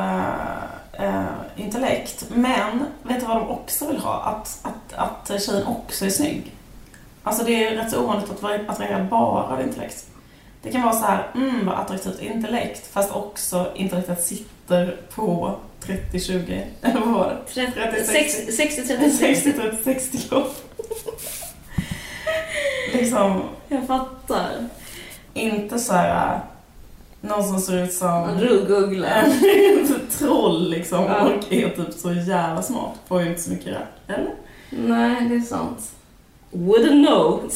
eh, 0.93 1.25
intellekt. 1.57 2.27
Men, 2.35 2.85
vet 3.03 3.21
du 3.21 3.27
vad 3.27 3.37
de 3.37 3.49
också 3.49 3.87
vill 3.87 3.99
ha? 3.99 4.23
Att, 4.23 4.59
att, 4.63 4.93
att 5.31 5.43
tjejen 5.43 5.67
också 5.67 6.05
är 6.07 6.11
snygg. 6.11 6.55
Alltså 7.23 7.45
det 7.45 7.65
är 7.67 7.77
rätt 7.77 7.91
så 7.91 8.03
ovanligt 8.05 8.31
att 8.31 8.43
vara 8.43 8.55
attraherad 8.69 9.07
bara 9.09 9.43
av 9.45 9.61
intellekt. 9.61 10.07
Det 10.63 10.71
kan 10.73 10.83
vara 10.83 10.93
så 10.93 11.05
här, 11.07 11.27
mm 11.35 11.67
vad 11.67 11.75
attraktivt 11.79 12.21
intellekt, 12.23 12.87
fast 12.93 13.13
också 13.15 13.73
intellektet 13.75 14.25
sitter 14.25 14.97
på 15.15 15.57
30-20, 15.87 16.63
eller 16.83 17.01
vad 17.01 17.09
var 17.09 17.37
det? 17.55 17.61
60-30-60. 17.61 18.51
60-30-60 19.85 20.19
kilo. 20.23 20.47
liksom, 22.93 23.43
Jag 23.69 23.87
fattar. 23.87 24.69
inte 25.35 25.79
så 25.79 25.93
här 25.93 26.41
någon 27.21 27.45
som 27.49 27.61
ser 27.61 27.85
ut 27.85 27.93
som 27.93 28.41
Ruggugla. 28.41 29.09
en 29.09 30.01
troll 30.19 30.71
liksom 30.71 31.05
Ja. 31.05 31.21
och 31.21 31.53
är 31.53 31.69
typ 31.71 31.93
så 31.95 32.13
jävla 32.13 32.63
smart. 32.63 32.95
Får 33.09 33.23
ju 33.23 33.29
inte 33.29 33.41
så 33.41 33.51
mycket 33.51 33.67
rätt. 33.67 33.89
Eller? 34.09 34.35
Nej, 34.71 35.29
det 35.29 35.35
är 35.35 35.41
sant. 35.41 35.91
Wouldn't 36.53 37.07
know. 37.07 37.51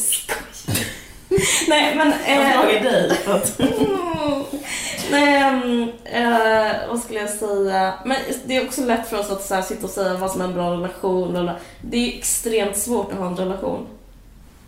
Nej, 1.67 1.95
men... 1.95 2.13
Jag 2.27 2.41
eh, 2.41 2.61
frågar 2.61 2.83
dig 2.83 3.11
att... 3.27 3.59
Nej, 5.11 5.93
eh, 6.05 6.89
vad 6.89 6.99
skulle 6.99 7.19
jag 7.19 7.29
säga? 7.29 7.93
Men 8.05 8.17
det 8.45 8.55
är 8.57 8.65
också 8.65 8.81
lätt 8.81 9.07
för 9.09 9.19
oss 9.19 9.31
att 9.31 9.41
så 9.43 9.55
här, 9.55 9.61
sitta 9.61 9.85
och 9.85 9.89
säga 9.91 10.13
vad 10.13 10.31
som 10.31 10.41
är 10.41 10.45
en 10.45 10.53
bra 10.53 10.71
relation. 10.71 11.35
Eller, 11.35 11.53
det 11.81 11.97
är 11.97 12.17
extremt 12.17 12.77
svårt 12.77 13.11
att 13.11 13.17
ha 13.17 13.25
en 13.27 13.35
relation. 13.37 13.87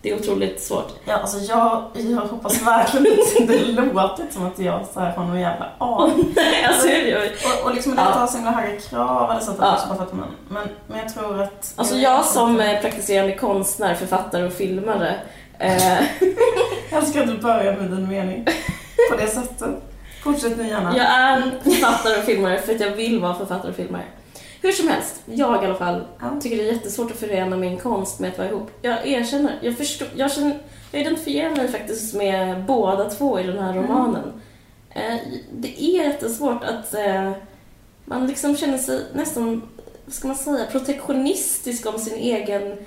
Det 0.01 0.11
är 0.11 0.15
otroligt 0.15 0.61
svårt. 0.63 0.93
Ja, 1.05 1.13
alltså 1.17 1.37
jag, 1.37 1.83
jag 1.93 2.21
hoppas 2.21 2.61
verkligen 2.61 3.05
inte 3.19 3.53
det 3.53 3.65
låter 3.93 4.25
som 4.31 4.45
att 4.45 4.59
jag 4.59 4.85
så 4.93 4.99
här 4.99 5.11
har 5.11 5.25
någon 5.25 5.39
jävla 5.39 5.69
aning. 5.77 6.35
Alltså, 6.67 6.87
jag, 6.87 7.23
Och, 7.23 7.65
och 7.69 7.75
liksom 7.75 7.95
det 7.95 8.01
Ja. 8.01 8.07
har 8.19 8.27
så 8.27 8.35
himla 8.37 8.51
höga 8.51 8.79
krav 8.79 9.31
eller 9.31 9.41
så 9.41 9.51
att 9.51 9.57
Ja. 9.59 9.73
också 9.73 9.87
bara 9.87 9.95
för 9.97 10.03
att 10.03 10.13
man, 10.13 10.27
men, 10.49 10.67
men 10.87 10.99
jag 10.99 11.13
tror 11.13 11.41
att... 11.41 11.73
alltså 11.75 11.95
jag 11.95 12.25
som 12.25 12.59
eh, 12.59 12.81
praktiserande 12.81 13.35
konstnär, 13.35 13.95
författare 13.95 14.43
och 14.45 14.53
filmare 14.53 15.15
Jag 16.91 17.03
älskar 17.03 17.21
att 17.21 17.27
du 17.27 17.37
börjar 17.37 17.77
med 17.77 17.91
din 17.91 18.09
mening 18.09 18.45
på 19.11 19.17
det 19.17 19.27
sättet. 19.27 19.69
Fortsätt 20.23 20.57
ni 20.57 20.67
gärna. 20.67 20.97
Jag 20.97 21.05
är 21.05 21.41
författare 21.63 22.17
och 22.19 22.23
filmare 22.23 22.61
för 22.61 22.75
att 22.75 22.81
jag 22.81 22.91
vill 22.91 23.19
vara 23.19 23.35
författare 23.35 23.69
och 23.71 23.75
filmare. 23.77 24.03
Hur 24.61 24.71
som 24.71 24.87
helst, 24.87 25.21
jag 25.25 25.63
i 25.63 25.65
alla 25.65 25.75
fall 25.75 26.07
Ja. 26.19 26.39
tycker 26.41 26.57
det 26.57 26.69
är 26.69 26.73
jättesvårt 26.73 27.11
att 27.11 27.17
förena 27.17 27.57
min 27.57 27.77
konst 27.77 28.19
med 28.19 28.31
att 28.31 28.37
vara 28.37 28.47
ihop. 28.49 28.71
Jag 28.81 29.07
erkänner, 29.07 29.59
jag 29.61 29.77
förstår, 29.77 30.07
jag, 30.15 30.31
känner, 30.31 30.57
jag 30.91 31.01
identifierar 31.01 31.55
mig 31.55 31.67
faktiskt 31.67 32.13
med 32.13 32.63
båda 32.65 33.09
två 33.09 33.39
i 33.39 33.43
den 33.43 33.59
här 33.63 33.73
romanen. 33.73 34.41
Eh, 34.89 35.15
det 35.51 35.83
är 35.83 36.03
jättesvårt 36.03 36.63
att 36.63 36.93
eh, 36.93 37.31
man 38.05 38.27
liksom 38.27 38.57
känner 38.57 38.77
sig 38.77 39.01
nästan, 39.13 39.61
vad 40.05 40.13
ska 40.13 40.27
man 40.27 40.37
säga, 40.37 40.65
protektionistisk 40.71 41.85
om 41.85 41.99
sin 41.99 42.15
egen 42.17 42.77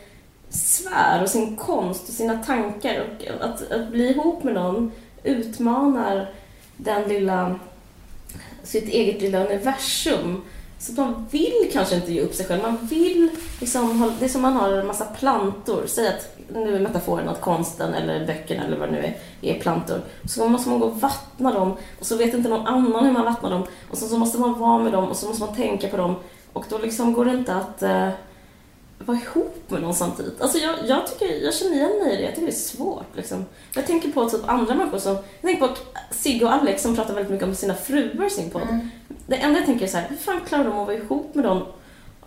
sfär 0.51 1.23
och 1.23 1.29
sin 1.29 1.57
konst 1.57 2.09
och 2.09 2.15
sina 2.15 2.45
tankar. 2.45 3.01
Och 3.01 3.45
att, 3.45 3.73
att 3.73 3.89
bli 3.89 4.09
ihop 4.09 4.45
med 4.45 4.55
någon 4.55 4.93
utmanar 5.23 6.33
den 6.77 7.09
lilla, 7.09 7.59
sitt 8.63 8.89
eget 8.89 9.23
lilla 9.23 9.47
universum. 9.47 10.43
Så 10.79 10.93
man 10.93 11.27
vill 11.31 11.71
kanske 11.73 11.95
inte 11.95 12.13
ge 12.13 12.21
upp 12.21 12.35
sig 12.35 12.47
själv. 12.47 12.63
Man 12.63 12.79
vill 12.91 13.31
liksom, 13.61 14.13
det 14.19 14.25
är 14.25 14.29
som 14.29 14.43
man 14.43 14.53
har 14.53 14.73
en 14.73 14.87
massa 14.87 15.05
plantor. 15.05 15.85
Säg 15.87 16.09
att, 16.09 16.37
nu 16.53 16.77
är 16.77 16.81
metaforen 16.81 17.29
att 17.29 17.41
konsten 17.41 17.95
eller 17.95 18.27
böckerna 18.27 18.65
eller 18.65 18.77
vad 18.77 18.89
det 18.89 18.93
nu 18.93 18.99
är, 18.99 19.17
är 19.41 19.61
plantor. 19.61 20.01
Så 20.25 20.49
måste 20.49 20.69
man 20.69 20.81
gå 20.81 20.87
och 20.87 21.01
vattna 21.01 21.53
dem 21.53 21.77
och 22.01 22.07
så 22.07 22.17
vet 22.17 22.35
inte 22.35 22.49
någon 22.49 22.67
annan 22.67 23.05
hur 23.05 23.13
man 23.13 23.25
vattnar 23.25 23.51
dem. 23.51 23.63
Och 23.91 23.99
så, 23.99 24.09
så 24.09 24.19
måste 24.19 24.39
man 24.39 24.59
vara 24.59 24.79
med 24.79 24.93
dem 24.93 25.09
och 25.09 25.17
så 25.17 25.27
måste 25.27 25.45
man 25.45 25.55
tänka 25.55 25.89
på 25.89 25.97
dem. 25.97 26.15
Och 26.53 26.65
då 26.69 26.79
liksom 26.79 27.13
går 27.13 27.25
det 27.25 27.31
inte 27.31 27.55
att 27.55 27.83
eh, 27.83 28.09
vara 29.05 29.19
ihop 29.19 29.71
med 29.71 29.83
någon 29.83 29.95
samtidigt. 29.95 30.41
Alltså 30.41 30.59
jag, 30.59 30.77
jag, 30.87 31.07
tycker, 31.07 31.45
jag 31.45 31.55
känner 31.55 31.77
igen 31.77 31.99
mig 32.03 32.15
i 32.15 32.17
det. 32.17 32.23
Jag 32.23 32.35
tycker 32.35 32.47
det 32.47 32.53
är 32.53 32.57
svårt. 32.57 33.17
Liksom. 33.17 33.45
Jag 33.75 33.87
tänker 33.87 34.09
på 34.09 34.31
typ 34.31 34.49
andra 34.49 34.75
människor 34.75 34.99
som... 34.99 35.15
Jag 35.15 35.51
tänker 35.51 35.67
på 35.67 35.75
Sigge 36.11 36.45
och 36.45 36.53
Alex 36.53 36.83
som 36.83 36.97
pratar 36.97 37.15
väldigt 37.15 37.33
mycket 37.33 37.49
om 37.49 37.55
sina 37.55 37.75
fruar 37.75 38.27
i 38.27 38.31
sin 38.31 38.51
podd. 38.51 38.63
Mm. 38.63 38.91
Det 39.27 39.37
enda 39.37 39.59
jag 39.59 39.67
tänker 39.67 39.85
är 39.85 39.91
så 39.91 39.97
här, 39.97 40.09
hur 40.09 40.17
fan 40.17 40.41
klarar 40.41 40.65
de 40.65 40.79
att 40.79 40.87
vara 40.87 40.97
ihop 40.97 41.35
med 41.35 41.45
dem? 41.45 41.63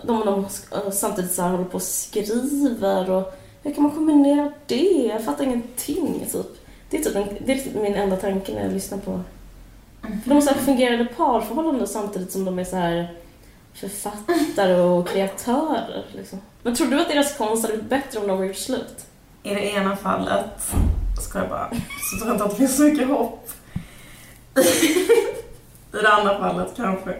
De, 0.03 0.25
de 0.25 0.45
eh, 0.71 0.91
samtidigt 0.91 1.31
så 1.31 1.41
här 1.41 1.49
håller 1.49 1.63
på 1.63 1.75
och 1.75 1.81
skriver 1.81 3.09
och 3.09 3.39
hur 3.63 3.73
kan 3.73 3.83
man 3.83 3.91
kombinera 3.91 4.51
det? 4.65 5.09
Jag 5.09 5.25
fattar 5.25 5.43
ingenting. 5.43 6.25
Typ. 6.31 6.47
Det 6.89 6.97
är 6.97 7.03
typ 7.03 7.15
en, 7.15 7.37
det 7.45 7.53
är 7.53 7.57
typ 7.57 7.75
min 7.75 7.95
enda 7.95 8.15
tanke 8.15 8.53
när 8.53 8.63
jag 8.63 8.73
lyssnar 8.73 8.97
på... 8.97 9.19
För 10.01 10.29
de 10.29 10.33
har 10.33 10.41
så 10.41 10.49
här 10.49 10.61
fungerande 10.61 11.05
parförhållanden 11.05 11.87
samtidigt 11.87 12.31
som 12.31 12.45
de 12.45 12.59
är 12.59 12.63
så 12.63 12.75
här 12.75 13.13
författare 13.73 14.73
och 14.75 15.07
kreatörer. 15.07 16.05
Liksom. 16.15 16.41
Men 16.63 16.75
tror 16.75 16.87
du 16.87 17.01
att 17.01 17.07
deras 17.09 17.37
konst 17.37 17.63
hade 17.63 17.73
blivit 17.73 17.89
bättre 17.89 18.19
om 18.19 18.27
de 18.27 18.33
hade 18.33 18.47
gjort 18.47 18.55
slut? 18.57 19.05
I 19.43 19.49
det 19.55 19.61
ena 19.73 19.95
fallet, 19.95 20.45
ska 21.21 21.39
jag 21.39 21.49
bara, 21.49 21.69
så 21.69 22.17
tror 22.17 22.27
jag 22.27 22.35
inte 22.35 22.43
att 22.43 22.49
det 22.51 22.55
finns 22.57 22.77
så 22.77 22.83
mycket 22.83 23.07
hopp. 23.07 23.49
I 25.93 25.97
det 26.01 26.09
andra 26.09 26.39
fallet 26.39 26.67
kanske. 26.75 27.15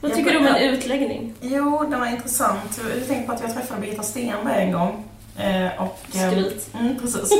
Vad 0.00 0.14
tycker 0.14 0.30
du 0.30 0.36
om 0.38 0.44
bara- 0.44 0.56
en 0.58 0.74
utläggning? 0.74 1.34
Jo, 1.40 1.86
det 1.90 1.96
var 1.96 2.06
intressant. 2.06 2.80
Jag 2.98 3.06
tänkte 3.08 3.26
på 3.26 3.32
att 3.32 3.40
jag 3.40 3.54
träffade 3.54 3.80
Birgitta 3.80 4.02
Stenberg 4.02 4.62
en 4.62 4.72
gång. 4.72 5.04
Eh, 5.38 5.82
och, 5.82 5.98
eh, 6.16 6.30
Skryt. 6.30 6.68
Mm, 6.80 6.98
precis. 7.00 7.30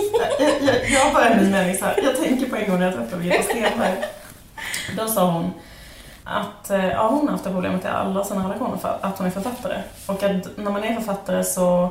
Jag, 0.41 0.51
jag, 0.75 0.91
jag 0.91 1.15
börjar 1.15 1.37
min 1.41 1.51
mening 1.51 1.77
så 1.77 1.85
här. 1.85 2.01
Jag 2.05 2.17
tänker 2.17 2.47
på 2.47 2.57
en 2.57 2.71
gång 2.71 2.79
när 2.79 2.87
jag 2.87 2.95
träffade 2.95 3.23
Birgitta 3.23 3.43
Stenberg. 3.43 3.97
Då 4.97 5.09
sa 5.09 5.31
hon 5.31 5.51
att 6.25 6.71
eh, 6.71 6.89
ja, 6.89 7.09
hon 7.09 7.21
har 7.21 7.33
haft 7.33 7.45
det 7.45 7.51
problemet 7.51 7.85
i 7.85 7.89
alla 7.89 8.25
sina 8.25 8.45
relationer 8.45 8.77
för 8.77 8.99
att 9.01 9.19
hon 9.19 9.27
är 9.27 9.31
författare. 9.31 9.83
Och 10.07 10.23
att 10.23 10.57
när 10.57 10.71
man 10.71 10.85
är 10.85 10.95
författare 10.95 11.45
så 11.45 11.91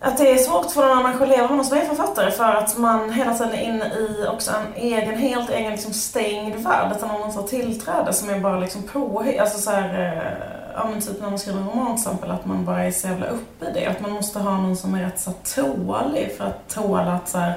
att 0.00 0.18
det 0.18 0.30
är 0.30 0.36
svårt 0.36 0.70
för 0.70 0.88
någon 0.88 1.02
människa 1.02 1.24
att 1.24 1.30
leva 1.30 1.48
med 1.48 1.56
någon 1.56 1.64
som 1.64 1.78
är 1.78 1.84
författare 1.84 2.30
för 2.30 2.54
att 2.54 2.78
man 2.78 3.12
hela 3.12 3.34
tiden 3.34 3.52
är 3.52 3.62
inne 3.62 3.84
i 3.84 4.26
också 4.32 4.50
en 4.50 4.82
egen, 4.82 5.18
helt 5.18 5.50
egen 5.50 5.72
liksom 5.72 5.92
stängd 5.92 6.54
värld 6.54 6.92
utan 6.96 7.08
någon 7.08 7.30
har 7.30 7.42
tillträde 7.42 8.12
som 8.12 8.30
är 8.30 8.40
bara 8.40 8.58
liksom 8.58 8.82
på, 8.82 9.24
alltså 9.40 9.58
så 9.58 9.70
här, 9.70 10.00
eh, 10.00 10.54
ja 10.74 10.88
men 10.90 11.00
typ 11.00 11.20
när 11.20 11.30
man 11.30 11.38
skriver 11.38 11.60
en 11.60 11.68
roman 11.68 11.96
till 11.96 12.06
exempel 12.06 12.30
att 12.30 12.46
man 12.46 12.64
bara 12.64 12.84
är 12.84 12.90
så 12.90 13.06
jävla 13.06 13.26
uppe 13.26 13.66
i 13.66 13.72
det. 13.74 13.86
Att 13.86 14.00
man 14.00 14.10
måste 14.10 14.38
ha 14.38 14.56
någon 14.56 14.76
som 14.76 14.94
är 14.94 15.04
rätt 15.04 15.20
så 15.20 15.32
tålig 15.54 16.36
för 16.38 16.44
att 16.44 16.68
tåla 16.68 17.12
att 17.12 17.28
så 17.28 17.38
här, 17.38 17.54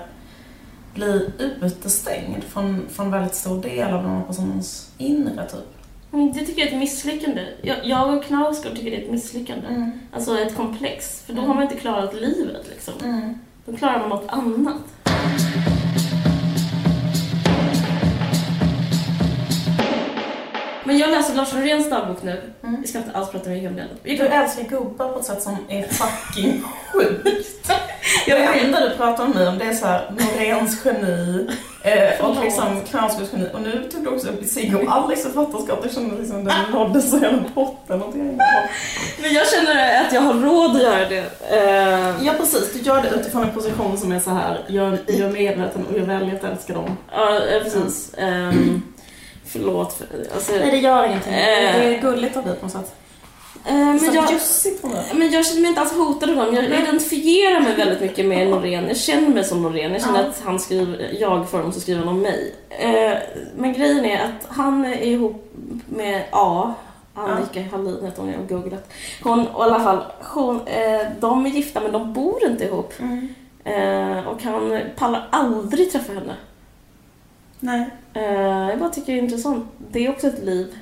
bli 0.97 1.29
utestängd 1.61 2.43
från, 2.43 2.85
från 2.89 3.11
väldigt 3.11 3.35
stor 3.35 3.61
del 3.61 3.93
av 3.93 4.03
den 4.03 4.23
personens 4.27 4.91
inre 4.97 5.49
typ. 5.49 5.73
Det 6.33 6.45
tycker 6.45 6.59
jag 6.61 6.67
är 6.69 6.73
ett 6.73 6.79
misslyckande. 6.79 7.41
Jag, 7.61 7.77
jag 7.85 8.17
och 8.17 8.23
Knausgård 8.23 8.75
tycker 8.75 8.91
det 8.91 8.97
är 8.97 9.03
ett 9.05 9.11
misslyckande. 9.11 9.67
Mm. 9.67 9.91
Alltså 10.11 10.39
ett 10.39 10.55
komplex. 10.55 11.21
För 11.25 11.33
då 11.33 11.37
Mm. 11.39 11.47
har 11.49 11.55
man 11.55 11.63
inte 11.63 11.75
klarat 11.75 12.13
livet 12.13 12.65
liksom. 12.69 12.93
Mm. 13.03 13.33
Då 13.65 13.75
klarar 13.77 13.99
man 13.99 14.09
något 14.09 14.25
annat. 14.27 14.77
Men 20.87 20.97
jag 20.97 21.09
läser 21.09 21.35
Lars 21.35 21.53
Noréns 21.53 21.89
dagbok 21.89 22.23
nu. 22.23 22.41
Mm. 22.63 22.81
Vi 22.81 22.87
ska 22.87 22.97
inte 22.97 23.11
alls 23.17 23.29
prata 23.29 23.49
mycket 23.49 23.71
om. 23.71 23.81
Vi 24.03 24.17
Du 24.17 24.27
älskar 24.27 24.63
gubbar 24.63 25.09
på 25.09 25.19
ett 25.19 25.25
sätt 25.25 25.41
som 25.41 25.57
är 25.67 25.87
fucking 25.87 26.63
sjukt. 26.93 27.71
Det 28.25 28.31
enda 28.31 28.89
du 28.89 28.95
pratar 28.95 29.23
om 29.25 29.31
nu 29.31 29.47
om 29.47 29.57
det 29.57 29.65
är 29.65 29.73
såhär 29.73 30.11
Noréns 30.11 30.85
geni 30.85 31.47
eh, 31.83 32.25
och 32.25 32.43
liksom 32.43 32.81
Knausgårds 32.89 33.33
geni. 33.33 33.49
Och 33.53 33.61
nu 33.61 33.89
tog 33.91 34.03
du 34.03 34.09
också 34.09 34.27
upp 34.27 34.45
Sigge 34.45 34.75
och 34.75 34.91
Alex 34.91 35.23
författarskap. 35.23 35.83
Det 35.83 35.93
kändes 35.93 36.19
liksom 36.19 36.43
den 36.43 36.71
nådde 36.71 37.01
så 37.01 37.17
jävla 37.17 37.43
botten. 37.55 37.99
Det 38.13 38.17
Men 39.21 39.33
jag 39.33 39.47
känner 39.49 40.01
att 40.01 40.13
jag 40.13 40.21
har 40.21 40.33
råd 40.33 40.75
att 40.75 40.81
göra 40.81 41.09
det. 41.09 41.25
Eh, 41.51 42.25
Ja 42.25 42.33
precis, 42.37 42.73
du 42.73 42.79
gör 42.79 43.01
det 43.01 43.09
utifrån 43.19 43.43
en 43.43 43.53
position 43.53 43.97
som 43.97 44.11
är 44.11 44.19
så 44.19 44.29
här. 44.29 44.59
Jag, 44.67 44.97
jag 45.07 45.19
är 45.19 45.29
medveten 45.29 45.85
och 45.85 45.99
jag 45.99 46.05
väljer 46.05 46.35
att 46.35 46.43
älska 46.43 46.73
dem. 46.73 46.97
Ja, 47.11 47.35
eh, 47.35 47.63
precis. 47.63 48.13
Ehm, 48.17 48.81
förlåt. 49.47 49.93
För, 49.93 50.05
alltså, 50.33 50.51
Nej 50.59 50.71
det 50.71 50.77
gör 50.77 51.05
ingenting. 51.05 51.33
Eh. 51.33 51.39
Det 51.79 51.95
är 51.95 52.01
gulligt 52.01 52.37
av 52.37 52.45
dig 52.45 52.55
på 52.55 52.65
något 52.65 52.71
sätt. 52.73 52.95
eh, 53.65 53.73
men, 53.75 54.13
jag, 54.13 54.29
men 55.15 55.31
jag 55.31 55.45
känner 55.45 55.61
mig 55.61 55.69
inte 55.69 55.81
alls 55.81 55.93
hotad 55.93 56.29
av 56.29 56.35
dem. 56.35 56.55
Jag 56.55 56.65
identifierar 56.65 57.59
mig 57.59 57.75
väldigt 57.75 58.01
mycket 58.01 58.25
med 58.25 58.47
Norén. 58.47 58.87
Jag 58.87 58.97
känner 58.97 59.29
mig 59.29 59.43
som 59.43 59.61
Norén. 59.61 59.91
Jag 59.93 60.01
känner 60.01 60.23
Ja. 60.23 60.29
att 60.29 60.41
han 60.45 60.59
skriver, 60.59 61.15
jag 61.19 61.49
för 61.49 61.57
honom 61.57 61.73
så 61.73 61.79
skriver 61.79 61.99
han 61.99 62.09
om 62.09 62.19
mig. 62.21 62.55
Eh, 62.69 63.13
men 63.57 63.73
grejen 63.73 64.05
är 64.05 64.23
att 64.25 64.55
han 64.55 64.85
är 64.85 65.01
ihop 65.01 65.53
med 65.89 66.23
A. 66.31 66.73
Annika 67.19 67.63
Hallin 67.71 68.05
heter 68.05 68.21
hon, 68.21 68.31
jag 68.31 68.37
har 68.37 68.45
googlat. 68.45 68.89
Hon, 69.23 69.47
och 69.47 69.61
i 69.65 69.69
alla 69.69 69.79
fall, 69.79 70.03
hon, 70.19 70.61
de 71.19 71.45
är 71.45 71.49
gifta 71.49 71.79
men 71.81 71.91
de 71.91 72.13
bor 72.13 72.45
inte 72.45 72.63
ihop. 72.63 72.93
Mm. 72.99 73.27
Och 74.27 74.43
han 74.43 74.79
pallar 74.95 75.27
aldrig 75.31 75.91
träffa 75.91 76.13
henne. 76.13 76.33
Nej. 77.59 77.89
Eh, 78.13 78.69
jag 78.69 78.79
bara 78.79 78.89
tycker 78.89 79.13
det 79.13 79.19
är 79.19 79.23
intressant. 79.23 79.65
Det 79.91 80.05
är 80.05 80.09
också 80.09 80.27
ett 80.27 80.43
liv. 80.43 80.75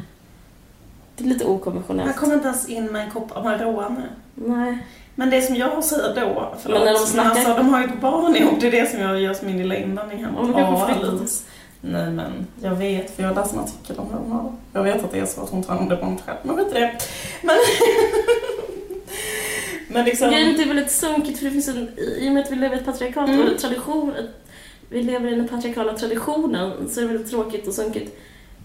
Det 1.16 1.24
är 1.24 1.28
lite 1.28 1.46
Han 1.46 1.54
okonventionellt. 1.54 2.16
kommer 2.16 2.34
inte 2.36 2.48
ens 2.48 2.70
in 2.70 2.86
med 2.86 3.02
en 3.06 3.12
kopp 3.12 3.38
Amarone. 3.38 4.02
Nej. 4.36 4.78
Men 5.16 5.30
det 5.30 5.42
som 5.42 5.56
jag 5.56 5.84
säger 5.84 6.16
då, 6.16 6.56
förlåt, 6.62 6.80
Men 6.80 6.86
när 6.86 6.94
de 7.00 7.06
snackar- 7.06 7.30
alltså, 7.30 7.54
de 7.54 7.70
har 7.70 7.80
ju 7.80 7.86
ett 7.86 8.02
barn 8.02 8.36
ihop, 8.36 8.54
det 8.60 8.68
är 8.68 8.72
det 8.72 8.92
som 8.92 9.00
jag 9.00 9.22
gör 9.22 9.34
som 9.34 9.48
min 9.48 9.58
lilla 9.58 9.76
invändning 9.76 10.26
här 10.26 10.32
mot. 10.32 10.56
Alice. 10.56 11.44
Nej 11.82 12.12
men, 12.12 12.48
jag 12.62 12.76
vet, 12.76 13.16
för 13.16 13.24
jag 13.24 13.36
läste 13.36 13.56
en 13.58 13.64
artikel 13.64 14.00
om 14.00 14.08
hur 14.12 14.18
de 14.18 14.32
har 14.32 14.44
det. 14.44 14.52
Jag 14.74 14.84
vet 14.84 15.04
att 15.04 15.12
det 15.12 15.20
är 15.20 15.26
så 15.26 15.42
att 15.42 15.50
hon 15.50 15.64
tar 15.64 15.70
hand 15.74 15.82
om 15.82 15.90
det 15.90 15.96
barnet 16.02 16.22
själv, 16.26 16.38
men 16.44 16.56
vet 16.56 16.74
det. 16.74 16.92
Men... 17.42 17.56
men 19.88 20.06
liksom... 20.06 20.30
Grejen 20.30 20.48
är 20.48 20.52
att 20.52 20.58
det 20.58 20.64
är 20.64 20.68
väldigt 20.68 20.92
sunkigt 20.92 21.38
för 21.40 21.46
det 21.46 21.52
finns 21.52 21.68
en, 21.68 21.90
i 21.98 22.30
och 22.30 22.34
med 22.34 22.44
att 22.44 22.52
vi 22.52 22.56
lever 22.56 22.76
i 22.76 22.80
ett 22.80 22.86
patriarkat 22.86 23.30
Mm. 23.30 23.48
och 23.54 23.60
tradition, 23.60 24.14
vi 24.90 25.04
lever 25.04 25.32
i 25.32 25.36
den 25.36 25.48
patriarkala 25.48 25.94
traditionen 25.94 26.90
så 26.90 27.00
är 27.00 27.02
det 27.06 27.12
väldigt 27.12 27.30
tråkigt 27.32 27.68
och 27.68 27.74
sunkigt. 27.74 28.18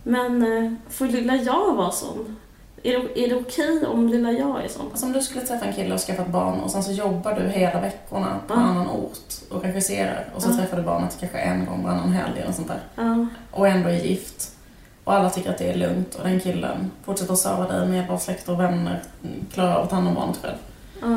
Men 0.03 0.43
eh, 0.67 0.73
får 0.91 1.07
lilla 1.07 1.37
jag 1.37 1.75
vara 1.75 1.91
sån? 1.91 2.37
Är 2.83 2.99
det, 2.99 3.25
är 3.25 3.29
det 3.29 3.35
okej 3.37 3.87
om 3.87 4.09
lilla 4.09 4.33
jag 4.33 4.65
är 4.65 4.69
sån? 4.69 4.87
Alltså 4.91 5.07
om 5.07 5.13
du 5.13 5.23
skulle 5.23 5.41
träffa 5.47 5.65
en 5.67 5.73
kille 5.75 5.95
och 5.95 6.01
skaffa 6.01 6.23
ett 6.23 6.29
barn 6.29 6.61
och 6.61 6.71
sen 6.71 6.83
så 6.83 6.93
jobbar 6.93 7.35
du 7.35 7.49
hela 7.49 7.81
veckorna 7.81 8.37
på 8.47 8.55
en 8.55 8.61
Ja. 8.61 8.67
annan 8.67 8.91
ort 8.91 9.35
och 9.51 9.63
regisserar 9.63 10.29
och 10.35 10.43
så 10.43 10.51
Ja. 10.51 10.57
träffar 10.57 10.77
du 10.77 10.83
barnet 10.83 11.17
kanske 11.21 11.39
en 11.39 11.67
gång 11.67 11.83
varannan 11.85 12.13
helg 12.13 12.41
eller 12.41 12.53
sånt 12.53 12.69
där. 12.69 12.81
Ja. 12.95 13.27
och 13.51 13.69
ändå 13.69 13.89
är 13.89 13.95
gift. 14.05 14.57
Och 15.05 15.15
alla 15.15 15.31
tycker 15.31 15.51
att 15.51 15.59
det 15.59 15.71
är 15.71 15.77
lugnt 15.77 16.15
och 16.15 16.25
den 16.25 16.41
killen 16.41 16.91
fortsätter 17.05 17.33
att 17.33 17.39
serva 17.39 17.69
dig 17.69 17.87
med 17.89 17.97
hjälp 17.97 18.11
av 18.11 18.19
släkt 18.19 18.49
och 18.49 18.61
vänner, 18.61 19.03
mm, 19.25 19.47
klarar 19.53 19.75
av 19.75 19.83
att 19.83 19.89
ta 19.91 19.97
hand 19.97 20.09
om 20.09 20.15
barnet 20.15 20.39
själv. 20.43 20.57
Ja. 21.01 21.09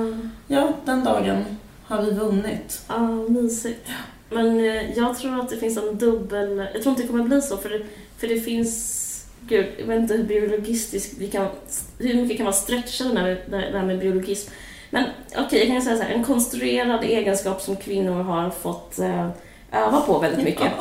Ja, 0.55 0.71
den 0.85 1.03
dagen 1.03 1.43
har 1.85 2.01
vi 2.01 2.11
vunnit. 2.11 2.81
Ja, 2.87 2.97
mysigt. 3.29 3.87
Men 4.33 4.59
eh, 4.59 4.97
jag 4.97 5.17
tror 5.17 5.39
att 5.39 5.49
det 5.49 5.57
finns 5.57 5.77
en 5.77 5.97
dubbel... 5.97 6.67
Jag 6.73 6.83
tror 6.83 6.89
inte 6.89 7.01
det 7.01 7.07
kommer 7.07 7.23
bli 7.23 7.41
så, 7.41 7.57
för 7.57 7.69
det, 7.69 7.81
för 8.17 8.27
det 8.27 8.39
finns... 8.39 8.99
Gud, 9.47 9.65
jag 9.77 9.85
vet 9.85 9.99
inte 9.99 10.13
hur 10.13 10.23
biologistiskt 10.23 11.13
vi 11.17 11.27
kan... 11.27 11.47
Hur 11.97 12.13
mycket 12.15 12.37
kan 12.37 12.43
man 12.43 12.53
stretcha 12.53 13.03
den 13.03 13.17
här, 13.17 13.43
det 13.49 13.57
här 13.57 13.85
med 13.85 13.99
biologism? 13.99 14.51
Men 14.89 15.03
okej, 15.37 15.59
jag 15.59 15.67
kan 15.67 15.81
säga 15.81 15.97
så 15.97 16.03
här, 16.03 16.13
en 16.13 16.23
konstruerad 16.23 17.03
egenskap 17.03 17.61
som 17.61 17.75
kvinnor 17.75 18.23
har 18.23 18.49
fått 18.49 18.99
eh, 18.99 19.29
öva 19.71 20.01
på 20.01 20.19
väldigt 20.19 20.45
mycket 20.45 20.71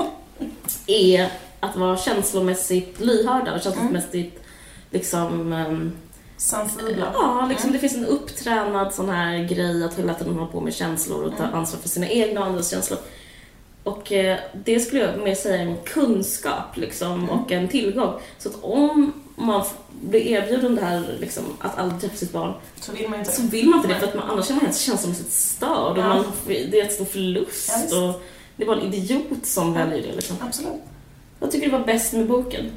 är 0.87 1.29
att 1.61 1.77
vara 1.77 1.97
känslomässigt 1.97 3.01
lyhörda 3.01 3.55
och 3.55 3.63
känslomässigt 3.63 4.43
liksom... 4.91 5.53
ehm, 5.53 5.93
Sensibla. 6.43 7.13
Ja, 7.15 7.47
liksom 7.49 7.73
det 7.73 7.79
finns 7.79 7.95
en 7.95 8.07
upptränad 8.07 8.95
sån 8.95 9.09
här 9.09 9.45
grej 9.45 9.85
att 9.85 9.99
hela 9.99 10.15
tiden 10.15 10.35
hålla 10.35 10.47
på 10.47 10.61
med 10.61 10.75
känslor 10.75 11.25
och 11.25 11.37
ta 11.37 11.45
ansvar 11.45 11.81
för 11.81 11.89
sina 11.89 12.09
egna 12.09 12.41
och 12.41 12.47
andras 12.47 12.71
känslor. 12.71 12.99
Och 13.85 14.13
eh, 14.13 14.39
det 14.65 14.81
skulle 14.81 15.01
jag 15.03 15.19
mer 15.19 15.35
säga 15.35 15.57
är 15.57 15.67
en 15.67 15.77
kunskap 15.85 16.77
liksom, 16.77 17.31
och 17.31 17.53
en 17.53 17.69
tillgång. 17.69 18.13
Så 18.39 18.49
att 18.49 18.55
om 18.63 19.13
man 19.37 19.65
blir 20.03 20.21
erbjuden 20.21 20.75
det 20.75 20.85
här 20.85 21.17
liksom, 21.21 21.45
att 21.61 21.79
aldrig 21.79 22.01
träffa 22.01 22.17
sitt 22.17 22.33
barn 22.33 22.53
Så 22.81 22.93
vill 22.93 23.09
man 23.09 23.19
inte. 23.19 23.33
så 23.33 23.43
vill 23.43 23.67
man 23.69 23.77
inte 23.79 23.89
det 23.95 24.01
för 24.01 24.07
att 24.07 24.15
man, 24.15 24.31
annars 24.31 24.51
är 24.51 24.55
man 24.55 24.65
helt 24.65 24.77
känslomässigt 24.79 25.33
störd 25.33 25.93
och 25.93 25.99
Ja. 25.99 26.09
man, 26.09 26.25
det 26.47 26.81
är 26.81 26.85
ett 26.85 26.93
stor 26.93 27.05
förlust. 27.05 27.73
Ja, 27.91 28.09
och 28.09 28.23
det 28.57 28.63
är 28.63 28.67
bara 28.67 28.81
en 28.81 28.93
idiot 28.95 29.47
som 29.47 29.75
väljer 29.75 30.03
det. 30.03 30.13
Liksom. 30.13 30.37
Absolut. 30.41 30.73
Vad 31.39 31.51
tycker 31.51 31.67
du 31.71 31.73
var 31.79 31.85
bäst 31.87 32.13
med 32.13 32.27
boken? 32.27 32.71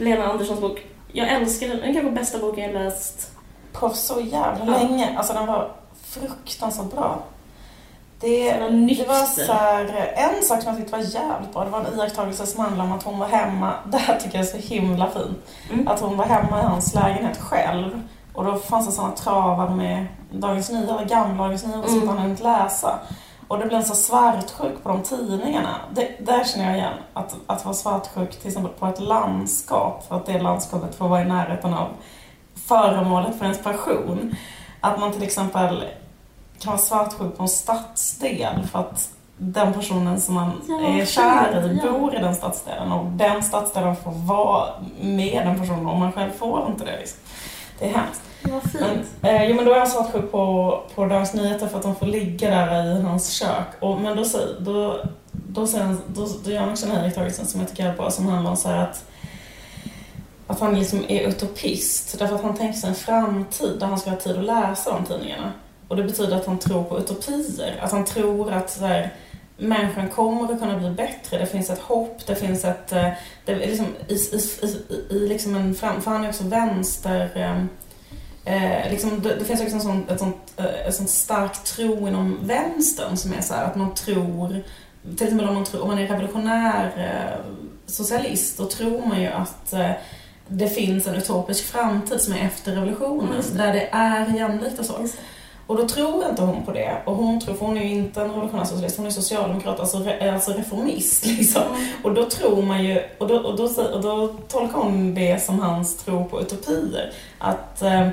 Lena 0.00 0.24
Anderssons 0.26 0.60
bok. 0.60 0.86
Jag 1.12 1.28
älskar 1.28 1.68
den. 1.68 1.76
Den 1.80 1.94
kanske 1.94 2.10
bästa 2.12 2.38
boken 2.38 2.64
jag 2.64 2.74
läst. 2.74 3.30
På 3.72 3.90
så 3.90 4.20
jävla 4.20 4.64
länge. 4.64 5.18
Alltså 5.18 5.32
den 5.32 5.46
var 5.46 5.72
fruktansvärt 6.04 6.90
bra. 6.90 7.24
Det, 8.20 8.52
det 8.52 9.08
var 9.08 9.26
så 9.46 9.52
här, 9.52 10.12
en 10.16 10.44
sak 10.44 10.62
som 10.62 10.68
jag 10.68 10.76
tyckte 10.76 10.92
var 10.92 11.04
jävligt 11.04 11.52
bra, 11.52 11.64
det 11.64 11.70
var 11.70 11.80
en 11.80 11.98
iakttagelse 11.98 12.46
som 12.46 12.60
handlade 12.64 12.90
om 12.90 12.96
att 12.96 13.02
hon 13.02 13.18
var 13.18 13.26
hemma, 13.26 13.72
det 13.86 13.98
här 13.98 14.16
tycker 14.20 14.38
jag 14.38 14.46
är 14.46 14.50
så 14.60 14.74
himla 14.74 15.10
fint, 15.10 15.38
Mm. 15.72 15.88
att 15.88 16.00
hon 16.00 16.16
var 16.16 16.24
hemma 16.24 16.60
i 16.60 16.64
hans 16.64 16.94
lägenhet 16.94 17.36
själv. 17.40 18.02
Och 18.34 18.44
då 18.44 18.56
fanns 18.56 18.86
det 18.86 18.92
sådana 18.92 19.12
travar 19.12 19.68
med 19.68 20.06
Dagens 20.32 20.70
Nyheter, 20.70 21.04
gamla 21.04 21.42
Dagens 21.44 21.64
Nyheter 21.66 21.88
som 21.88 22.02
Mm. 22.02 22.08
han 22.18 22.30
inte 22.30 22.42
läsa. 22.42 22.98
Och 23.48 23.58
det 23.58 23.66
blev 23.66 23.82
så 23.82 23.94
svartsjuk 23.94 24.82
på 24.82 24.88
de 24.88 25.02
tidningarna. 25.02 25.74
Det, 25.94 26.08
där 26.26 26.44
känner 26.44 26.66
jag 26.66 26.76
igen, 26.76 26.92
att, 27.14 27.36
att 27.46 27.64
vara 27.64 27.74
svartsjuk 27.74 28.38
till 28.40 28.48
exempel 28.48 28.72
på 28.72 28.86
ett 28.86 29.00
landskap, 29.00 30.04
för 30.08 30.16
att 30.16 30.26
det 30.26 30.38
landskapet 30.42 30.94
får 30.94 31.08
vara 31.08 31.22
i 31.22 31.24
närheten 31.24 31.74
av 31.74 31.88
föremålet 32.66 33.38
för 33.38 33.44
ens 33.44 33.62
passion. 33.62 34.34
Att 34.80 35.00
man 35.00 35.12
till 35.12 35.22
exempel 35.22 35.84
kan 36.58 36.70
vara 36.72 36.78
svartsjuk 36.82 37.36
på 37.36 37.42
en 37.42 37.48
stadsdel 37.48 38.66
för 38.72 38.78
att 38.78 39.08
den 39.36 39.72
personen 39.72 40.20
som 40.20 40.34
man 40.34 40.50
Ja, 40.68 40.88
är 41.00 41.04
kär 41.06 41.70
i 41.72 41.80
ja. 41.84 41.92
bor 41.92 42.14
i 42.16 42.18
den 42.18 42.34
stadsdelen 42.34 42.92
och 42.92 43.04
den 43.06 43.42
stadsdelen 43.42 43.96
får 43.96 44.10
vara 44.12 44.68
med 45.00 45.46
den 45.46 45.60
personen 45.60 45.86
och 45.86 45.98
man 45.98 46.12
själv 46.12 46.30
får 46.38 46.66
inte 46.70 46.84
det. 46.84 46.98
Liksom. 46.98 47.18
Det 47.78 47.84
är 47.84 47.88
hemskt. 47.94 48.20
Vad 48.42 48.62
fint. 48.62 49.06
Men, 49.20 49.36
eh, 49.36 49.44
jo, 49.44 49.56
men 49.56 49.64
då 49.64 49.72
är 49.72 49.76
jag 49.78 49.88
svartsjuk 49.88 50.30
på, 50.32 50.82
på 50.94 51.06
Dagens 51.06 51.34
Nyheter 51.34 51.66
för 51.66 51.76
att 51.76 51.82
de 51.82 51.94
får 51.94 52.06
ligga 52.06 52.50
där 52.50 52.98
i 52.98 53.02
hans 53.02 53.30
kök. 53.30 53.66
Och, 53.80 54.00
men 54.00 54.16
då, 54.16 54.24
säger- 54.24 54.60
då, 54.60 54.96
då, 55.32 55.66
säger 55.66 55.84
han- 55.84 56.00
då, 56.06 56.26
då 56.44 56.50
gör 56.50 56.60
han 56.60 56.70
också 56.70 56.86
den 56.86 56.96
här 56.96 57.04
iakttagelsen 57.04 57.46
som 57.46 57.60
jag 57.60 57.70
tycker 57.70 57.86
är 57.90 57.96
bra, 57.96 58.10
som 58.10 58.26
handlar 58.26 58.50
om 58.50 58.56
så 58.56 58.68
här 58.68 58.78
att 58.82 59.04
att 60.46 60.60
han 60.60 60.74
liksom 60.78 61.04
är 61.08 61.20
utopist. 61.28 62.18
Därför 62.18 62.34
att 62.34 62.42
han 62.42 62.56
tänker 62.56 62.78
sig 62.78 62.88
en 62.88 62.94
framtid 62.94 63.76
där 63.80 63.86
han 63.86 63.98
ska 63.98 64.10
ha 64.10 64.16
tid 64.16 64.38
att 64.38 64.44
läsa 64.44 64.92
de 64.92 65.04
tidningarna. 65.04 65.52
Och 65.88 65.96
det 65.96 66.02
betyder 66.02 66.36
att 66.36 66.46
han 66.46 66.58
tror 66.58 66.84
på 66.84 66.98
utopier. 66.98 67.78
Att 67.80 67.92
han 67.92 68.04
tror 68.04 68.52
att 68.52 68.70
så 68.70 68.86
här, 68.86 69.14
människan 69.56 70.08
kommer 70.08 70.52
att 70.52 70.60
kunna 70.60 70.78
bli 70.78 70.90
bättre. 70.90 71.38
Det 71.38 71.46
finns 71.46 71.70
ett 71.70 71.78
hopp, 71.78 72.26
det 72.26 72.34
finns 72.34 72.64
ett... 72.64 72.92
eh, 72.92 73.08
Det 73.44 73.52
är 73.52 73.56
liksom, 73.56 73.86
i, 74.08 74.14
i, 74.14 74.38
i, 74.66 75.14
i 75.16 75.28
liksom 75.28 75.54
en 75.56 75.74
fram... 75.74 76.02
För 76.02 76.10
han 76.10 76.24
är 76.24 76.28
också 76.28 76.44
vänster... 76.44 77.30
eh, 77.34 77.64
Eh, 78.44 78.90
liksom, 78.90 79.22
det, 79.22 79.34
det 79.34 79.44
finns 79.44 79.60
också 79.60 79.74
en 79.74 79.80
sån, 79.80 80.08
ett 80.08 80.18
sånt, 80.18 80.36
eh, 80.56 80.86
ett 80.88 80.94
sånt 80.94 81.10
stark 81.10 81.64
tro 81.64 82.08
inom 82.08 82.38
vänstern 82.42 83.16
som 83.16 83.32
är 83.32 83.40
så 83.40 83.54
här 83.54 83.64
att 83.64 83.76
man 83.76 83.94
tror, 83.94 84.62
till 85.16 85.22
exempel 85.26 85.48
om 85.48 85.54
man, 85.54 85.64
tror, 85.64 85.82
om 85.82 85.88
man 85.88 85.98
är 85.98 86.06
revolutionär 86.06 86.92
eh, 86.96 87.52
socialist, 87.86 88.58
då 88.58 88.64
tror 88.66 89.06
man 89.06 89.20
ju 89.22 89.26
att 89.28 89.72
eh, 89.72 89.90
det 90.48 90.68
finns 90.68 91.06
en 91.06 91.14
utopisk 91.14 91.64
framtid 91.64 92.20
som 92.20 92.34
är 92.34 92.38
efter 92.38 92.72
revolutionen, 92.72 93.36
Just 93.36 93.56
där 93.56 93.72
det 93.72 93.88
är 93.92 94.34
jämlikt 94.36 94.78
och 94.78 94.84
så. 94.86 95.06
Och 95.68 95.76
då 95.76 95.88
tror 95.88 96.28
inte 96.28 96.42
hon 96.42 96.62
på 96.62 96.72
det. 96.72 96.96
Och 97.04 97.16
hon 97.16 97.40
tror, 97.40 97.54
för 97.54 97.66
hon 97.66 97.76
är 97.76 97.82
ju 97.82 97.90
inte 97.90 98.22
en 98.22 98.30
revolutionär 98.30 98.64
socialist, 98.64 98.96
hon 98.96 99.06
är 99.06 99.10
socialdemokrat, 99.10 99.80
alltså, 99.80 99.98
re, 99.98 100.32
alltså 100.32 100.52
reformist 100.52 101.26
liksom. 101.38 101.62
Och 102.04 102.14
då 102.14 102.24
tror 102.24 102.62
man 102.62 102.84
ju, 102.84 103.02
och 103.18 103.28
då, 103.28 103.38
och, 103.38 103.56
då, 103.56 103.64
och 103.82 104.00
då 104.00 104.28
tolkar 104.28 104.78
hon 104.78 105.14
det 105.14 105.42
som 105.42 105.58
hans 105.58 105.96
tro 105.96 106.24
på 106.24 106.40
utopier. 106.40 107.12
Att, 107.38 107.82
eh, 107.82 108.08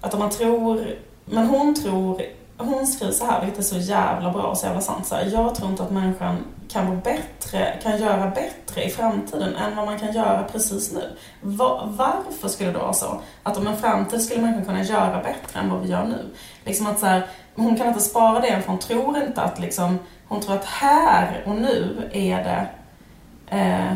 att 0.00 0.14
om 0.14 0.20
man 0.20 0.30
tror, 0.30 0.86
men 1.24 1.46
hon 1.46 1.74
tror, 1.74 2.22
hon 2.58 2.86
skriver 2.86 3.12
så 3.12 3.24
här, 3.24 3.44
vilket 3.44 3.58
är 3.58 3.64
så 3.64 3.78
jävla 3.78 4.32
bra 4.32 4.42
och 4.42 4.58
så 4.58 4.66
jävla 4.66 4.80
sant. 4.80 5.06
Så 5.06 5.14
här, 5.14 5.30
jag 5.32 5.54
tror 5.54 5.70
inte 5.70 5.82
att 5.82 5.90
människan 5.90 6.36
kan 6.72 6.86
vara 6.86 7.00
bättre, 7.00 7.78
kan 7.82 7.98
göra 7.98 8.30
bättre 8.30 8.84
i 8.84 8.90
framtiden 8.90 9.56
än 9.56 9.76
vad 9.76 9.86
man 9.86 9.98
kan 9.98 10.12
göra 10.12 10.42
precis 10.42 10.92
nu. 10.92 11.16
Va, 11.40 11.82
varför 11.86 12.48
skulle 12.48 12.72
det 12.72 12.78
vara 12.78 12.92
så? 12.92 13.20
Att 13.42 13.56
om 13.56 13.66
en 13.66 13.76
framtid 13.76 14.22
skulle 14.22 14.42
människan 14.42 14.64
kunna 14.64 14.82
göra 14.82 15.22
bättre 15.22 15.60
än 15.60 15.70
vad 15.70 15.80
vi 15.82 15.88
gör 15.88 16.04
nu. 16.04 16.30
Liksom 16.64 16.86
att 16.86 16.98
så 16.98 17.06
här, 17.06 17.26
hon 17.54 17.76
kan 17.76 17.88
inte 17.88 18.00
spara 18.00 18.40
det 18.40 18.62
för 18.62 18.68
hon 18.68 18.78
tror 18.78 19.22
inte 19.22 19.42
att 19.42 19.58
liksom, 19.58 19.98
hon 20.28 20.40
tror 20.40 20.54
att 20.54 20.64
här 20.64 21.42
och 21.46 21.54
nu 21.54 22.10
är 22.12 22.44
det, 22.44 22.66
eh, 23.56 23.92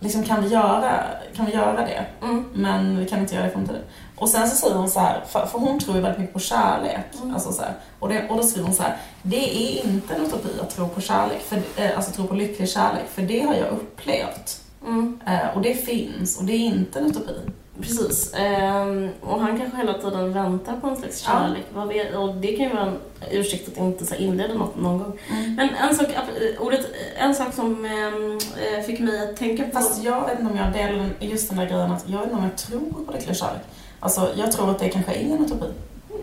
liksom 0.00 0.22
kan 0.22 0.42
vi 0.42 0.48
göra, 0.48 1.04
kan 1.36 1.46
vi 1.46 1.52
göra 1.52 1.86
det? 1.86 2.04
Mm. 2.22 2.44
Men 2.54 2.98
vi 2.98 3.08
kan 3.08 3.18
inte 3.18 3.34
göra 3.34 3.44
det 3.44 3.50
i 3.50 3.52
framtiden. 3.52 3.82
Och 4.22 4.28
sen 4.28 4.50
så 4.50 4.56
säger 4.56 4.74
hon 4.74 4.90
så 4.90 5.00
här, 5.00 5.20
för, 5.28 5.46
för 5.46 5.58
hon 5.58 5.78
tror 5.78 5.96
ju 5.96 6.02
väldigt 6.02 6.18
mycket 6.18 6.34
på 6.34 6.40
kärlek. 6.40 7.06
Alltså 7.34 7.52
så 7.52 7.62
här, 7.62 7.74
och, 7.98 8.08
det, 8.08 8.28
och 8.28 8.36
då 8.36 8.42
skriver 8.42 8.66
hon 8.66 8.76
så 8.76 8.82
här, 8.82 8.96
det 9.22 9.56
är 9.56 9.86
inte 9.86 10.14
en 10.14 10.22
utopi 10.22 10.48
att 10.60 10.76
tro 10.76 10.88
på 10.88 11.00
kärlek, 11.00 11.42
för, 11.42 11.56
eh, 11.76 11.96
alltså 11.96 12.12
tro 12.12 12.26
på 12.26 12.34
lycklig 12.34 12.68
kärlek, 12.68 13.04
för 13.14 13.22
det 13.22 13.40
har 13.40 13.54
jag 13.54 13.68
upplevt. 13.68 14.60
Mm. 14.86 15.20
Eh, 15.26 15.56
och 15.56 15.62
det 15.62 15.74
finns, 15.74 16.38
och 16.38 16.44
det 16.44 16.52
är 16.52 16.58
inte 16.58 16.98
en 16.98 17.06
utopi. 17.06 17.34
Precis. 17.80 18.34
Ehm, 18.34 19.10
och 19.20 19.40
han 19.40 19.58
kanske 19.58 19.76
hela 19.76 19.94
tiden 19.94 20.32
väntar 20.32 20.76
på 20.76 20.86
en 20.86 20.96
slags 20.96 21.24
Ja. 21.26 21.32
kärlek. 21.32 21.96
Vet, 21.96 22.14
och 22.14 22.34
det 22.34 22.56
kan 22.56 22.66
ju 22.66 22.72
vara 22.74 22.86
en 22.86 22.98
ursäkt 23.30 23.68
att 23.68 23.78
inte 23.78 24.06
så 24.06 24.14
inleda 24.14 24.54
något 24.54 24.76
någon 24.76 24.98
gång. 24.98 25.18
Mm. 25.30 25.54
Men 25.54 25.68
en 25.68 25.96
sak, 25.96 26.06
äh, 26.08 26.62
ordet, 26.62 26.86
en 27.16 27.34
sak 27.34 27.54
som 27.54 27.84
eh, 27.84 28.82
fick 28.86 29.00
mig 29.00 29.30
att 29.30 29.36
tänka 29.36 29.64
på... 29.64 29.70
Fast 29.70 30.04
jag 30.04 30.20
vet 30.26 30.40
inte 30.40 30.52
om 30.52 30.58
jag 30.58 30.72
delar 30.72 31.10
just 31.20 31.48
den 31.48 31.58
där 31.58 31.66
grejen 31.66 31.92
att 31.92 32.04
jag 32.08 32.18
vet 32.18 32.26
inte 32.26 32.36
om 32.36 32.44
jag 32.44 32.56
tror 32.56 33.04
på 33.06 33.12
lycklig 33.12 33.36
kärlek. 33.36 33.62
Alltså 34.02 34.32
jag 34.36 34.52
tror 34.52 34.70
att 34.70 34.78
det 34.78 34.88
kanske 34.88 35.12
är 35.12 35.24
en 35.24 35.44
utopi. 35.44 35.66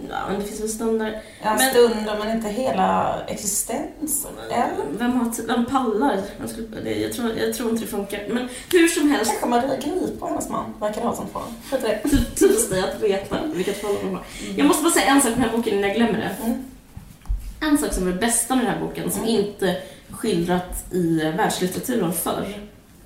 ja, 0.09 0.17
men 0.29 0.39
det 0.39 0.45
finns 0.45 0.61
väl 0.61 0.69
stunder... 0.69 1.21
Ja, 1.43 1.55
Men- 1.57 1.69
stunder 1.69 2.17
men 2.19 2.35
inte 2.37 2.49
hela 2.49 3.15
existensen. 3.27 4.31
Eller? 4.45 4.67
Vem, 4.97 5.11
har, 5.11 5.47
vem 5.47 5.65
pallar? 5.65 6.21
Jag, 6.39 6.49
skulle, 6.49 6.91
jag, 6.91 7.13
tror, 7.13 7.31
jag 7.37 7.53
tror 7.53 7.69
inte 7.69 7.81
det 7.83 7.87
funkar. 7.87 8.23
Men 8.29 8.49
hur 8.71 8.87
som 8.87 9.11
helst, 9.11 9.31
Kanske 9.31 9.47
Maria 9.47 9.77
Grip 9.77 10.21
och 10.23 10.29
hennes 10.29 10.49
man 10.49 10.73
verkar 10.79 11.01
ha 11.01 11.15
sånt 11.15 11.31
förhållande. 11.31 11.99
Typiskt 12.35 12.69
dig 12.71 12.83
att 12.83 13.01
veta 13.01 13.37
vilket 13.53 13.77
förhållande 13.77 14.07
de 14.09 14.15
har. 14.15 14.23
Jag 14.57 14.67
måste 14.67 14.83
bara 14.83 14.93
säga 14.93 15.05
en 15.05 15.21
sak 15.21 15.29
med 15.29 15.39
den 15.39 15.49
här 15.49 15.57
boken 15.57 15.73
innan 15.73 15.89
jag 15.89 15.97
glömmer 15.97 16.17
det. 16.19 16.45
Mm. 16.45 16.63
En 17.61 17.77
sak 17.77 17.93
som 17.93 18.07
är 18.07 18.11
det 18.11 18.17
bästa 18.19 18.55
med 18.55 18.65
den 18.65 18.73
här 18.73 18.81
boken, 18.81 19.11
som 19.11 19.25
inte 19.25 19.75
skildrat 20.09 20.85
i 20.93 21.19
världslitteraturen 21.37 22.13
förr 22.13 22.57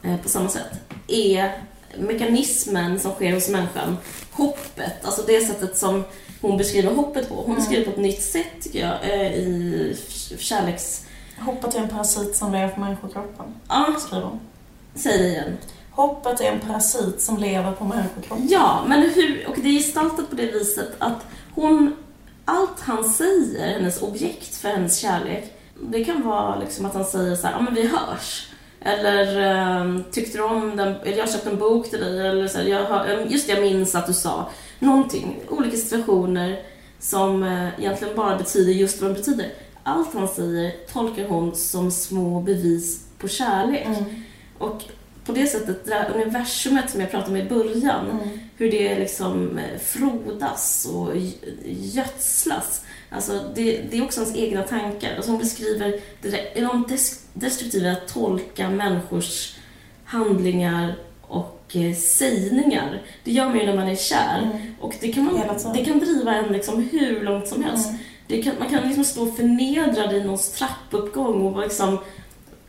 eh, 0.04 0.18
på 0.18 0.30
samma 0.30 0.50
sätt, 0.50 0.72
är 1.08 1.52
mekanismen 1.98 3.00
som 3.00 3.12
sker 3.12 3.34
hos 3.34 3.50
människan. 3.50 3.98
Hoppet, 4.34 5.06
alltså 5.06 5.22
det 5.28 5.46
sättet 5.48 5.78
som 5.78 6.04
hon 6.42 6.58
beskriver 6.58 6.94
hoppet 6.96 7.30
på. 7.30 7.36
Hon 7.36 7.46
Mm. 7.46 7.56
beskriver 7.58 7.86
på 7.86 7.92
ett 7.92 7.98
nytt 7.98 8.22
sätt 8.24 8.48
tycker 8.62 8.80
jag 8.80 9.04
eh, 9.04 9.34
i 9.34 9.98
kärleks... 10.38 11.06
Hoppet 11.40 11.76
är 11.76 11.80
en 11.80 11.90
parasit 11.90 12.36
som 12.36 12.52
lever 12.52 12.68
på 12.68 12.80
människokroppen, 12.80 13.46
Ja, 13.70 13.96
skriver 14.00 14.26
hon. 14.26 14.40
säg 14.96 15.18
det 15.18 15.28
igen. 15.28 15.58
Hoppet 15.92 16.42
är 16.42 16.46
en 16.52 16.60
parasit 16.60 17.22
som 17.22 17.38
lever 17.38 17.72
på 17.72 17.84
människokroppen. 17.86 18.48
Ja, 18.50 18.84
men 18.88 19.02
hur, 19.02 19.48
och 19.50 19.56
det 19.62 19.68
är 19.70 19.74
gestaltat 19.74 20.30
på 20.30 20.36
det 20.36 20.46
viset 20.52 20.90
att 21.00 21.18
hon, 21.56 21.96
allt 22.46 22.80
han 22.80 23.10
säger, 23.10 23.68
hennes 23.68 24.02
objekt 24.02 24.56
för 24.56 24.70
hennes 24.70 24.98
kärlek, 25.00 25.54
det 25.82 26.04
kan 26.06 26.22
vara 26.28 26.60
liksom 26.60 26.86
att 26.86 26.94
han 26.94 27.06
säger 27.06 27.36
så 27.36 27.48
här, 27.48 27.54
ja 27.54 27.62
men 27.62 27.74
vi 27.76 27.88
hörs. 27.88 28.48
Eller 28.86 29.40
ehm, 29.42 30.04
tyckte 30.12 30.38
du 30.38 30.44
om 30.44 30.76
den, 30.76 30.88
eller 30.96 31.18
jag 31.18 31.26
har 31.26 31.32
köpt 31.32 31.48
en 31.48 31.58
bok 31.60 31.90
till 31.90 32.00
dig, 32.00 32.28
eller 32.28 32.48
så 32.48 32.58
här, 32.58 32.66
jag 32.66 32.84
har, 32.86 33.06
just 33.30 33.48
det, 33.48 33.54
jag 33.54 33.62
minns 33.62 33.96
att 33.96 34.08
du 34.08 34.14
sa 34.14 34.50
någonting. 34.80 35.40
Olika 35.50 35.78
situationer 35.78 36.60
som 37.00 37.44
eh, 37.44 37.80
egentligen 37.80 38.16
bara 38.16 38.38
betyder 38.38 38.72
just 38.74 39.02
vad 39.02 39.10
de 39.12 39.14
betyder. 39.14 39.46
Allt 39.84 40.14
han 40.14 40.28
säger 40.28 40.72
tolkar 40.94 41.28
hon 41.28 41.56
som 41.56 41.92
små 41.92 42.40
bevis 42.42 43.02
på 43.18 43.28
kärlek. 43.28 43.86
Mm. 43.86 44.04
Och 44.58 44.82
på 45.26 45.32
det 45.32 45.48
sättet, 45.48 45.86
det 45.86 45.94
här 45.94 46.12
universumet 46.16 46.90
som 46.90 47.02
jag 47.02 47.12
pratade 47.12 47.32
om 47.32 47.38
i 47.38 47.50
början, 47.50 48.06
Mm. 48.12 48.40
hur 48.58 48.72
det 48.72 49.00
liksom 49.00 49.58
eh, 49.58 49.80
frodas 49.80 50.88
och 50.94 51.14
gö- 51.16 51.34
gödslas. 51.66 52.82
Alltså 53.16 53.40
det, 53.56 53.82
det 53.92 53.98
är 53.98 54.04
också 54.04 54.20
hans 54.20 54.36
egna 54.36 54.64
tankar. 54.64 55.16
Alltså 55.16 55.32
hon 55.32 55.40
beskriver 55.40 56.00
det 56.22 56.58
enormt 56.58 56.90
des- 56.90 57.26
destruktiva 57.34 57.92
att 57.92 58.08
tolka 58.08 58.70
människors 58.70 59.56
handlingar 60.06 60.96
och 61.22 61.64
eh, 61.74 61.96
sägningar. 61.96 63.02
Det 63.24 63.32
gör 63.32 63.46
man 63.46 63.60
ju 63.60 63.66
när 63.66 63.76
man 63.76 63.88
är 63.88 63.96
kär. 63.96 64.42
Mm. 64.44 64.76
Och 64.80 64.96
det 65.00 65.12
kan, 65.12 65.24
man, 65.26 65.74
det 65.74 65.86
kan 65.86 66.00
driva 66.00 66.36
en 66.36 66.54
liksom 66.54 66.90
hur 66.92 67.22
långt 67.24 67.48
som 67.48 67.64
helst. 67.64 67.90
Mm. 68.30 68.44
Kan, 68.44 68.54
man 68.60 68.70
kan 68.70 68.88
liksom 68.88 69.04
stå 69.04 69.26
förnedrad 69.32 70.14
i 70.14 70.24
någons 70.24 70.52
trappuppgång 70.52 71.42
och 71.42 71.62
liksom 71.62 71.98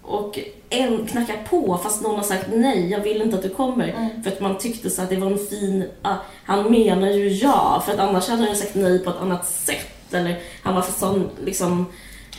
och 0.02 0.38
en 0.70 1.06
knackar 1.06 1.36
på 1.50 1.78
fast 1.82 2.02
någon 2.02 2.16
har 2.16 2.22
sagt 2.22 2.46
nej, 2.52 2.90
jag 2.90 3.00
vill 3.00 3.22
inte 3.22 3.36
att 3.36 3.42
du 3.42 3.48
kommer. 3.48 3.88
Mm. 3.88 4.22
För 4.22 4.30
att 4.30 4.40
man 4.40 4.58
tyckte 4.58 4.90
så 4.90 5.02
att 5.02 5.08
det 5.10 5.16
var 5.16 5.30
en 5.30 5.38
fin, 5.38 5.84
ah, 6.02 6.14
han 6.44 6.70
menar 6.70 7.08
ju 7.08 7.28
ja, 7.28 7.82
för 7.86 7.92
att 7.92 7.98
annars 7.98 8.28
hade 8.28 8.46
han 8.46 8.56
sagt 8.56 8.74
nej 8.74 8.98
på 8.98 9.10
ett 9.10 9.20
annat 9.20 9.48
sätt. 9.48 9.93
Eller 10.14 10.40
han 10.62 10.74
var 10.74 10.82
för 10.82 10.98
sån 11.00 11.30
liksom... 11.44 11.86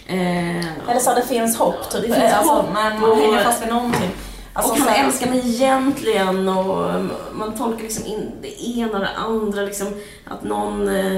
Eh, 0.08 0.90
Eller 0.90 1.00
så 1.00 1.14
det 1.16 1.22
finns 1.22 1.58
hopp, 1.58 1.90
typ. 1.92 2.02
Det 2.02 2.14
finns 2.14 2.34
alltså, 2.34 2.54
hopp 2.54 2.74
man 2.74 3.04
och- 3.04 3.18
hänger 3.18 3.44
fast 3.44 3.62
vid 3.64 3.70
någonting. 3.74 4.10
Alltså, 4.54 4.72
och 4.74 4.80
han 4.80 4.88
här- 4.88 5.06
älskar 5.06 5.30
mig 5.30 5.40
egentligen 5.56 6.50
och 6.50 6.92
man 7.34 7.58
tolkar 7.58 7.84
liksom 7.84 8.06
in 8.06 8.32
det 8.42 8.64
ena 8.68 8.94
och 8.94 9.00
det 9.00 9.10
andra. 9.16 9.62
Liksom, 9.62 9.88
att 10.28 10.44
någon... 10.44 10.88
Eh, 10.90 11.16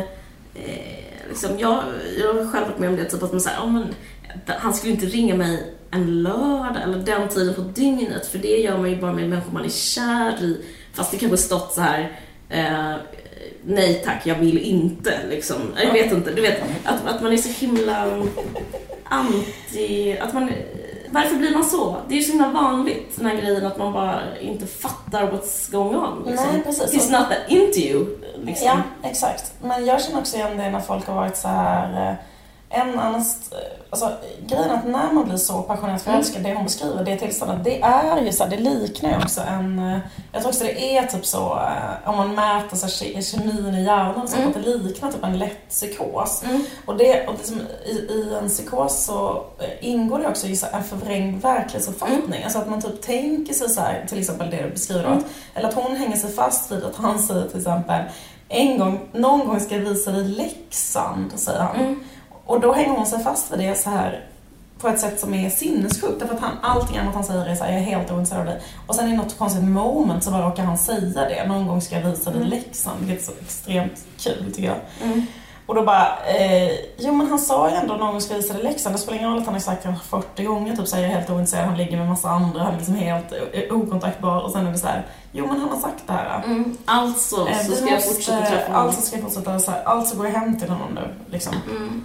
eh, 0.55 1.23
liksom, 1.29 1.59
jag, 1.59 1.83
jag 2.19 2.33
har 2.33 2.51
själv 2.51 2.67
varit 2.67 2.79
med 2.79 2.89
om 2.89 2.95
det, 2.95 3.05
typ 3.05 3.23
att 3.23 3.31
man 3.31 3.41
säger, 3.41 3.59
oh, 3.59 3.71
men, 3.71 3.93
han 4.47 4.73
skulle 4.73 4.93
inte 4.93 5.05
ringa 5.05 5.35
mig 5.35 5.73
en 5.91 6.23
lördag 6.23 6.77
eller 6.83 6.97
den 6.97 7.27
tiden 7.29 7.53
på 7.55 7.61
dygnet 7.61 8.27
för 8.27 8.37
det 8.37 8.47
gör 8.57 8.77
man 8.77 8.89
ju 8.89 8.95
bara 9.01 9.13
med 9.13 9.29
människor 9.29 9.51
man 9.53 9.65
är 9.65 9.69
kär 9.69 10.41
i. 10.43 10.65
Fast 10.93 11.11
det 11.11 11.17
kanske 11.17 11.37
stått 11.37 11.73
så 11.73 11.81
här 11.81 12.19
eh, 12.49 12.93
nej 13.67 14.01
tack, 14.05 14.25
jag 14.25 14.35
vill 14.35 14.57
inte 14.57 15.19
liksom. 15.29 15.57
Jag 15.83 15.93
vet 15.93 16.11
inte, 16.11 16.31
du 16.31 16.41
vet 16.41 16.61
att, 16.83 17.05
att 17.05 17.21
man 17.21 17.33
är 17.33 17.37
så 17.37 17.65
himla 17.65 18.23
anti, 19.03 20.17
att 20.21 20.33
man 20.33 20.51
varför 21.09 21.35
blir 21.35 21.53
man 21.53 21.65
så? 21.65 21.95
Det 22.07 22.13
är 22.13 22.17
ju 22.17 22.23
så 22.23 22.31
himla 22.31 22.47
vanligt, 22.47 23.15
den 23.15 23.25
här 23.25 23.35
grejen 23.35 23.65
att 23.65 23.77
man 23.77 23.93
bara 23.93 24.19
inte 24.41 24.67
fattar 24.67 25.31
what's 25.31 25.71
going 25.71 25.95
on. 25.95 26.23
Liksom. 26.27 26.47
Nej, 26.53 26.63
precis. 26.63 26.93
He's 26.93 27.19
not 27.19 27.29
that 27.29 27.49
into 27.49 27.79
you. 27.79 28.17
Liksom. 28.43 28.67
Ja, 28.67 29.09
exakt. 29.09 29.53
Men 29.61 29.85
jag 29.85 30.03
känner 30.03 30.19
också 30.19 30.37
igen 30.37 30.57
det 30.57 30.69
när 30.69 30.79
folk 30.79 31.07
har 31.07 31.15
varit 31.15 31.37
så 31.37 31.47
här... 31.47 32.17
En 32.69 32.99
annan... 32.99 33.23
Alltså, 33.89 34.11
grejen 34.47 34.71
att 34.71 34.87
när 34.87 35.11
man 35.13 35.25
blir 35.25 35.37
så 35.37 35.61
passionerat 35.61 36.01
förälskad, 36.01 36.43
det 36.43 36.53
hon 36.53 36.63
beskriver, 36.63 37.03
det 37.03 37.17
tillståndet, 37.17 37.63
det 37.63 37.81
är 37.81 38.21
ju 38.21 38.31
så 38.31 38.43
här, 38.43 38.51
det 38.51 38.57
liknar 38.57 39.09
ju 39.09 39.17
också 39.17 39.41
en... 39.41 39.79
eh, 39.79 39.99
Jag 40.31 40.41
tror 40.41 40.49
också 40.51 40.63
det 40.63 40.97
är 40.97 41.05
typ 41.07 41.25
så, 41.25 41.53
eh, 41.59 42.09
om 42.09 42.15
man 42.17 42.35
mäter 42.35 42.77
så 42.77 42.85
här, 42.85 42.93
ke- 42.93 43.21
kemin 43.21 43.75
i 43.75 43.83
hjärnan, 43.83 44.27
så, 44.27 44.35
Mm. 44.37 44.47
att 44.47 44.53
det 44.53 44.59
liknar 44.77 45.11
typ 45.11 45.23
en 45.23 45.37
lätt 45.39 45.69
psykos. 45.69 46.43
Mm. 46.43 46.63
Och, 46.85 46.97
det, 46.97 47.27
och 47.27 47.33
liksom, 47.37 47.61
i, 47.85 47.91
i 47.91 48.35
en 48.41 48.49
psykos 48.49 49.05
så 49.05 49.43
eh, 49.59 49.87
ingår 49.89 50.19
det 50.19 50.27
också 50.27 50.47
i 50.47 50.55
så 50.55 50.65
här 50.65 50.77
en 50.77 50.83
förvrängd 50.83 51.41
verklighetsuppfattning. 51.41 52.43
Alltså 52.43 52.59
att 52.59 52.69
man 52.69 52.81
typ 52.81 53.01
tänker 53.01 53.53
sig 53.53 53.69
så 53.69 53.81
här, 53.81 54.05
till 54.09 54.19
exempel 54.19 54.49
det 54.49 54.61
du 54.63 54.69
beskriver 54.69 55.03
Mm. 55.05 55.17
att, 55.17 55.25
eller 55.53 55.67
att 55.69 55.75
hon 55.75 55.95
hänger 55.95 56.17
sig 56.17 56.31
fast 56.31 56.71
vid 56.71 56.83
att 56.83 56.95
han 56.95 57.19
säger 57.19 57.47
till 57.47 57.57
exempel 57.59 58.03
en 58.49 58.77
gång, 58.79 59.09
någon 59.13 59.47
gång 59.47 59.59
ska 59.59 59.75
jag 59.75 59.81
visa 59.81 60.11
dig 60.11 60.23
Leksand, 60.23 61.31
säger 61.35 61.59
han. 61.59 62.03
Och 62.47 62.59
då 62.61 62.73
hänger 62.73 62.89
hon 62.89 63.05
sig 63.05 63.23
fast 63.23 63.51
vid 63.51 63.59
det 63.59 63.75
så 63.75 63.89
här 63.89 64.25
på 64.81 64.87
ett 64.87 64.99
sätt 64.99 65.19
som 65.19 65.33
är 65.33 65.49
sinnessjukt. 65.49 66.19
Därför 66.19 66.35
att 66.35 66.41
han, 66.41 66.51
allting 66.61 66.97
annat 66.97 67.13
han 67.13 67.23
säger 67.23 67.45
är 67.45 67.55
så 67.55 67.63
här, 67.63 67.71
jag 67.71 67.79
är 67.81 67.85
helt 67.85 68.11
ointresserad 68.11 68.39
av 68.39 68.45
dig. 68.45 68.61
Och 68.87 68.95
sen 68.95 69.07
i 69.13 69.17
något 69.17 69.37
konstigt 69.37 69.63
moment 69.63 70.23
så 70.23 70.31
bara 70.31 70.49
råkar 70.49 70.63
han 70.63 70.77
säga 70.77 71.29
det. 71.29 71.45
Någon 71.47 71.67
gång 71.67 71.81
ska 71.81 71.95
jag 71.99 72.09
visa 72.09 72.29
dig 72.29 72.39
Mm. 72.39 72.49
Leksand. 72.49 72.99
Vilket 72.99 73.21
är 73.29 73.31
så 73.31 73.37
extremt 73.41 74.05
kul 74.17 74.53
tycker 74.55 74.67
jag. 74.67 74.77
Mm. 75.03 75.25
Och 75.65 75.75
då 75.75 75.83
bara, 75.85 76.07
eh, 76.27 76.71
jo 76.97 77.13
men 77.13 77.27
han 77.27 77.39
sa 77.39 77.69
ju 77.69 77.75
ändå 77.75 77.93
någon 77.93 78.11
gång 78.11 78.21
ska 78.21 78.33
jag 78.33 78.41
visa 78.41 78.53
dig 78.53 78.63
Leksand. 78.63 78.95
Det 78.95 78.99
spelar 78.99 79.17
ingen 79.17 79.29
roll 79.29 79.39
att 79.39 79.45
han 79.45 79.53
har 79.53 79.61
sagt 79.61 79.83
det 79.83 79.95
40 80.09 80.43
gånger, 80.43 80.75
typ 80.75 80.87
säger 80.87 81.07
helt 81.07 81.29
ointresserad, 81.29 81.65
han 81.65 81.77
ligger 81.77 81.97
med 81.97 82.07
massa 82.07 82.29
andra, 82.29 82.63
han 82.63 82.73
är 82.73 82.77
liksom 82.77 82.95
helt 82.95 83.31
eh, 83.31 83.75
okontaktbar. 83.77 84.39
Och 84.41 84.51
sen 84.51 84.67
är 84.67 84.71
det 84.71 84.77
så 84.77 84.87
här, 84.87 85.05
jo 85.31 85.47
men 85.47 85.59
han 85.59 85.69
har 85.69 85.79
sagt 85.79 86.03
det 86.07 86.13
här. 86.13 86.43
Mm. 86.45 86.77
Alltså 86.85 87.47
Eh, 87.49 87.57
så 87.57 87.71
ska 87.71 87.85
jag 87.85 87.93
måste- 87.93 88.13
fortsätta 88.13 88.45
träffa 88.45 88.71
honom. 88.71 88.87
Alltså 88.87 89.01
ska 89.01 89.15
jag 89.15 89.23
fortsätta 89.23 89.59
så 89.59 89.71
här, 89.71 89.83
alltså 89.83 90.15
går 90.17 90.25
jag 90.25 90.33
hem 90.33 90.59
till 90.59 90.69
honom 90.69 90.93
nu. 90.95 91.07
Liksom. 91.31 91.53
Mm. 91.69 92.03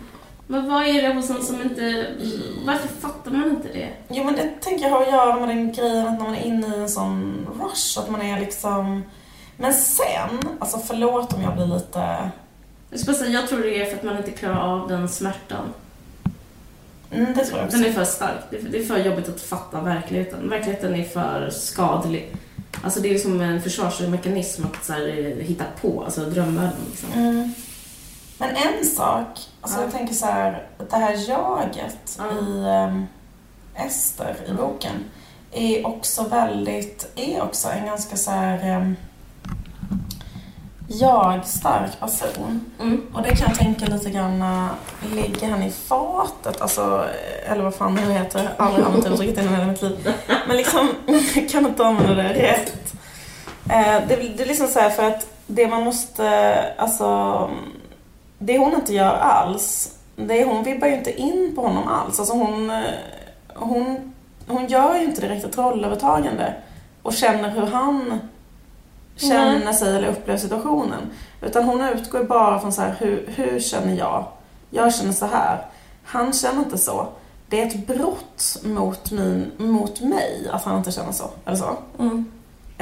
Men 0.53 0.69
vad 0.71 0.87
är 0.87 1.03
det 1.03 1.15
hos 1.15 1.31
en 1.31 1.43
som 1.43 1.63
inte... 1.63 2.07
Varför 2.67 2.89
fattar 2.89 3.31
man 3.31 3.51
inte 3.51 3.69
det? 3.69 3.89
Jo 4.09 4.25
men 4.25 4.35
det 4.35 4.51
tänker 4.61 4.85
jag 4.85 4.91
har 4.91 5.03
att 5.03 5.13
göra 5.13 5.41
med 5.41 5.49
den 5.49 5.73
grejen 5.73 6.07
att 6.07 6.19
när 6.19 6.25
man 6.29 6.35
är 6.35 6.45
inne 6.45 6.77
i 6.77 6.81
en 6.81 6.89
sån 6.89 7.47
rush, 7.63 7.99
att 7.99 8.11
man 8.11 8.23
är 8.23 8.41
liksom... 8.41 9.03
Men 9.57 9.75
sen, 9.75 10.41
alltså 10.59 10.79
förlåt 10.79 11.33
om 11.33 11.43
jag 11.43 11.55
blir 11.55 11.67
lite... 11.67 12.31
Jag, 12.91 13.01
ska 13.01 13.13
bara 13.13 13.19
säga, 13.19 13.31
jag 13.31 13.49
tror 13.49 13.59
det 13.63 13.81
är 13.83 13.85
för 13.87 13.97
att 13.97 14.03
man 14.03 14.17
inte 14.17 14.31
klarar 14.31 14.61
av 14.83 14.89
den 14.89 15.09
smärtan. 15.09 15.65
Mm, 17.11 17.35
det 17.35 17.45
tror 17.45 17.59
jag 17.59 17.67
också. 17.67 17.77
Den 17.79 17.87
är 17.87 17.93
för 17.93 18.05
stark. 18.05 18.41
Det 18.51 18.57
är- 18.57 18.63
Det 18.63 18.79
är 18.79 18.85
för 18.85 18.99
jobbigt 18.99 19.29
att 19.29 19.41
fatta 19.41 19.81
verkligheten. 19.81 20.49
Verkligheten 20.51 20.95
är 20.95 21.05
för 21.05 21.51
skadlig. 21.51 22.37
Alltså 22.85 23.01
det 23.01 23.15
är 23.15 23.19
som 23.19 23.41
en 23.41 23.63
försvarsmekanism 23.63 24.65
att 24.65 24.85
så 24.85 24.93
här, 24.93 25.09
eh, 25.09 25.47
hitta 25.47 25.65
på, 25.81 26.03
alltså 26.05 26.21
drömvärlden. 26.25 26.77
Liksom. 26.91 27.09
Mm. 27.23 27.53
Men 28.43 28.57
en 28.57 28.85
sak, 28.87 29.27
alltså 29.61 29.79
Ja. 29.79 29.83
jag 29.85 29.93
tänker 29.93 30.15
så 30.15 30.27
här, 30.27 30.67
det 30.91 30.97
här 30.97 31.29
jaget 31.29 32.19
Ja. 32.19 32.25
i 32.41 32.65
ehm, 32.67 33.07
Ester 33.75 34.37
i 34.49 34.53
boken 34.53 35.05
är 35.53 35.87
också 35.87 36.23
väldigt, 36.29 37.13
är 37.17 37.43
också 37.43 37.69
en 37.69 37.87
ganska 37.87 38.17
så 38.17 38.31
här 38.31 38.77
um, 38.77 38.97
jag-stark 40.89 42.01
person. 42.01 42.61
Mm. 42.81 43.07
Och 43.15 43.23
det 43.23 43.37
kan 43.37 43.49
jag 43.49 43.59
tänka 43.59 43.87
lite 43.87 44.11
grann, 44.11 44.43
äh, 44.43 44.67
ligger 45.15 45.49
han 45.49 45.63
i 45.63 45.71
fatet? 45.71 46.61
Alltså, 46.61 47.09
eh, 47.45 47.53
eller 47.53 47.65
vad 47.65 47.75
fan 47.75 47.95
det 47.95 48.13
heter. 48.13 48.49
Aldrig 48.57 48.85
använt 48.87 49.07
uttrycket 49.07 49.45
innan 49.45 49.61
i 49.63 49.67
mitt 49.67 49.83
liv. 49.83 50.13
Men 50.49 50.57
liksom, 50.57 50.89
jag 51.35 51.49
kan 51.51 51.67
inte 51.67 51.87
använda 51.87 52.15
det 52.15 52.29
rätt. 52.33 52.93
Eh, 53.71 54.09
Det, 54.09 54.17
det 54.37 54.43
är 54.43 54.47
liksom 54.47 54.69
så 54.69 54.81
här 54.81 54.91
för 54.91 55.03
att 55.09 55.27
det 55.47 55.67
man 55.69 55.83
måste, 55.83 56.55
alltså, 56.79 57.51
det 58.47 58.59
hon 58.59 58.75
inte 58.75 58.95
gör 58.95 59.15
alls, 59.15 59.97
det 60.17 60.43
är, 60.43 60.47
hon 60.47 60.65
vibbar 60.65 60.89
ju 60.89 60.95
inte 60.95 61.21
in 61.21 61.53
på 61.55 61.63
honom 61.63 61.89
alls. 61.89 62.19
Alltså 62.19 62.35
hon, 62.35 62.71
eh, 62.71 62.85
hon, 63.55 64.13
hon 64.47 64.67
gör 64.67 64.95
ju 64.95 65.05
inte 65.05 65.21
direkt 65.21 65.45
ett 65.45 65.59
rollövertagande 65.59 66.55
och 67.03 67.13
känner 67.13 67.51
hur 67.51 67.67
han 67.67 68.19
känner 69.17 69.73
sig 69.73 69.97
eller 69.97 70.09
upplever 70.09 70.39
situationen. 70.39 71.11
Utan 71.43 71.65
hon 71.65 71.81
utgår 71.81 72.25
bara 72.25 72.61
från 72.61 72.73
så 72.73 72.83
här, 72.83 72.95
hur, 72.99 73.29
hur 73.37 73.61
känner 73.61 73.95
jag? 73.95 74.25
Jag 74.71 74.95
känner 74.95 75.13
så 75.13 75.27
här. 75.27 75.67
Han 76.05 76.33
känner 76.33 76.59
inte 76.59 76.79
så. 76.79 77.07
Det 77.49 77.63
är 77.63 77.67
ett 77.67 77.87
brott 77.87 78.57
mot, 78.65 79.11
min, 79.11 79.53
mot 79.57 80.01
mig 80.01 80.49
att 80.53 80.65
han 80.65 80.79
inte 80.79 80.93
känner 80.93 81.13
så. 81.13 81.31
Eller 81.45 81.57
så. 81.57 81.77
Mm. 81.99 82.33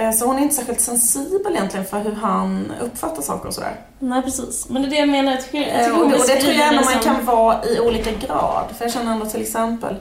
Eh, 0.01 0.13
Så 0.13 0.27
hon 0.27 0.39
är 0.39 0.43
inte 0.43 0.55
särskilt 0.55 0.81
sensibel 0.81 1.53
egentligen 1.55 1.87
för 1.87 2.01
hur 2.01 2.13
han 2.15 2.73
uppfattar 2.81 3.23
saker 3.23 3.49
och 3.49 3.55
sådär. 3.55 3.77
Nej, 3.99 4.23
precis. 4.23 4.69
Men 4.69 4.83
det 4.83 4.89
är 4.89 4.91
det 4.91 4.97
jag 4.97 5.09
menar. 5.09 5.33
Jag 5.33 5.45
tycker, 5.45 5.59
jag 5.59 5.85
tycker 5.85 6.03
Och 6.05 6.11
det, 6.11 6.17
och 6.17 6.27
det 6.27 6.37
tror 6.37 6.53
jag 6.53 6.69
ändå 6.69 6.83
man 6.85 6.99
kan 7.03 7.25
vara 7.25 7.65
i 7.65 7.81
olika 7.81 8.11
grad. 8.11 8.65
För 8.79 8.85
jag 8.85 8.93
känner 8.93 9.13
ändå 9.13 9.27
till 9.27 9.43
exempel 9.43 9.97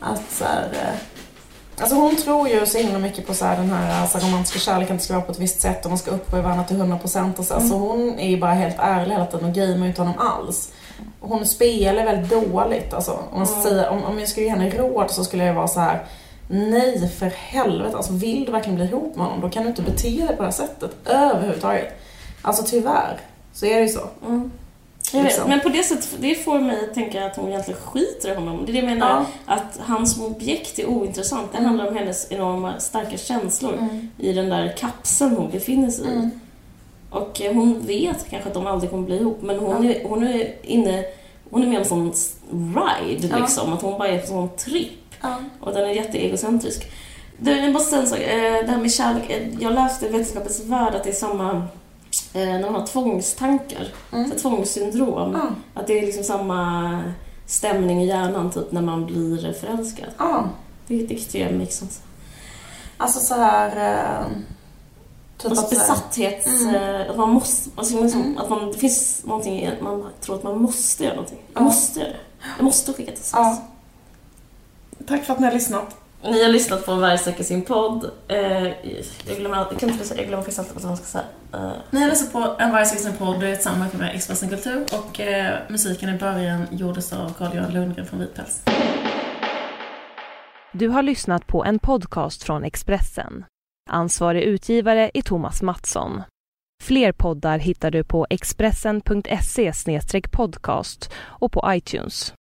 att 0.00 0.22
så 0.32 0.44
här, 0.44 0.68
eh, 0.72 0.98
Alltså 1.82 1.96
hon 1.96 2.16
tror 2.16 2.48
ju 2.48 2.66
så 2.66 2.78
himla 2.78 2.98
mycket 2.98 3.26
på 3.26 3.34
så 3.34 3.44
här, 3.44 3.56
den 3.56 3.70
här 3.70 4.02
alltså, 4.02 4.18
romantiska 4.18 4.58
kärleken, 4.58 4.96
det 4.96 5.02
ska 5.02 5.12
vara 5.14 5.24
på 5.24 5.32
ett 5.32 5.38
visst 5.38 5.60
sätt 5.60 5.84
och 5.84 5.90
man 5.90 5.98
ska 5.98 6.10
upphöja 6.10 6.42
varandra 6.42 6.64
till 6.64 6.76
100% 6.76 7.38
och 7.38 7.44
så. 7.44 7.54
Mm. 7.54 7.68
Så 7.68 7.74
hon 7.74 8.18
är 8.18 8.28
ju 8.28 8.40
bara 8.40 8.52
helt 8.52 8.76
ärlig 8.78 9.12
hela 9.12 9.26
tiden 9.26 9.44
och 9.48 9.54
gamear 9.54 9.76
ju 9.78 9.86
inte 9.86 10.00
honom 10.02 10.18
alls. 10.18 10.72
Hon 11.20 11.46
spelar 11.46 12.04
väldigt 12.04 12.30
dåligt 12.30 12.94
alltså. 12.94 13.10
Om, 13.32 13.38
man 13.38 13.48
Mm. 13.48 13.62
säga, 13.62 13.90
om, 13.90 14.04
om 14.04 14.18
jag 14.18 14.28
skulle 14.28 14.46
ge 14.46 14.50
henne 14.52 14.70
råd 14.70 15.10
så 15.10 15.24
skulle 15.24 15.44
jag 15.44 15.54
vara 15.54 15.68
så 15.68 15.80
här. 15.80 16.04
Nej 16.52 17.08
för 17.18 17.26
helvete, 17.26 17.96
alltså 17.96 18.12
vill 18.12 18.44
du 18.44 18.52
verkligen 18.52 18.76
bli 18.76 18.84
ihop 18.84 19.16
med 19.16 19.26
honom 19.26 19.40
då 19.40 19.48
kan 19.50 19.62
du 19.62 19.68
inte 19.68 19.82
bete 19.82 20.08
dig 20.08 20.26
på 20.36 20.42
det 20.42 20.42
här 20.44 20.50
sättet 20.50 20.90
överhuvudtaget. 21.06 21.94
Alltså 22.42 22.62
tyvärr 22.66 23.20
så 23.52 23.66
är 23.66 23.74
det 23.76 23.82
ju 23.82 23.88
så. 23.88 24.00
Mm. 24.26 24.50
Jag 25.12 25.22
vet, 25.22 25.32
Liksom. 25.32 25.48
men 25.48 25.60
på 25.60 25.68
det 25.68 25.82
sättet, 25.82 26.08
det 26.20 26.34
får 26.34 26.58
mig 26.60 26.84
att 26.88 26.94
tänka 26.94 27.26
att 27.26 27.36
hon 27.36 27.48
egentligen 27.48 27.80
skiter 27.80 28.32
i 28.32 28.34
honom. 28.34 28.62
Det 28.66 28.70
är 28.70 28.72
det 28.72 28.78
jag 28.78 28.86
menar, 28.88 29.24
att 29.46 29.78
han 29.80 30.06
som 30.06 30.24
objekt 30.24 30.78
är 30.78 30.86
ointressant. 30.88 31.52
Det 31.52 31.58
Mm. 31.58 31.68
handlar 31.68 31.88
om 31.88 31.96
hennes 31.96 32.32
enorma 32.32 32.80
starka 32.80 33.16
känslor 33.16 33.88
i 34.18 34.32
den 34.32 34.48
där 34.48 34.76
kapseln 34.78 35.36
hon 35.36 35.50
befinner 35.50 35.90
sig 35.90 36.04
i. 36.06 36.08
Mm. 36.12 36.30
Och 37.10 37.40
eh, 37.42 37.54
hon 37.54 37.86
vet 37.86 38.30
kanske 38.30 38.48
att 38.48 38.54
de 38.54 38.66
aldrig 38.66 38.90
kommer 38.90 39.06
bli 39.06 39.16
ihop, 39.20 39.38
men 39.42 39.58
hon, 39.58 39.84
är, 39.84 40.04
hon 40.04 40.26
är 40.26 40.54
inne 40.62 41.04
hon 41.50 41.62
är 41.62 41.66
med 41.66 41.76
om 41.76 41.82
en 41.82 42.12
sån 42.12 42.12
ride, 42.50 43.26
Ja. 43.30 43.38
liksom. 43.38 43.72
Att 43.72 43.82
hon 43.82 43.98
bara 43.98 44.08
är 44.08 44.18
på 44.18 44.22
en 44.22 44.28
sån 44.28 44.48
tripp. 44.56 44.92
Ja. 45.20 45.36
Och 45.60 45.72
den 45.72 45.84
är 45.84 45.92
jätteegocentrisk. 45.92 46.92
Du, 47.38 47.50
jag 47.56 47.72
måste 47.72 47.90
säga 47.90 48.02
en 48.02 48.08
sak. 48.08 48.18
eh, 48.18 48.66
Det 48.66 48.70
här 48.72 48.78
med 48.78 48.92
kärlek. 48.92 49.30
eh, 49.30 49.48
Jag 49.62 49.72
läste 49.72 50.06
i 50.06 50.08
Vetenskapens 50.08 50.60
Värld 50.64 50.94
att 50.94 51.04
det 51.04 51.10
är 51.10 51.14
samma 51.14 51.50
eh, 52.34 52.40
när 52.48 52.60
man 52.70 52.74
har 52.74 52.86
tvångstankar. 52.86 53.88
Mm. 54.12 54.30
Så 54.30 54.38
tvångssyndrom. 54.38 55.32
Ja. 55.32 55.46
Att 55.80 55.86
det 55.86 55.98
är 55.98 56.06
liksom 56.06 56.24
samma 56.24 57.00
stämning 57.46 58.02
i 58.02 58.06
hjärnan 58.06 58.50
typ 58.50 58.72
när 58.72 58.82
man 58.82 59.06
blir 59.06 59.52
förälskad. 59.52 60.06
Ja. 60.18 60.44
Det, 60.86 61.06
tycker 61.08 61.38
jag 61.46 61.52
makes 61.54 61.78
sense. 61.78 62.00
Alltså 62.96 63.20
så 63.20 63.34
här... 63.34 64.24
Typ 65.38 65.50
Alltså 65.50 65.68
besatthets... 65.74 66.46
Mm. 66.62 67.10
Att 67.10 67.16
man 67.16 67.30
måste... 67.30 67.70
Alltså, 67.76 68.02
liksom, 68.02 68.20
Mm. 68.22 68.38
att 68.38 68.50
man, 68.50 68.66
det 68.72 68.78
finns 68.78 69.22
någonting 69.24 69.60
i 69.62 69.70
man 69.80 70.06
tror 70.20 70.36
att 70.36 70.42
man 70.42 70.62
måste 70.62 71.04
göra 71.04 71.14
någonting. 71.14 71.38
Jag 71.54 71.60
Ja. 71.60 71.64
måste 71.64 72.00
göra 72.00 72.08
det. 72.10 72.16
Jag 72.56 72.64
måste 72.64 72.92
skicka 72.92 73.12
ett 73.12 73.18
sms. 73.18 73.32
Ja. 73.34 73.62
Tack 75.10 75.24
för 75.24 75.32
att 75.32 75.40
ni 75.40 75.46
har 75.46 75.52
lyssnat. 75.52 75.96
Ni 76.22 76.42
har 76.42 76.50
lyssnat 76.50 76.86
på 76.86 76.94
Varje 76.94 77.18
söker 77.18 77.44
sin 77.44 77.62
podd. 77.62 78.10
Eh, 78.28 78.62
jag 79.26 79.36
glömmer 79.38 79.56
alltid, 79.56 79.72
jag 79.72 79.80
kan 79.80 79.90
inte 79.90 80.14
jag 80.16 80.26
glömmer 80.26 80.42
faktiskt 80.42 80.58
alltid 80.58 80.74
vad 80.74 80.84
man 80.84 80.96
ska 80.96 81.06
säga. 81.06 81.24
Eh, 81.52 81.72
Ni 81.90 82.00
har 82.00 82.08
lyssnat 82.08 82.32
på 82.32 82.56
En 82.58 82.72
varje 82.72 82.86
sin 82.86 83.12
podd, 83.12 83.40
det 83.40 83.48
är 83.48 83.52
ett 83.52 83.62
samarbete 83.62 83.96
med 83.96 84.14
Expressen 84.14 84.48
Kultur 84.48 84.86
och 84.92 85.20
eh, 85.20 85.58
musiken 85.68 86.08
i 86.08 86.18
början 86.18 86.66
gjordes 86.70 87.12
av 87.12 87.32
Carl-Johan 87.38 87.72
Lundgren 87.72 88.06
från 88.06 88.20
Vitpäls. 88.20 88.62
Du 90.72 90.88
har 90.88 91.02
lyssnat 91.02 91.46
på 91.46 91.64
en 91.64 91.78
podcast 91.78 92.42
från 92.42 92.64
Expressen. 92.64 93.44
Ansvarig 93.90 94.42
utgivare 94.42 95.10
är 95.14 95.22
Thomas 95.22 95.62
Mattsson. 95.62 96.22
Fler 96.82 97.12
poddar 97.12 97.58
hittar 97.58 97.90
du 97.90 98.04
på 98.04 98.26
expressen.se 98.30 99.72
podcast 100.30 101.12
och 101.16 101.52
på 101.52 101.72
iTunes. 101.74 102.34